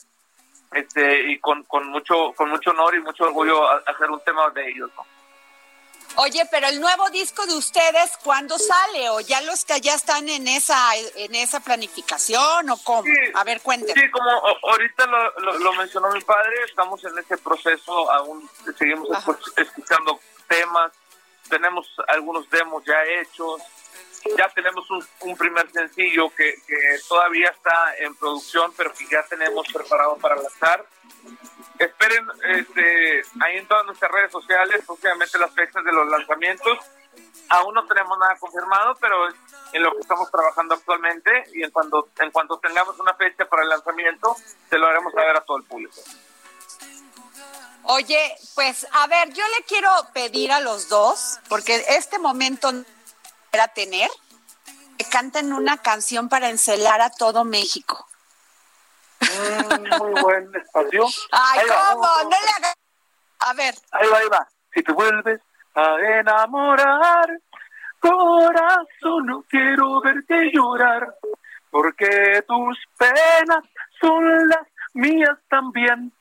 este 0.72 1.32
y 1.32 1.40
con, 1.40 1.64
con 1.64 1.88
mucho 1.90 2.34
con 2.36 2.50
mucho 2.50 2.72
honor 2.72 2.96
y 2.96 3.02
mucho 3.02 3.26
orgullo 3.26 3.70
hacer 3.88 4.10
un 4.10 4.22
tema 4.22 4.50
de 4.52 4.70
ellos 4.70 4.92
Oye, 6.16 6.42
pero 6.50 6.68
el 6.68 6.82
nuevo 6.82 7.10
disco 7.12 7.46
de 7.46 7.54
ustedes, 7.54 8.18
¿cuándo 8.24 8.58
sale? 8.58 9.10
¿O 9.12 9.20
ya 9.20 9.42
los 9.42 9.64
que 9.64 9.80
ya 9.80 9.94
están 9.94 10.28
en 10.28 10.48
esa 10.48 10.96
en 11.16 11.36
esa 11.36 11.60
planificación 11.60 12.70
o 12.70 12.78
cómo? 12.84 13.04
a 13.36 13.44
ver, 13.44 13.62
cuéntenme. 13.62 14.02
Sí, 14.02 14.10
como 14.10 14.30
ahorita 14.70 15.06
lo, 15.06 15.60
lo, 15.60 15.74
mencionó 15.74 16.10
mi 16.12 16.22
padre, 16.22 16.52
estamos 16.66 17.04
en 17.06 17.18
ese 17.18 17.38
proceso, 17.38 18.12
aún 18.12 18.50
seguimos 18.78 19.08
escuchando 19.56 20.20
temas, 20.48 20.92
tenemos 21.48 21.88
algunos 22.08 22.50
demos 22.50 22.84
ya 22.86 23.04
hechos, 23.06 23.62
ya 24.38 24.50
tenemos 24.50 24.86
un, 24.90 25.38
primer 25.38 25.70
sencillo 25.72 26.30
que, 26.36 26.56
todavía 27.08 27.50
está 27.50 27.96
en 27.98 28.16
producción, 28.16 28.74
pero 28.76 28.94
que 28.94 29.06
ya 29.08 29.24
tenemos 29.24 29.68
preparado 29.72 30.18
para 30.18 30.36
lanzar. 30.36 30.86
Esperen 31.78 32.28
este, 32.44 33.22
ahí 33.42 33.58
en 33.58 33.68
todas 33.68 33.86
nuestras 33.86 34.12
redes 34.12 34.32
sociales, 34.32 34.84
obviamente 34.88 35.38
las 35.38 35.54
fechas 35.54 35.84
de 35.84 35.92
los 35.92 36.08
lanzamientos. 36.08 36.78
Aún 37.50 37.74
no 37.74 37.86
tenemos 37.88 38.18
nada 38.20 38.36
confirmado, 38.38 38.96
pero 39.00 39.28
es 39.28 39.36
en 39.74 39.84
lo 39.84 39.92
que 39.94 40.02
estamos 40.02 40.30
trabajando 40.30 40.76
actualmente 40.76 41.32
y 41.54 41.64
en 41.64 41.72
cuando, 41.72 42.10
en 42.20 42.32
cuanto 42.32 42.60
tengamos 42.60 43.00
una 43.00 43.14
fecha 43.16 43.46
para 43.46 43.64
el 43.64 43.70
lanzamiento, 43.70 44.36
se 44.70 44.78
lo 44.78 44.88
haremos 44.88 45.14
saber 45.14 45.38
a 45.38 45.42
todo 45.42 45.58
el 45.58 45.64
público. 45.64 45.96
Oye, 47.84 48.36
pues 48.56 48.86
a 48.92 49.08
ver, 49.08 49.34
yo 49.34 49.44
le 49.58 49.64
quiero 49.66 49.90
pedir 50.14 50.52
a 50.52 50.60
los 50.60 50.90
dos, 50.90 51.40
porque 51.48 51.84
este 51.90 52.20
momento 52.20 52.72
a 53.58 53.68
tener, 53.70 54.10
que 54.98 55.06
canten 55.06 55.54
una 55.54 55.78
canción 55.78 56.30
para 56.30 56.50
encelar 56.50 57.02
a 57.02 57.10
todo 57.10 57.44
México. 57.44 58.08
Mm, 59.22 59.98
muy 59.98 60.22
buen 60.22 60.56
espacio. 60.56 61.06
Ay, 61.32 61.62
¿cómo? 61.68 62.06
no 62.24 62.30
le 62.30 62.36
hagas. 62.58 62.76
A 63.40 63.54
ver. 63.54 63.76
Ahí 63.92 64.08
va, 64.08 64.18
ahí 64.20 64.28
va. 64.30 64.48
Si 64.74 64.84
te 64.84 64.92
vuelves 64.92 65.42
a 65.74 65.96
enamorar, 66.20 67.40
corazón, 68.00 69.26
no 69.26 69.44
quiero 69.50 70.02
verte 70.02 70.52
llorar, 70.54 71.16
porque 71.72 72.44
tus 72.48 72.78
penas 72.98 73.64
son 74.00 74.48
las 74.48 74.68
mías 74.94 75.38
también, 75.50 76.12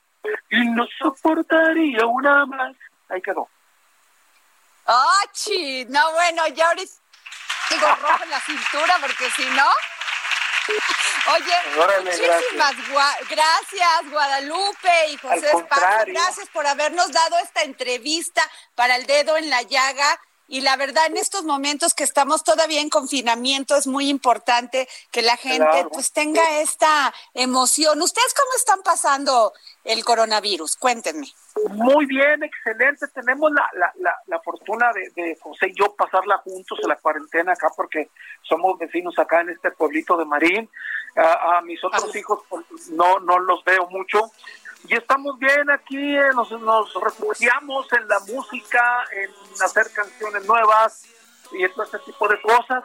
y 0.51 0.65
no 0.71 0.87
soportaría 0.99 2.07
una 2.07 2.47
más. 2.47 2.77
Ahí 3.09 3.21
quedó. 3.21 3.49
¡Ah, 4.87 5.23
No, 5.89 6.13
bueno, 6.13 6.47
ya 6.49 6.69
ahorita 6.69 6.93
digo 7.71 7.87
rojo 7.97 8.25
en 8.25 8.31
la 8.31 8.41
cintura 8.41 8.99
porque 9.01 9.31
si 9.31 9.45
no. 9.51 9.71
Oye, 11.35 12.03
muchísimas 12.03 12.75
gracias. 13.29 14.11
Guadalupe 14.11 15.07
y 15.11 15.17
José 15.17 15.51
Esparza. 15.51 16.05
Gracias 16.07 16.49
por 16.51 16.67
habernos 16.67 17.11
dado 17.11 17.39
esta 17.39 17.63
entrevista 17.63 18.43
para 18.75 18.97
el 18.97 19.07
dedo 19.07 19.37
en 19.37 19.49
la 19.51 19.63
llaga. 19.63 20.21
Y 20.51 20.63
la 20.63 20.77
verdad, 20.77 21.05
en 21.07 21.19
estos 21.19 21.45
momentos 21.45 21.93
que 21.93 22.05
estamos 22.05 22.43
todavía 22.43 22.81
en 22.81 22.89
confinamiento, 22.89 23.77
es 23.77 23.87
muy 23.87 24.09
importante 24.09 24.89
que 25.11 25.21
la 25.21 25.37
gente 25.37 25.87
pues 25.93 26.11
tenga 26.13 26.61
esta 26.61 27.13
emoción. 27.35 28.01
¿Ustedes 28.01 28.33
cómo 28.35 28.51
están 28.57 28.81
pasando 28.83 29.53
el 29.85 30.03
coronavirus? 30.07 30.77
Cuéntenme. 30.77 31.29
Muy 31.71 32.07
bien, 32.07 32.43
excelente. 32.43 33.07
Tenemos 33.09 33.53
la, 33.53 33.69
la, 33.75 34.15
la, 34.27 34.41
fortuna 34.41 34.91
de, 34.93 35.11
de, 35.11 35.37
José 35.41 35.69
y 35.69 35.75
yo 35.79 35.95
pasarla 35.95 36.39
juntos 36.39 36.79
en 36.83 36.89
la 36.89 36.97
cuarentena 36.97 37.53
acá 37.53 37.69
porque 37.77 38.11
somos 38.43 38.79
vecinos 38.79 39.19
acá 39.19 39.43
en 39.43 39.51
este 39.51 39.71
pueblito 39.73 40.17
de 40.17 40.25
Marín. 40.25 40.71
A, 41.17 41.61
mis 41.63 41.83
otros 41.83 42.15
hijos 42.15 42.41
pues, 42.49 42.89
no, 42.91 43.19
no 43.21 43.39
los 43.41 43.65
veo 43.65 43.89
mucho. 43.91 44.31
Y 44.85 44.95
estamos 44.95 45.39
bien 45.39 45.71
aquí, 45.71 46.17
eh, 46.17 46.31
nos, 46.35 46.51
nos 46.53 46.95
refugiamos 46.95 47.93
en 47.93 48.09
la 48.09 48.21
música, 48.21 49.05
en 49.13 49.31
hacer 49.63 49.91
canciones 49.93 50.47
nuevas 50.47 51.05
y 51.53 51.69
todo 51.69 51.85
este 51.85 51.99
tipo 52.01 52.29
de 52.29 52.41
cosas. 52.41 52.85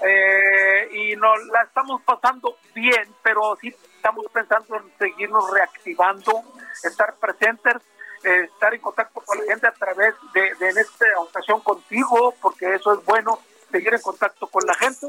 Eh, 0.00 0.88
y 0.92 1.16
nos 1.16 1.44
la 1.46 1.62
estamos 1.62 2.00
pasando 2.02 2.56
bien, 2.74 3.14
pero 3.22 3.56
sí 3.60 3.74
estamos 3.96 4.26
pensando 4.32 4.76
en 4.76 4.92
seguirnos 4.98 5.50
reactivando, 5.50 6.42
estar 6.84 7.14
presentes 7.16 7.82
eh, 8.24 8.44
estar 8.52 8.74
en 8.74 8.80
contacto 8.80 9.20
con 9.20 9.38
la 9.38 9.44
gente 9.44 9.66
a 9.68 9.72
través 9.72 10.14
de, 10.32 10.68
en 10.68 10.78
esta 10.78 11.06
ocasión 11.18 11.60
contigo, 11.60 12.34
porque 12.42 12.74
eso 12.74 12.92
es 12.92 13.04
bueno, 13.04 13.38
seguir 13.70 13.94
en 13.94 14.00
contacto 14.00 14.48
con 14.48 14.66
la 14.66 14.74
gente 14.74 15.06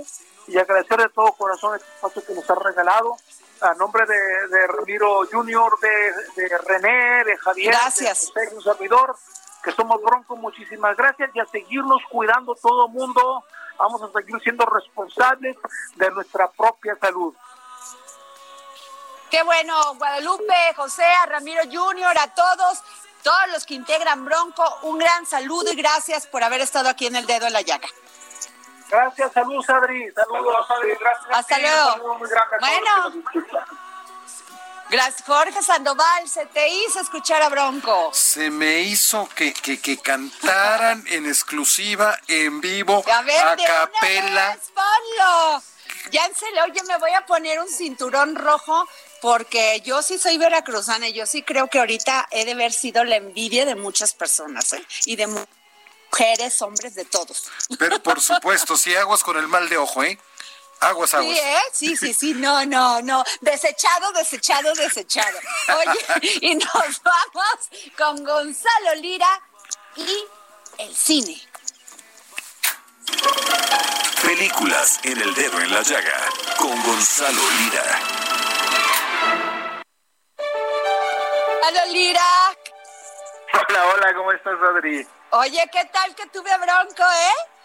y 0.48 0.58
agradecer 0.58 0.98
de 0.98 1.10
todo 1.10 1.32
corazón 1.34 1.76
este 1.76 1.90
espacio 1.90 2.24
que 2.26 2.36
nos 2.36 2.50
ha 2.50 2.56
regalado. 2.56 3.16
A 3.62 3.74
nombre 3.74 4.06
de, 4.06 4.48
de 4.48 4.68
Ramiro 4.68 5.22
Junior, 5.30 5.78
de, 5.80 6.42
de, 6.42 6.58
René, 6.60 7.24
de 7.26 7.38
Javier, 7.38 7.74
Gracias. 7.74 8.32
de, 8.34 8.56
un 8.56 8.64
servidor, 8.64 9.16
que 9.64 9.72
somos 9.72 10.02
Bronco, 10.02 10.38
muchísimas 10.38 10.96
gracias 10.96 11.30
y 11.34 11.40
a 11.40 11.46
seguirnos 11.46 12.02
cuidando 12.10 12.56
todo 12.56 12.88
mundo. 12.88 13.44
Vamos 13.78 14.02
a 14.02 14.12
seguir 14.12 14.40
siendo 14.42 14.66
responsables 14.66 15.58
de 15.96 16.12
nuestra 16.12 16.50
propia 16.52 16.96
salud. 17.00 17.34
Qué 19.30 19.44
bueno, 19.44 19.96
Guadalupe, 19.96 20.74
José, 20.76 21.06
a 21.06 21.26
Ramiro 21.28 21.62
Junior, 21.72 22.18
a 22.18 22.34
todos, 22.34 22.82
todos 23.22 23.52
los 23.52 23.66
que 23.66 23.76
integran 23.76 24.26
Bronco, 24.26 24.64
un 24.84 24.98
gran 24.98 25.26
saludo 25.26 25.72
y 25.72 25.76
gracias 25.76 26.26
por 26.28 26.44
haber 26.44 26.62
estado 26.62 26.90
aquí 26.90 27.06
en 27.08 27.16
el 27.16 27.26
dedo 27.28 27.46
en 27.46 27.54
la 27.54 27.62
llaga. 27.62 27.88
Gracias, 28.90 29.32
saludos 29.34 29.70
Adri, 29.70 30.12
saludos 30.12 30.66
Adri, 30.70 30.96
gracias. 31.00 31.28
Hasta 31.32 31.60
luego. 31.60 32.18
bueno. 32.60 33.24
Gracias, 34.90 35.24
Jorge 35.28 35.62
Sandoval, 35.62 36.28
se 36.28 36.48
te 36.48 36.68
hizo 36.68 37.00
escuchar 37.00 37.44
a 37.44 37.50
Bronco. 37.50 38.10
Se 38.12 38.50
me 38.50 38.80
hizo 38.80 39.30
que, 39.36 39.54
que, 39.54 39.80
que 39.80 40.00
cantaran 40.00 41.04
en 41.08 41.28
exclusiva, 41.28 42.18
en 42.28 42.60
vivo, 42.60 43.04
a, 43.14 43.22
ver, 43.22 43.40
a 43.40 43.56
capela. 43.56 44.58
ponlo. 44.74 45.62
Ya 46.12 46.26
en 46.26 46.34
serio, 46.34 46.64
oye, 46.64 46.82
me 46.88 46.98
voy 46.98 47.12
a 47.12 47.24
poner 47.24 47.60
un 47.60 47.68
cinturón 47.68 48.36
rojo 48.36 48.88
porque 49.22 49.82
yo 49.82 50.02
sí 50.02 50.18
soy 50.18 50.40
veracruzana 50.40 51.10
y 51.10 51.14
yo 51.14 51.28
sí 51.28 51.44
creo 51.44 51.68
que 51.68 51.78
ahorita 51.78 52.28
he 52.32 52.46
de 52.46 52.54
haber 52.54 52.72
sido 52.72 53.04
la 53.04 53.18
envidia 53.18 53.66
de 53.66 53.76
muchas 53.76 54.14
personas 54.14 54.74
¿eh? 54.74 54.84
y 55.06 55.18
de 55.18 55.28
mujeres, 56.10 56.62
hombres, 56.62 56.96
de 56.96 57.06
todos. 57.06 57.50
Pero 57.78 58.02
por 58.02 58.20
supuesto, 58.22 58.78
sí 58.78 58.96
aguas 58.96 59.24
con 59.24 59.38
el 59.38 59.48
mal 59.48 59.70
de 59.70 59.78
ojo, 59.78 60.04
¿eh? 60.04 60.20
Aguas, 60.82 61.14
aguas. 61.14 61.38
Sí, 61.38 61.44
¿eh? 61.44 61.62
sí, 61.74 61.98
sí, 61.98 62.14
sí, 62.14 62.34
no, 62.34 62.66
no, 62.66 63.02
no. 63.02 63.24
Desechado, 63.42 64.12
desechado, 64.14 64.74
desechado. 64.76 65.38
Oye, 65.78 66.30
y 66.42 66.56
nos 66.56 67.02
vamos 67.04 67.70
con 67.98 68.24
Gonzalo 68.24 68.96
Lira 68.96 69.42
y 69.98 70.26
el 70.78 70.96
cine. 70.96 71.42
Películas 74.24 75.00
en 75.04 75.20
el 75.20 75.34
dedo 75.34 75.60
en 75.60 75.74
la 75.74 75.82
llaga 75.82 76.30
con 76.58 76.82
Gonzalo 76.84 77.42
Lira. 77.60 78.00
Hola 81.68 81.86
Lira. 81.88 82.22
Hola, 83.54 83.86
hola, 83.94 84.14
¿cómo 84.16 84.32
estás, 84.32 84.54
Adri? 84.62 85.06
Oye, 85.32 85.70
¿qué 85.72 85.86
tal 85.86 86.16
que 86.16 86.26
tuve 86.28 86.50
bronco, 86.58 87.04
eh? 87.04 87.60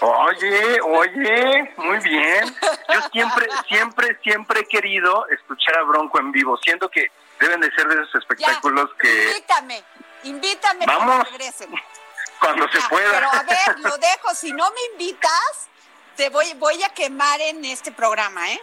Oye, 0.00 0.80
oye, 0.80 1.74
muy 1.76 1.98
bien. 1.98 2.56
Yo 2.88 3.00
siempre, 3.12 3.48
siempre, 3.68 4.18
siempre 4.22 4.60
he 4.60 4.64
querido 4.66 5.26
escuchar 5.28 5.78
a 5.78 5.82
Bronco 5.82 6.20
en 6.20 6.30
vivo. 6.30 6.56
Siento 6.58 6.88
que 6.88 7.06
deben 7.40 7.60
de 7.60 7.70
ser 7.72 7.88
de 7.88 7.94
esos 8.02 8.14
espectáculos 8.16 8.90
que... 9.00 9.24
Invítame, 9.30 9.84
invítame 10.24 10.86
Vamos. 10.86 11.30
regresen. 11.30 11.70
Cuando 12.40 12.68
se 12.68 12.80
pueda. 12.88 13.10
Pero 13.12 13.28
a 13.32 13.42
ver, 13.42 13.80
lo 13.80 13.96
dejo. 13.98 14.34
Si 14.34 14.52
no 14.52 14.70
me 14.70 14.80
invitas, 14.92 15.68
te 16.16 16.28
voy, 16.28 16.52
voy 16.54 16.82
a 16.82 16.90
quemar 16.90 17.40
en 17.40 17.64
este 17.64 17.92
programa, 17.92 18.50
¿eh? 18.50 18.60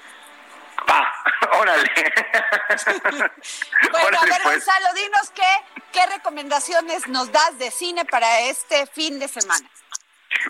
Va, 0.89 1.13
órale. 1.59 1.89
bueno, 3.91 4.07
órale, 4.07 4.17
a 4.17 4.25
ver, 4.25 4.41
pues. 4.43 4.65
Gonzalo, 4.65 4.93
dinos 4.95 5.31
qué, 5.31 5.81
qué 5.91 6.05
recomendaciones 6.13 7.07
nos 7.07 7.31
das 7.31 7.57
de 7.57 7.71
cine 7.71 8.05
para 8.05 8.41
este 8.41 8.85
fin 8.87 9.19
de 9.19 9.27
semana. 9.27 9.67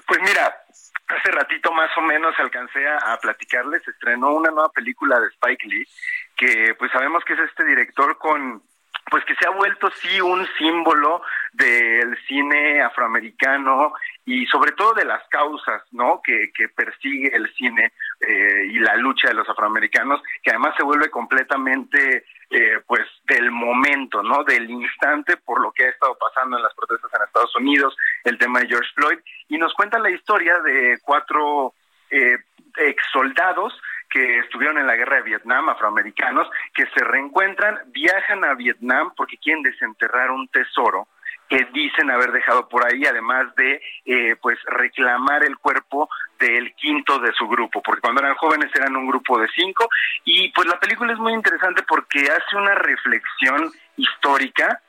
Pues 0.06 0.20
mira, 0.22 0.64
hace 1.08 1.32
ratito 1.32 1.72
más 1.72 1.90
o 1.98 2.02
menos 2.02 2.36
alcancé 2.40 2.88
a, 2.88 3.14
a, 3.14 3.20
platicarles, 3.20 3.88
estrenó 3.88 4.32
una 4.32 4.52
nueva 4.52 4.70
película 4.70 5.20
de 5.20 5.28
Spike 5.28 5.68
Lee, 5.68 5.88
que 6.36 6.76
pues 6.78 6.92
sabemos 6.92 7.24
que 7.24 7.34
es 7.34 7.40
este 7.40 7.64
director 7.64 8.18
con 8.18 8.62
pues 9.10 9.24
que 9.26 9.36
se 9.36 9.48
ha 9.48 9.52
vuelto 9.52 9.90
sí 10.02 10.20
un 10.20 10.46
símbolo 10.58 11.22
del 11.54 12.18
cine 12.28 12.82
afroamericano 12.82 13.94
y 14.26 14.46
sobre 14.48 14.74
todo 14.74 14.94
de 14.94 15.06
las 15.06 15.26
causas 15.30 15.82
no 15.92 16.22
que, 16.22 16.52
que 16.54 16.70
persigue 16.70 17.34
el 17.36 17.54
cine 17.56 17.94
eh, 18.20 18.66
y 18.72 18.80
la 18.80 18.96
lucha 18.96 19.28
de 19.28 19.36
los 19.36 19.48
afroamericanos 19.48 20.22
que 20.42 20.50
además 20.50 20.74
se 20.76 20.84
vuelve 20.84 21.10
completamente 21.10 22.26
eh, 22.50 22.80
pues 22.88 23.04
del 23.26 23.52
momento 23.52 24.24
no 24.24 24.44
del 24.44 24.70
instante 24.70 25.38
por 25.38 25.62
lo 25.62 25.72
que 25.72 25.86
ha 25.86 25.90
estado 25.90 26.18
pasando 26.18 26.58
en 26.58 26.64
las 26.64 26.74
protestas 26.74 27.12
en 27.14 27.24
Estados 27.24 27.56
Unidos 27.58 27.96
el 28.24 28.38
tema 28.38 28.60
de 28.60 28.68
George 28.68 28.90
Floyd. 28.96 29.20
Y 29.50 29.58
nos 29.58 29.74
cuenta 29.74 30.00
la 30.00 30.10
historia 30.10 30.60
de 30.60 30.98
cuatro 31.04 31.74
eh, 32.10 32.38
ex 32.78 33.04
soldados 33.12 33.80
que 34.10 34.40
estuvieron 34.40 34.78
en 34.78 34.88
la 34.88 34.96
guerra 34.96 35.18
de 35.18 35.24
Vietnam, 35.24 35.70
afroamericanos, 35.70 36.48
que 36.74 36.86
se 36.96 37.04
reencuentran, 37.04 37.80
viajan 37.88 38.44
a 38.46 38.54
Vietnam 38.54 39.12
porque 39.16 39.38
quieren 39.38 39.64
desenterrar 39.64 40.32
un 40.32 40.48
tesoro 40.48 41.08
que 41.50 41.68
dicen 41.74 42.12
haber 42.12 42.32
dejado 42.32 42.68
por 42.68 42.86
ahí, 42.86 43.06
además 43.06 43.54
de 43.56 43.82
eh, 44.06 44.36
pues 44.42 44.58
reclamar 44.66 45.44
el 45.44 45.58
cuerpo 45.58 46.10
del 46.40 46.74
quinto 46.76 47.20
de 47.20 47.32
su 47.34 47.48
grupo, 47.48 47.82
porque 47.82 48.02
cuando 48.02 48.22
eran 48.22 48.36
jóvenes 48.36 48.70
eran 48.76 48.96
un 48.96 49.08
grupo 49.08 49.40
de 49.40 49.48
cinco, 49.56 49.90
y 50.24 50.52
pues 50.52 50.68
la 50.68 50.80
película 50.80 51.14
es 51.14 51.20
muy 51.20 51.34
interesante 51.34 51.84
porque 51.88 52.20
hace 52.20 52.56
una 52.56 52.76
reflexión 52.76 53.72
histórica 53.96 54.82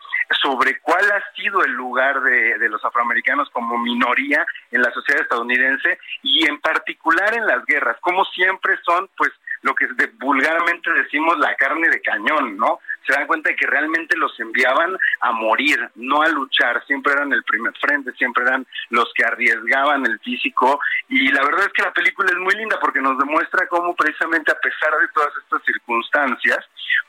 sobre 0.42 0.78
cuál 0.80 1.04
ha 1.10 1.34
sido 1.34 1.64
el 1.64 1.72
lugar 1.72 2.20
de, 2.20 2.58
de, 2.58 2.68
los 2.68 2.84
afroamericanos 2.84 3.48
como 3.50 3.78
minoría 3.78 4.44
en 4.70 4.82
la 4.82 4.90
sociedad 4.92 5.22
estadounidense 5.22 5.98
y 6.22 6.46
en 6.46 6.60
particular 6.60 7.34
en 7.34 7.46
las 7.46 7.64
guerras, 7.64 7.96
como 8.02 8.24
siempre 8.26 8.76
son 8.84 9.08
pues 9.16 9.32
lo 9.62 9.74
que 9.74 9.86
vulgarmente 10.18 10.92
decimos 10.92 11.38
la 11.38 11.54
carne 11.56 11.88
de 11.88 12.00
cañón, 12.00 12.56
¿no? 12.56 12.80
Se 13.06 13.12
dan 13.12 13.26
cuenta 13.26 13.50
de 13.50 13.56
que 13.56 13.66
realmente 13.66 14.16
los 14.16 14.38
enviaban 14.38 14.96
a 15.20 15.32
morir, 15.32 15.78
no 15.94 16.22
a 16.22 16.28
luchar, 16.28 16.84
siempre 16.86 17.12
eran 17.12 17.32
el 17.32 17.42
primer 17.44 17.72
frente, 17.78 18.12
siempre 18.12 18.44
eran 18.44 18.66
los 18.90 19.10
que 19.14 19.24
arriesgaban 19.24 20.04
el 20.04 20.18
físico 20.20 20.80
y 21.08 21.28
la 21.28 21.42
verdad 21.42 21.66
es 21.66 21.72
que 21.72 21.82
la 21.82 21.92
película 21.92 22.28
es 22.30 22.38
muy 22.38 22.54
linda 22.54 22.78
porque 22.80 23.00
nos 23.00 23.18
demuestra 23.18 23.66
cómo 23.68 23.94
precisamente 23.94 24.52
a 24.52 24.60
pesar 24.60 24.92
de 25.00 25.08
todas 25.14 25.32
estas 25.42 25.62
circunstancias, 25.64 26.58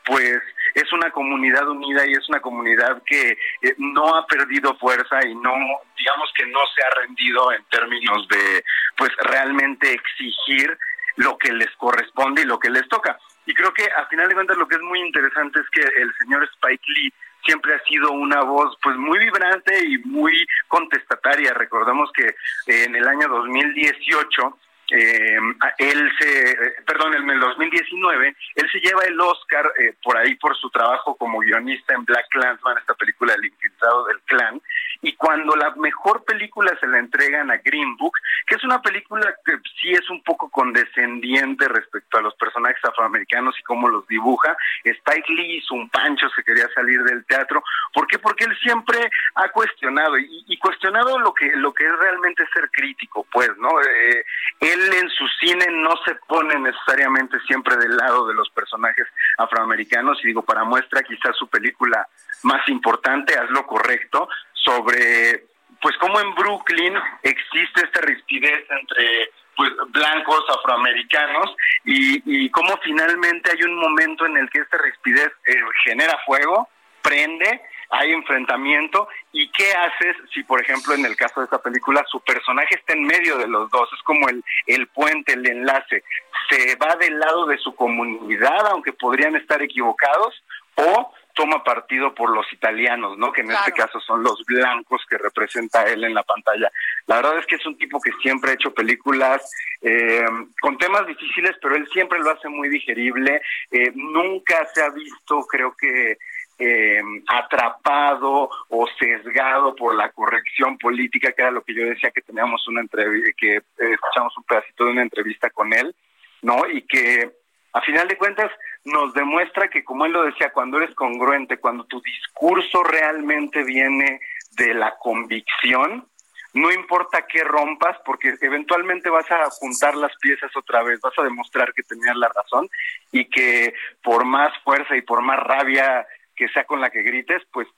pues 0.04 0.40
es 0.74 0.92
una 0.92 1.10
comunidad 1.10 1.68
unida 1.68 2.06
y 2.06 2.12
es 2.12 2.28
una 2.28 2.40
comunidad 2.40 3.02
que 3.04 3.30
eh, 3.30 3.74
no 3.78 4.14
ha 4.16 4.26
perdido 4.26 4.76
fuerza 4.76 5.26
y 5.26 5.34
no, 5.34 5.52
digamos 5.96 6.30
que 6.34 6.46
no 6.46 6.60
se 6.74 6.82
ha 6.82 7.00
rendido 7.02 7.52
en 7.52 7.64
términos 7.64 8.26
de, 8.28 8.64
pues 8.96 9.10
realmente 9.22 9.92
exigir 9.92 10.76
lo 11.16 11.36
que 11.38 11.52
les 11.52 11.70
corresponde 11.76 12.42
y 12.42 12.46
lo 12.46 12.58
que 12.58 12.70
les 12.70 12.88
toca. 12.88 13.18
Y 13.46 13.54
creo 13.54 13.72
que 13.72 13.84
a 13.84 14.06
final 14.06 14.28
de 14.28 14.34
cuentas 14.34 14.56
lo 14.56 14.68
que 14.68 14.76
es 14.76 14.82
muy 14.82 15.00
interesante 15.00 15.60
es 15.60 15.70
que 15.70 15.80
el 15.80 16.12
señor 16.18 16.44
Spike 16.44 16.84
Lee 16.88 17.12
siempre 17.44 17.74
ha 17.74 17.82
sido 17.84 18.12
una 18.12 18.42
voz 18.42 18.76
pues 18.82 18.96
muy 18.96 19.18
vibrante 19.18 19.86
y 19.86 19.98
muy 19.98 20.46
contestataria. 20.68 21.54
Recordemos 21.54 22.10
que 22.12 22.26
eh, 22.26 22.84
en 22.84 22.94
el 22.94 23.06
año 23.06 23.28
2018 23.28 24.58
eh, 24.92 25.38
él 25.78 26.12
se, 26.18 26.56
perdón, 26.86 27.14
en 27.14 27.30
el 27.30 27.40
2019, 27.40 28.36
él 28.56 28.70
se 28.70 28.80
lleva 28.80 29.02
el 29.04 29.20
Oscar 29.20 29.70
eh, 29.78 29.94
por 30.02 30.16
ahí 30.16 30.34
por 30.36 30.56
su 30.56 30.70
trabajo 30.70 31.16
como 31.16 31.40
guionista 31.40 31.94
en 31.94 32.04
Black 32.04 32.26
Clansman, 32.30 32.78
esta 32.78 32.94
película 32.94 33.34
El 33.34 33.44
infiltrado 33.44 34.06
del 34.06 34.20
clan, 34.22 34.60
y 35.02 35.14
cuando 35.14 35.54
la 35.56 35.70
mejor 35.76 36.24
película 36.24 36.76
se 36.80 36.86
la 36.86 36.98
entregan 36.98 37.50
a 37.50 37.58
Green 37.58 37.96
Book, 37.96 38.14
que 38.46 38.56
es 38.56 38.64
una 38.64 38.82
película 38.82 39.34
que 39.44 39.52
sí 39.80 39.92
es 39.92 40.08
un 40.10 40.22
poco 40.22 40.50
condescendiente 40.50 41.68
respecto 41.68 42.18
a 42.18 42.22
los 42.22 42.34
personajes 42.34 42.84
afroamericanos 42.84 43.58
y 43.58 43.62
cómo 43.62 43.88
los 43.88 44.06
dibuja, 44.08 44.56
Spike 44.84 45.32
Lee 45.32 45.58
hizo 45.58 45.74
un 45.74 45.88
pancho, 45.88 46.28
se 46.30 46.42
quería 46.42 46.68
salir 46.74 47.02
del 47.04 47.24
teatro, 47.26 47.62
¿por 47.92 48.06
qué? 48.06 48.18
Porque 48.18 48.44
él 48.44 48.56
siempre 48.62 49.10
ha 49.36 49.48
cuestionado 49.50 50.18
y, 50.18 50.44
y 50.48 50.58
cuestionado 50.58 51.18
lo 51.18 51.32
que 51.32 51.50
lo 51.56 51.72
que 51.72 51.84
es 51.84 51.98
realmente 51.98 52.44
ser 52.52 52.68
crítico, 52.70 53.26
pues, 53.30 53.50
¿no? 53.58 53.80
Eh, 53.80 54.24
él 54.60 54.79
en 54.92 55.10
su 55.10 55.26
cine 55.40 55.66
no 55.70 55.96
se 56.04 56.14
pone 56.26 56.58
necesariamente 56.58 57.38
siempre 57.46 57.76
del 57.76 57.96
lado 57.96 58.26
de 58.26 58.34
los 58.34 58.48
personajes 58.50 59.06
afroamericanos 59.38 60.18
y 60.22 60.28
digo, 60.28 60.42
para 60.42 60.64
muestra 60.64 61.02
quizás 61.02 61.36
su 61.36 61.48
película 61.48 62.06
más 62.42 62.66
importante, 62.68 63.36
Haz 63.36 63.50
lo 63.50 63.66
correcto, 63.66 64.28
sobre 64.52 65.46
pues 65.80 65.96
cómo 65.98 66.20
en 66.20 66.34
Brooklyn 66.34 66.94
existe 67.22 67.84
esta 67.84 68.00
rispidez 68.02 68.64
entre 68.70 69.30
pues 69.56 69.70
blancos 69.88 70.44
afroamericanos 70.48 71.54
y, 71.84 72.44
y 72.44 72.50
cómo 72.50 72.78
finalmente 72.82 73.50
hay 73.50 73.62
un 73.62 73.76
momento 73.76 74.26
en 74.26 74.36
el 74.36 74.48
que 74.50 74.60
esta 74.60 74.78
rispidez 74.78 75.30
eh, 75.46 75.54
genera 75.84 76.18
fuego, 76.24 76.68
prende 77.02 77.62
hay 77.90 78.12
enfrentamiento 78.12 79.08
y 79.32 79.50
qué 79.50 79.72
haces 79.72 80.16
si 80.32 80.42
por 80.44 80.60
ejemplo 80.60 80.94
en 80.94 81.04
el 81.04 81.16
caso 81.16 81.40
de 81.40 81.44
esta 81.44 81.60
película 81.60 82.04
su 82.08 82.20
personaje 82.20 82.76
está 82.76 82.92
en 82.92 83.04
medio 83.04 83.36
de 83.38 83.48
los 83.48 83.70
dos 83.70 83.88
es 83.92 84.02
como 84.02 84.28
el 84.28 84.42
el 84.66 84.86
puente 84.88 85.32
el 85.32 85.46
enlace 85.46 86.04
se 86.48 86.76
va 86.76 86.96
del 86.96 87.18
lado 87.18 87.46
de 87.46 87.58
su 87.58 87.74
comunidad 87.74 88.66
aunque 88.68 88.92
podrían 88.92 89.36
estar 89.36 89.60
equivocados 89.62 90.42
o 90.76 91.12
toma 91.34 91.62
partido 91.62 92.14
por 92.14 92.34
los 92.34 92.52
italianos, 92.52 93.16
¿no? 93.16 93.32
Que 93.32 93.42
en 93.42 93.48
claro. 93.48 93.64
este 93.66 93.80
caso 93.80 94.00
son 94.00 94.22
los 94.22 94.44
blancos 94.44 95.02
que 95.08 95.16
representa 95.16 95.84
él 95.84 96.04
en 96.04 96.14
la 96.14 96.22
pantalla. 96.22 96.70
La 97.06 97.16
verdad 97.16 97.38
es 97.38 97.46
que 97.46 97.56
es 97.56 97.66
un 97.66 97.78
tipo 97.78 98.00
que 98.00 98.12
siempre 98.20 98.50
ha 98.50 98.54
hecho 98.54 98.74
películas 98.74 99.50
eh, 99.80 100.24
con 100.60 100.76
temas 100.76 101.06
difíciles, 101.06 101.52
pero 101.62 101.76
él 101.76 101.88
siempre 101.92 102.18
lo 102.18 102.30
hace 102.30 102.48
muy 102.48 102.68
digerible. 102.68 103.40
Eh, 103.70 103.92
nunca 103.94 104.66
se 104.74 104.82
ha 104.82 104.90
visto, 104.90 105.46
creo 105.46 105.74
que 105.76 106.18
eh, 106.60 107.00
atrapado 107.26 108.50
o 108.68 108.86
sesgado 108.98 109.74
por 109.74 109.94
la 109.94 110.10
corrección 110.12 110.76
política, 110.76 111.32
que 111.32 111.40
era 111.40 111.50
lo 111.50 111.62
que 111.62 111.74
yo 111.74 111.86
decía 111.86 112.10
que 112.10 112.20
teníamos 112.20 112.68
una 112.68 112.82
entrevista, 112.82 113.30
que 113.36 113.56
eh, 113.56 113.62
escuchamos 113.78 114.36
un 114.36 114.44
pedacito 114.44 114.84
de 114.84 114.90
una 114.92 115.02
entrevista 115.02 115.48
con 115.48 115.72
él, 115.72 115.94
¿no? 116.42 116.68
Y 116.70 116.82
que 116.82 117.32
a 117.72 117.80
final 117.80 118.08
de 118.08 118.18
cuentas 118.18 118.50
nos 118.84 119.14
demuestra 119.14 119.68
que, 119.68 119.82
como 119.82 120.04
él 120.04 120.12
lo 120.12 120.24
decía, 120.24 120.52
cuando 120.52 120.76
eres 120.76 120.94
congruente, 120.94 121.56
cuando 121.58 121.84
tu 121.84 122.00
discurso 122.02 122.82
realmente 122.82 123.64
viene 123.64 124.20
de 124.52 124.74
la 124.74 124.96
convicción, 124.98 126.06
no 126.52 126.72
importa 126.72 127.26
qué 127.26 127.44
rompas, 127.44 127.96
porque 128.04 128.34
eventualmente 128.40 129.08
vas 129.08 129.30
a 129.30 129.48
juntar 129.50 129.94
las 129.94 130.16
piezas 130.18 130.50
otra 130.56 130.82
vez, 130.82 131.00
vas 131.00 131.16
a 131.16 131.22
demostrar 131.22 131.72
que 131.72 131.84
tenías 131.84 132.16
la 132.16 132.28
razón 132.28 132.68
y 133.12 133.26
que 133.26 133.72
por 134.02 134.24
más 134.24 134.52
fuerza 134.64 134.96
y 134.96 135.02
por 135.02 135.22
más 135.22 135.38
rabia 135.38 136.06
que 136.40 136.48
sea 136.48 136.64
con 136.64 136.80
la 136.80 136.88
que 136.88 137.02
grites, 137.02 137.42
pues 137.52 137.68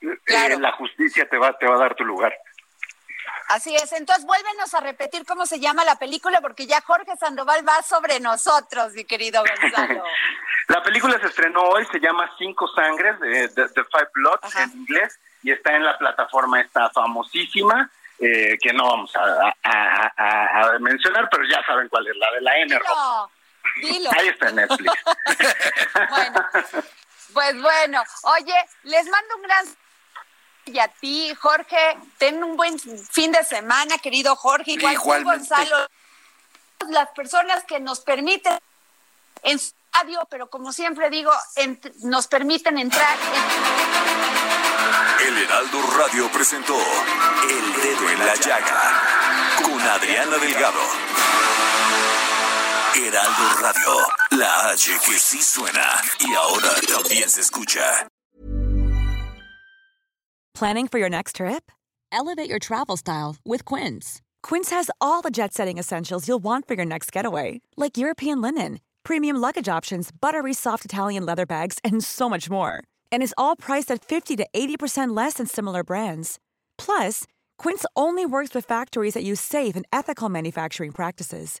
eh, 0.00 0.58
la 0.58 0.72
justicia 0.72 1.28
te 1.28 1.38
va, 1.38 1.56
te 1.56 1.68
va 1.68 1.76
a 1.76 1.78
dar 1.78 1.94
tu 1.94 2.04
lugar. 2.04 2.34
Así 3.46 3.76
es, 3.76 3.92
entonces 3.92 4.26
vuélvenos 4.26 4.74
a 4.74 4.80
repetir 4.80 5.24
cómo 5.24 5.46
se 5.46 5.60
llama 5.60 5.84
la 5.84 5.94
película, 5.94 6.40
porque 6.40 6.66
ya 6.66 6.80
Jorge 6.80 7.16
Sandoval 7.16 7.66
va 7.66 7.80
sobre 7.82 8.18
nosotros, 8.18 8.92
mi 8.94 9.04
querido 9.04 9.40
Gonzalo. 9.40 10.02
la 10.68 10.82
película 10.82 11.20
se 11.20 11.28
estrenó 11.28 11.62
hoy, 11.62 11.86
se 11.92 12.00
llama 12.00 12.28
Cinco 12.38 12.66
Sangres, 12.74 13.20
de, 13.20 13.48
The 13.50 13.84
Five 13.84 14.10
Bloods 14.14 14.56
en 14.56 14.80
inglés, 14.80 15.16
y 15.44 15.52
está 15.52 15.76
en 15.76 15.84
la 15.84 15.96
plataforma 15.96 16.60
esta 16.60 16.90
famosísima, 16.90 17.88
eh, 18.18 18.58
que 18.60 18.72
no 18.72 18.84
vamos 18.84 19.12
a, 19.14 20.76
mencionar, 20.80 21.28
pero 21.30 21.44
ya 21.48 21.64
saben 21.64 21.88
cuál 21.88 22.08
es, 22.08 22.16
la 22.16 22.32
de 22.32 22.40
la 22.40 22.58
N. 22.58 22.80
Dilo, 23.80 24.10
Ahí 24.18 24.28
está 24.28 24.48
en 24.48 24.56
Netflix. 24.56 24.92
bueno, 26.10 26.46
pues 27.32 27.60
bueno, 27.60 28.02
oye, 28.22 28.54
les 28.84 29.06
mando 29.08 29.36
un 29.36 29.42
gran 29.42 29.66
y 30.68 30.78
a 30.78 30.88
ti, 30.88 31.34
Jorge. 31.40 31.98
Ten 32.18 32.44
un 32.44 32.56
buen 32.56 32.78
fin 32.78 33.32
de 33.32 33.42
semana, 33.44 33.98
querido 33.98 34.36
Jorge. 34.36 34.72
Igual 34.72 35.24
Gonzalo. 35.24 35.86
Las 36.90 37.08
personas 37.10 37.64
que 37.64 37.80
nos 37.80 38.00
permiten 38.00 38.58
en 39.42 39.58
su 39.58 39.72
radio, 39.92 40.26
pero 40.30 40.48
como 40.48 40.72
siempre 40.72 41.10
digo, 41.10 41.32
nos 42.02 42.26
permiten 42.28 42.78
entrar 42.78 43.18
en... 45.20 45.26
El 45.26 45.38
Heraldo 45.38 45.82
Radio 45.98 46.30
presentó 46.30 46.76
El 46.76 47.82
Dedo 47.82 48.10
en 48.10 48.18
la 48.26 48.34
Llaga 48.36 49.02
con 49.64 49.80
Adriana 49.80 50.36
Delgado. 50.38 50.80
Heraldo 52.94 53.62
Radio, 53.62 54.04
la 54.32 54.72
H 54.72 54.88
que 55.04 55.18
sí 55.18 55.42
suena 55.42 56.00
y 56.20 56.34
ahora 56.34 56.74
también 56.86 57.28
se 57.28 57.42
escucha. 57.42 58.06
Planning 60.54 60.88
for 60.88 60.98
your 60.98 61.10
next 61.10 61.36
trip? 61.36 61.70
Elevate 62.10 62.48
your 62.48 62.58
travel 62.58 62.96
style 62.96 63.36
with 63.44 63.64
Quince. 63.64 64.20
Quince 64.42 64.70
has 64.70 64.90
all 65.00 65.20
the 65.22 65.30
jet 65.30 65.52
setting 65.54 65.78
essentials 65.78 66.26
you'll 66.26 66.42
want 66.42 66.66
for 66.66 66.74
your 66.74 66.86
next 66.86 67.12
getaway, 67.12 67.60
like 67.76 67.98
European 67.98 68.40
linen, 68.40 68.80
premium 69.04 69.36
luggage 69.36 69.68
options, 69.68 70.10
buttery 70.10 70.54
soft 70.54 70.84
Italian 70.84 71.24
leather 71.26 71.46
bags, 71.46 71.78
and 71.84 72.02
so 72.02 72.28
much 72.28 72.48
more. 72.50 72.82
And 73.12 73.22
is 73.22 73.34
all 73.36 73.54
priced 73.54 73.90
at 73.90 74.04
50 74.04 74.36
to 74.36 74.46
80% 74.54 75.14
less 75.14 75.34
than 75.34 75.46
similar 75.46 75.84
brands. 75.84 76.38
Plus, 76.78 77.24
Quince 77.58 77.84
only 77.94 78.24
works 78.24 78.54
with 78.54 78.64
factories 78.64 79.14
that 79.14 79.22
use 79.24 79.40
safe 79.40 79.76
and 79.76 79.84
ethical 79.92 80.28
manufacturing 80.28 80.92
practices. 80.92 81.60